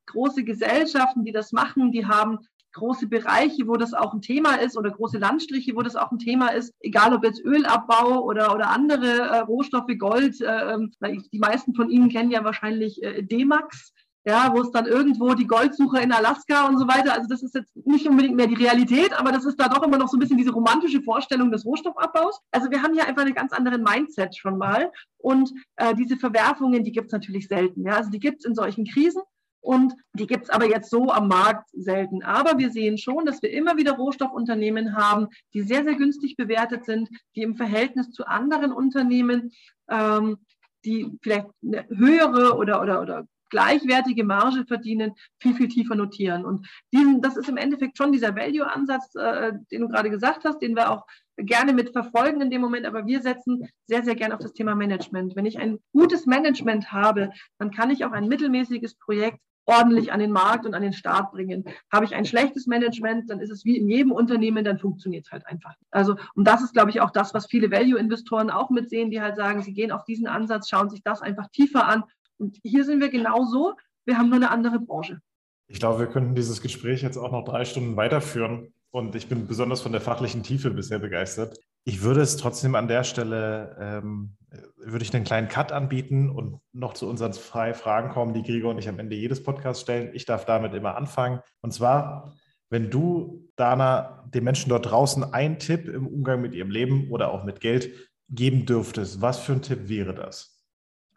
große 0.07 0.43
Gesellschaften, 0.43 1.25
die 1.25 1.31
das 1.31 1.53
machen. 1.53 1.93
Die 1.93 2.05
haben 2.05 2.41
große 2.73 3.07
Bereiche, 3.07 3.69
wo 3.69 3.77
das 3.77 3.95
auch 3.95 4.13
ein 4.13 4.21
Thema 4.21 4.57
ist 4.57 4.77
oder 4.77 4.91
große 4.91 5.19
Landstriche, 5.19 5.77
wo 5.77 5.83
das 5.83 5.95
auch 5.95 6.11
ein 6.11 6.19
Thema 6.19 6.49
ist, 6.49 6.75
egal 6.81 7.15
ob 7.15 7.23
jetzt 7.23 7.45
Ölabbau 7.45 8.25
oder, 8.25 8.53
oder 8.53 8.70
andere 8.70 9.07
äh, 9.07 9.39
Rohstoffe, 9.39 9.97
Gold. 9.99 10.41
Äh, 10.41 10.75
ähm, 10.75 10.93
die 11.01 11.39
meisten 11.39 11.75
von 11.75 11.91
Ihnen 11.91 12.09
kennen 12.09 12.33
ja 12.33 12.43
wahrscheinlich 12.43 13.01
äh, 13.05 13.22
D-Max 13.22 13.93
ja, 14.25 14.53
wo 14.53 14.61
es 14.61 14.71
dann 14.71 14.87
irgendwo 14.87 15.35
die 15.35 15.47
Goldsuche 15.47 16.01
in 16.01 16.12
Alaska 16.12 16.66
und 16.66 16.79
so 16.79 16.87
weiter. 16.87 17.14
Also 17.14 17.29
das 17.29 17.43
ist 17.43 17.55
jetzt 17.55 17.75
nicht 17.87 18.07
unbedingt 18.07 18.37
mehr 18.37 18.47
die 18.47 18.55
Realität, 18.55 19.19
aber 19.19 19.33
das 19.33 19.45
ist 19.45 19.59
da 19.59 19.69
doch 19.69 19.83
immer 19.83 19.99
noch 19.99 20.09
so 20.09 20.16
ein 20.16 20.21
bisschen 20.21 20.37
diese 20.37 20.53
romantische 20.53 21.03
Vorstellung 21.03 21.51
des 21.51 21.64
Rohstoffabbaus. 21.64 22.41
Also 22.51 22.71
wir 22.71 22.83
haben 22.83 22.95
hier 22.95 23.07
einfach 23.07 23.23
einen 23.23 23.35
ganz 23.35 23.53
anderen 23.53 23.83
Mindset 23.83 24.37
schon 24.37 24.59
mal. 24.59 24.91
Und 25.19 25.53
äh, 25.77 25.95
diese 25.95 26.16
Verwerfungen, 26.16 26.85
die 26.85 26.93
gibt 26.93 27.07
es 27.07 27.12
natürlich 27.12 27.49
selten. 27.49 27.87
Ja? 27.87 27.97
Also 27.97 28.11
die 28.11 28.21
gibt 28.21 28.41
es 28.41 28.45
in 28.45 28.55
solchen 28.55 28.85
Krisen. 28.85 29.23
Und 29.61 29.95
die 30.14 30.27
gibt 30.27 30.45
es 30.45 30.51
aber 30.51 30.66
jetzt 30.66 30.89
so 30.89 31.11
am 31.11 31.29
Markt 31.29 31.69
selten. 31.73 32.23
Aber 32.23 32.59
wir 32.59 32.71
sehen 32.71 32.97
schon, 32.97 33.27
dass 33.27 33.43
wir 33.43 33.51
immer 33.51 33.77
wieder 33.77 33.93
Rohstoffunternehmen 33.93 34.97
haben, 34.97 35.29
die 35.53 35.62
sehr, 35.62 35.85
sehr 35.85 35.97
günstig 35.97 36.37
bewertet 36.37 36.85
sind, 36.85 37.09
die 37.35 37.43
im 37.43 37.57
Verhältnis 37.57 38.11
zu 38.11 38.27
anderen 38.27 38.73
Unternehmen, 38.73 39.51
ähm, 39.91 40.39
die 40.85 41.19
vielleicht 41.23 41.49
eine 41.62 41.87
höhere 41.89 42.57
oder, 42.57 42.81
oder, 42.81 43.03
oder 43.03 43.27
gleichwertige 43.51 44.24
Marge 44.24 44.64
verdienen, 44.66 45.14
viel, 45.38 45.55
viel 45.55 45.68
tiefer 45.68 45.94
notieren. 45.94 46.44
Und 46.44 46.66
diesen, 46.92 47.20
das 47.22 47.36
ist 47.36 47.49
im 47.49 47.57
Endeffekt 47.57 47.96
schon 47.96 48.12
dieser 48.12 48.34
Value-Ansatz, 48.34 49.14
äh, 49.14 49.53
den 49.70 49.82
du 49.82 49.88
gerade 49.88 50.11
gesagt 50.11 50.44
hast, 50.44 50.61
den 50.61 50.76
wir 50.76 50.90
auch 50.90 51.07
gerne 51.36 51.72
mit 51.72 51.90
verfolgen 51.90 52.40
in 52.40 52.51
dem 52.51 52.61
Moment, 52.61 52.86
aber 52.86 53.07
wir 53.07 53.22
setzen 53.22 53.68
sehr, 53.86 54.03
sehr 54.03 54.16
gerne 54.16 54.34
auf 54.34 54.40
das 54.40 54.53
Thema 54.53 54.74
Management. 54.74 55.36
Wenn 55.36 55.46
ich 55.46 55.59
ein 55.59 55.78
gutes 55.92 56.26
Management 56.26 56.92
habe, 56.92 57.30
dann 57.59 57.70
kann 57.70 57.90
ich 57.90 58.05
auch 58.05 58.12
ein 58.12 58.28
mittelmäßiges 58.28 58.96
Projekt 58.96 59.38
ordentlich 59.68 60.12
an 60.12 60.20
den 60.20 60.32
Markt 60.32 60.64
und 60.64 60.74
an 60.74 60.82
den 60.82 60.94
Start 60.94 61.30
bringen. 61.30 61.64
Habe 61.92 62.07
ich 62.07 62.14
ein 62.14 62.24
schlechtes 62.24 62.66
Management, 62.66 63.28
dann 63.28 63.38
ist 63.38 63.51
es 63.51 63.66
wie 63.66 63.76
in 63.76 63.88
jedem 63.88 64.12
Unternehmen, 64.12 64.64
dann 64.64 64.78
funktioniert 64.78 65.26
es 65.26 65.30
halt 65.30 65.46
einfach. 65.46 65.74
Also, 65.90 66.16
und 66.34 66.49
das 66.49 66.62
ist, 66.62 66.72
glaube 66.72 66.90
ich, 66.90 67.03
auch 67.03 67.11
das, 67.11 67.34
was 67.34 67.46
viele 67.46 67.70
Value-Investoren 67.70 68.51
auch 68.51 68.70
mitsehen, 68.70 69.11
die 69.11 69.20
halt 69.20 69.36
sagen, 69.36 69.62
sie 69.62 69.74
gehen 69.74 69.92
auf 69.92 70.05
diesen 70.05 70.26
Ansatz, 70.26 70.70
schauen 70.70 70.88
sich 70.88 71.03
das 71.03 71.20
einfach 71.20 71.49
tiefer 71.49 71.86
an 71.86 72.05
und 72.39 72.59
hier 72.62 72.84
sind 72.84 73.01
wir 73.01 73.11
genauso. 73.11 73.74
Wir 74.05 74.16
haben 74.16 74.28
nur 74.28 74.36
eine 74.36 74.51
andere 74.51 74.80
Branche. 74.80 75.20
Ich 75.66 75.80
glaube, 75.80 75.99
wir 75.99 76.07
könnten 76.07 76.34
dieses 76.34 76.62
Gespräch 76.62 77.03
jetzt 77.03 77.18
auch 77.18 77.30
noch 77.30 77.45
drei 77.45 77.64
Stunden 77.64 77.97
weiterführen. 77.97 78.72
Und 78.91 79.14
ich 79.14 79.28
bin 79.28 79.47
besonders 79.47 79.82
von 79.82 79.93
der 79.93 80.01
fachlichen 80.01 80.43
Tiefe 80.43 80.70
bisher 80.70 80.99
begeistert. 80.99 81.59
Ich 81.84 82.03
würde 82.03 82.22
es 82.22 82.39
trotzdem 82.39 82.74
an 82.74 82.89
der 82.89 83.05
Stelle, 83.05 83.76
ähm, 83.78 84.36
würde 84.76 85.05
ich 85.05 85.14
einen 85.14 85.24
kleinen 85.24 85.49
Cut 85.49 85.72
anbieten 85.72 86.30
und 86.30 86.61
noch 86.72 86.95
zu 86.95 87.07
unseren 87.07 87.34
zwei 87.34 87.74
Fragen 87.74 88.09
kommen, 88.09 88.32
die 88.32 88.43
Gregor 88.43 88.70
und 88.70 88.78
ich 88.78 88.89
am 88.89 88.99
Ende 88.99 89.14
jedes 89.14 89.43
Podcasts 89.43 89.82
stellen. 89.82 90.11
Ich 90.14 90.24
darf 90.24 90.47
damit 90.47 90.72
immer 90.72 90.97
anfangen. 90.97 91.41
Und 91.61 91.74
zwar, 91.74 92.34
wenn 92.70 92.89
du, 92.89 93.47
Dana, 93.57 94.24
den 94.32 94.45
Menschen 94.45 94.70
dort 94.70 94.91
draußen 94.91 95.34
einen 95.34 95.59
Tipp 95.59 95.86
im 95.86 96.07
Umgang 96.07 96.41
mit 96.41 96.55
ihrem 96.55 96.70
Leben 96.70 97.11
oder 97.11 97.30
auch 97.30 97.45
mit 97.45 97.61
Geld 97.61 97.91
geben 98.30 98.64
dürftest, 98.64 99.20
was 99.20 99.39
für 99.39 99.53
ein 99.53 99.62
Tipp 99.62 99.89
wäre 99.91 100.14
das? 100.14 100.64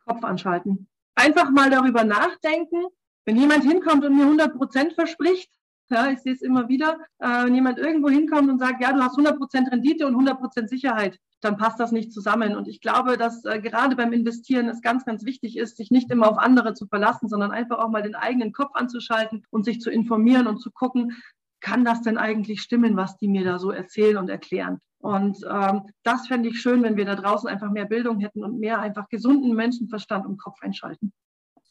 Kopf 0.05 0.23
anschalten 0.25 0.87
einfach 1.15 1.49
mal 1.51 1.69
darüber 1.69 2.03
nachdenken. 2.03 2.85
Wenn 3.25 3.37
jemand 3.37 3.63
hinkommt 3.63 4.03
und 4.03 4.15
mir 4.15 4.23
100 4.23 4.55
Prozent 4.55 4.93
verspricht, 4.93 5.51
ja, 5.91 6.09
ich 6.09 6.19
sehe 6.19 6.33
es 6.33 6.41
immer 6.41 6.69
wieder, 6.69 6.97
äh, 7.19 7.45
wenn 7.45 7.53
jemand 7.53 7.77
irgendwo 7.77 8.09
hinkommt 8.09 8.49
und 8.49 8.59
sagt, 8.59 8.81
ja, 8.81 8.93
du 8.93 9.01
hast 9.01 9.11
100 9.11 9.37
Prozent 9.37 9.71
Rendite 9.71 10.07
und 10.07 10.13
100 10.13 10.39
Prozent 10.39 10.69
Sicherheit, 10.69 11.19
dann 11.41 11.57
passt 11.57 11.79
das 11.79 11.91
nicht 11.91 12.13
zusammen. 12.13 12.55
Und 12.55 12.67
ich 12.67 12.81
glaube, 12.81 13.17
dass 13.17 13.43
äh, 13.45 13.59
gerade 13.59 13.95
beim 13.95 14.13
Investieren 14.13 14.69
es 14.69 14.81
ganz, 14.81 15.05
ganz 15.05 15.25
wichtig 15.25 15.57
ist, 15.57 15.77
sich 15.77 15.91
nicht 15.91 16.09
immer 16.09 16.29
auf 16.29 16.37
andere 16.37 16.73
zu 16.73 16.87
verlassen, 16.87 17.27
sondern 17.27 17.51
einfach 17.51 17.79
auch 17.79 17.89
mal 17.89 18.03
den 18.03 18.15
eigenen 18.15 18.53
Kopf 18.53 18.71
anzuschalten 18.73 19.43
und 19.49 19.65
sich 19.65 19.81
zu 19.81 19.91
informieren 19.91 20.47
und 20.47 20.59
zu 20.59 20.71
gucken, 20.71 21.17
kann 21.61 21.85
das 21.85 22.01
denn 22.01 22.17
eigentlich 22.17 22.61
stimmen, 22.61 22.97
was 22.97 23.17
die 23.17 23.27
mir 23.27 23.43
da 23.45 23.59
so 23.59 23.71
erzählen 23.71 24.17
und 24.17 24.29
erklären? 24.29 24.79
Und 24.99 25.37
ähm, 25.49 25.83
das 26.03 26.27
fände 26.27 26.49
ich 26.49 26.61
schön, 26.61 26.83
wenn 26.83 26.97
wir 26.97 27.05
da 27.05 27.15
draußen 27.15 27.49
einfach 27.49 27.71
mehr 27.71 27.85
Bildung 27.85 28.19
hätten 28.19 28.43
und 28.43 28.59
mehr 28.59 28.79
einfach 28.79 29.09
gesunden 29.09 29.55
Menschenverstand 29.55 30.25
im 30.25 30.37
Kopf 30.37 30.57
einschalten. 30.61 31.11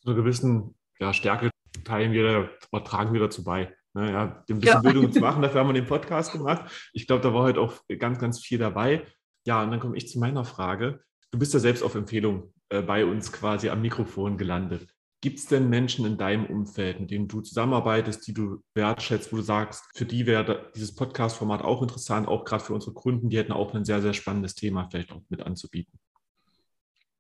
Zu 0.01 0.09
einer 0.09 0.17
gewissen 0.17 0.75
ja, 0.99 1.13
Stärke 1.13 1.51
teilen 1.85 2.13
wir, 2.13 2.51
tragen 2.85 3.13
wir 3.13 3.21
dazu 3.21 3.45
bei. 3.45 3.75
Ne, 3.93 4.13
ja, 4.13 4.45
ein 4.49 4.61
bisschen 4.61 4.67
ja. 4.67 4.81
Bildung 4.81 5.11
zu 5.13 5.21
machen, 5.21 5.43
dafür 5.43 5.61
haben 5.61 5.69
wir 5.69 5.75
den 5.75 5.87
Podcast 5.87 6.33
gemacht. 6.33 6.91
Ich 6.93 7.07
glaube, 7.07 7.23
da 7.23 7.35
war 7.35 7.43
heute 7.43 7.61
auch 7.61 7.75
ganz, 7.99 8.19
ganz 8.19 8.41
viel 8.41 8.59
dabei. 8.59 9.07
Ja, 9.47 9.63
und 9.63 9.71
dann 9.71 9.81
komme 9.81 9.97
ich 9.97 10.09
zu 10.09 10.19
meiner 10.19 10.45
Frage. 10.45 11.03
Du 11.33 11.39
bist 11.39 11.55
ja 11.55 11.61
selbst 11.61 11.83
auf 11.83 11.95
Empfehlung 11.95 12.53
äh, 12.69 12.83
bei 12.83 13.05
uns 13.05 13.33
quasi 13.33 13.69
am 13.69 13.83
Mikrofon 13.83 14.37
gelandet. 14.37 14.93
Gibt 15.23 15.39
es 15.39 15.47
denn 15.47 15.69
Menschen 15.69 16.07
in 16.07 16.17
deinem 16.17 16.47
Umfeld, 16.47 16.99
mit 16.99 17.11
denen 17.11 17.29
du 17.29 17.43
zusammenarbeitest, 17.43 18.27
die 18.27 18.33
du 18.33 18.63
wertschätzt, 18.75 19.31
wo 19.33 19.37
du 19.37 19.43
sagst, 19.43 19.85
für 19.95 20.07
die 20.07 20.27
wäre 20.27 20.71
dieses 20.75 20.95
Podcast-Format 20.95 21.63
auch 21.63 21.83
interessant, 21.83 22.27
auch 22.27 22.47
gerade 22.47 22.65
für 22.65 22.73
unsere 22.73 22.95
Kunden, 22.95 23.29
die 23.29 23.37
hätten 23.37 23.53
auch 23.53 23.75
ein 23.75 23.85
sehr, 23.85 24.01
sehr 24.01 24.15
spannendes 24.15 24.55
Thema 24.55 24.89
vielleicht 24.91 25.13
auch 25.13 25.21
mit 25.29 25.43
anzubieten? 25.43 25.99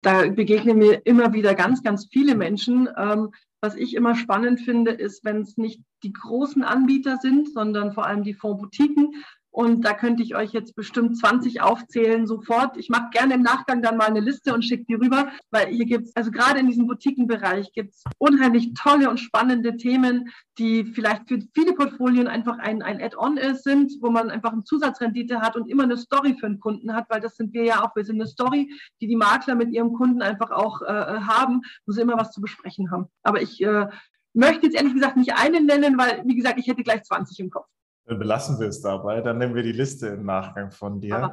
Da 0.01 0.27
begegnen 0.29 0.79
mir 0.79 1.05
immer 1.05 1.35
wieder 1.35 1.55
ganz, 1.55 1.83
ganz 1.83 2.09
viele 2.11 2.35
Menschen. 2.35 2.89
Ähm, 2.97 3.33
was 3.61 3.75
ich 3.75 3.95
immer 3.95 4.17
spannend 4.17 4.61
finde, 4.61 4.93
ist, 4.93 5.23
wenn 5.25 5.43
es 5.43 5.59
nicht 5.59 5.83
die 6.03 6.15
großen 6.15 6.63
Anbieter 6.63 7.19
sind, 7.19 7.53
sondern 7.53 7.93
vor 7.93 8.07
allem 8.07 8.23
die 8.23 8.33
Fondsboutiquen, 8.33 9.15
und 9.53 9.85
da 9.85 9.95
könnte 9.95 10.23
ich 10.23 10.37
euch 10.37 10.53
jetzt 10.53 10.77
bestimmt 10.77 11.19
20 11.19 11.61
aufzählen 11.61 12.27
sofort. 12.27 12.77
Ich 12.77 12.89
mache 12.89 13.11
gerne 13.11 13.35
im 13.35 13.43
Nachgang 13.43 13.83
dann 13.83 13.97
mal 13.97 14.07
eine 14.07 14.21
Liste 14.21 14.55
und 14.55 14.65
schicke 14.65 14.85
die 14.89 14.95
rüber, 14.95 15.33
weil 15.51 15.69
hier 15.69 15.87
gibt 15.87 16.07
es, 16.07 16.17
also 16.17 16.31
gerade 16.31 16.61
in 16.61 16.69
diesem 16.69 16.87
Boutiquenbereich 16.87 17.73
gibt 17.73 17.95
es 17.95 18.05
unheimlich 18.19 18.73
tolle 18.75 19.11
und 19.11 19.19
spannende 19.19 19.77
Themen, 19.77 20.31
die 20.59 20.85
vielleicht 20.85 21.29
für 21.29 21.41
viele 21.53 21.73
Portfolien 21.73 22.29
einfach 22.29 22.59
ein, 22.59 22.83
ein 22.83 23.03
Add-on 23.03 23.39
sind, 23.55 23.93
wo 24.01 24.11
man 24.11 24.31
einfach 24.31 24.53
eine 24.53 24.63
Zusatzrendite 24.63 25.41
hat 25.41 25.57
und 25.57 25.69
immer 25.69 25.83
eine 25.83 25.97
Story 25.97 26.37
für 26.39 26.47
einen 26.47 26.61
Kunden 26.61 26.95
hat, 26.95 27.07
weil 27.09 27.21
das 27.21 27.37
sind 27.37 27.53
wir 27.53 27.65
ja 27.65 27.83
auch. 27.83 27.97
Wir 27.97 28.05
sind 28.05 28.21
eine 28.21 28.29
Story, 28.29 28.73
die 29.01 29.09
die 29.09 29.17
Makler 29.17 29.57
mit 29.57 29.73
ihrem 29.73 29.95
Kunden 29.95 30.23
einfach 30.23 30.51
auch 30.53 30.83
äh, 30.83 30.87
haben, 30.87 31.63
wo 31.87 31.93
sie 31.93 32.03
immer 32.03 32.17
was 32.17 32.31
zu 32.31 32.41
besprechen 32.41 32.91
haben. 32.93 33.07
Aber 33.23 33.43
ich 33.43 33.61
äh, 33.63 33.89
möchte 34.33 34.67
jetzt 34.67 34.77
ehrlich 34.77 34.95
gesagt 34.95 35.17
nicht 35.17 35.35
einen 35.35 35.67
nennen, 35.67 35.99
weil, 35.99 36.23
wie 36.25 36.37
gesagt, 36.37 36.59
ich 36.59 36.69
hätte 36.69 36.85
gleich 36.85 37.03
20 37.03 37.41
im 37.41 37.51
Kopf. 37.51 37.67
Dann 38.07 38.19
belassen 38.19 38.59
wir 38.59 38.69
es 38.69 38.81
dabei. 38.81 39.21
Dann 39.21 39.39
nehmen 39.39 39.55
wir 39.55 39.63
die 39.63 39.73
Liste 39.73 40.09
im 40.09 40.25
Nachgang 40.25 40.71
von 40.71 41.01
dir. 41.01 41.33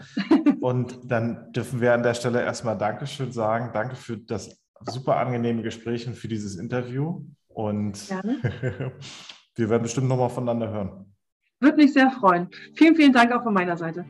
Und 0.61 0.99
dann 1.03 1.51
dürfen 1.51 1.81
wir 1.81 1.93
an 1.93 2.03
der 2.03 2.13
Stelle 2.13 2.41
erstmal 2.41 2.77
Dankeschön 2.77 3.31
sagen. 3.31 3.71
Danke 3.73 3.95
für 3.95 4.17
das 4.17 4.61
super 4.85 5.17
angenehme 5.17 5.63
Gespräch 5.63 6.07
und 6.07 6.15
für 6.15 6.27
dieses 6.27 6.55
Interview. 6.55 7.23
Und 7.47 8.09
wir 9.55 9.69
werden 9.69 9.83
bestimmt 9.83 10.07
nochmal 10.07 10.29
voneinander 10.29 10.69
hören. 10.69 11.13
Würde 11.59 11.77
mich 11.77 11.93
sehr 11.93 12.11
freuen. 12.11 12.49
Vielen, 12.75 12.95
vielen 12.95 13.13
Dank 13.13 13.31
auch 13.31 13.43
von 13.43 13.53
meiner 13.53 13.77
Seite. 13.77 14.05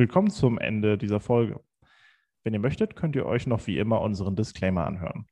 Willkommen 0.00 0.30
zum 0.30 0.56
Ende 0.56 0.96
dieser 0.96 1.20
Folge. 1.20 1.60
Wenn 2.42 2.54
ihr 2.54 2.58
möchtet, 2.58 2.96
könnt 2.96 3.14
ihr 3.16 3.26
euch 3.26 3.46
noch 3.46 3.66
wie 3.66 3.76
immer 3.76 4.00
unseren 4.00 4.34
Disclaimer 4.34 4.86
anhören. 4.86 5.26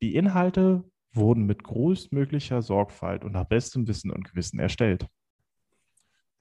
Die 0.00 0.16
Inhalte 0.16 0.82
wurden 1.12 1.46
mit 1.46 1.62
größtmöglicher 1.62 2.62
Sorgfalt 2.62 3.24
und 3.24 3.30
nach 3.30 3.44
bestem 3.44 3.86
Wissen 3.86 4.10
und 4.10 4.24
Gewissen 4.24 4.58
erstellt. 4.58 5.06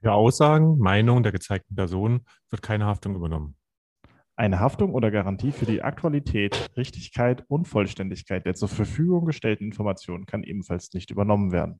Für 0.02 0.14
Aussagen, 0.14 0.80
Meinungen 0.80 1.22
der 1.22 1.34
gezeigten 1.34 1.76
Person 1.76 2.26
wird 2.50 2.64
keine 2.64 2.88
Haftung 2.88 3.14
übernommen. 3.14 3.56
Eine 4.36 4.60
Haftung 4.60 4.96
oder 4.96 5.12
Garantie 5.12 5.52
für 5.52 5.68
die 5.68 5.84
Aktualität, 5.84 6.72
Richtigkeit 6.76 7.46
und 7.48 7.68
Vollständigkeit 7.68 8.44
der 8.44 8.56
zur 8.56 8.70
Verfügung 8.70 9.26
gestellten 9.26 9.66
Informationen 9.66 10.26
kann 10.26 10.42
ebenfalls 10.42 10.92
nicht 10.94 11.12
übernommen 11.12 11.52
werden. 11.52 11.80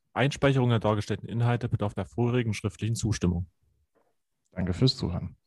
Einspeicherung 0.13 0.69
der 0.69 0.79
dargestellten 0.79 1.27
Inhalte 1.27 1.69
bedarf 1.69 1.93
der 1.93 2.05
vorherigen 2.05 2.53
schriftlichen 2.53 2.95
Zustimmung. 2.95 3.47
Danke 4.51 4.73
fürs 4.73 4.97
Zuhören. 4.97 5.37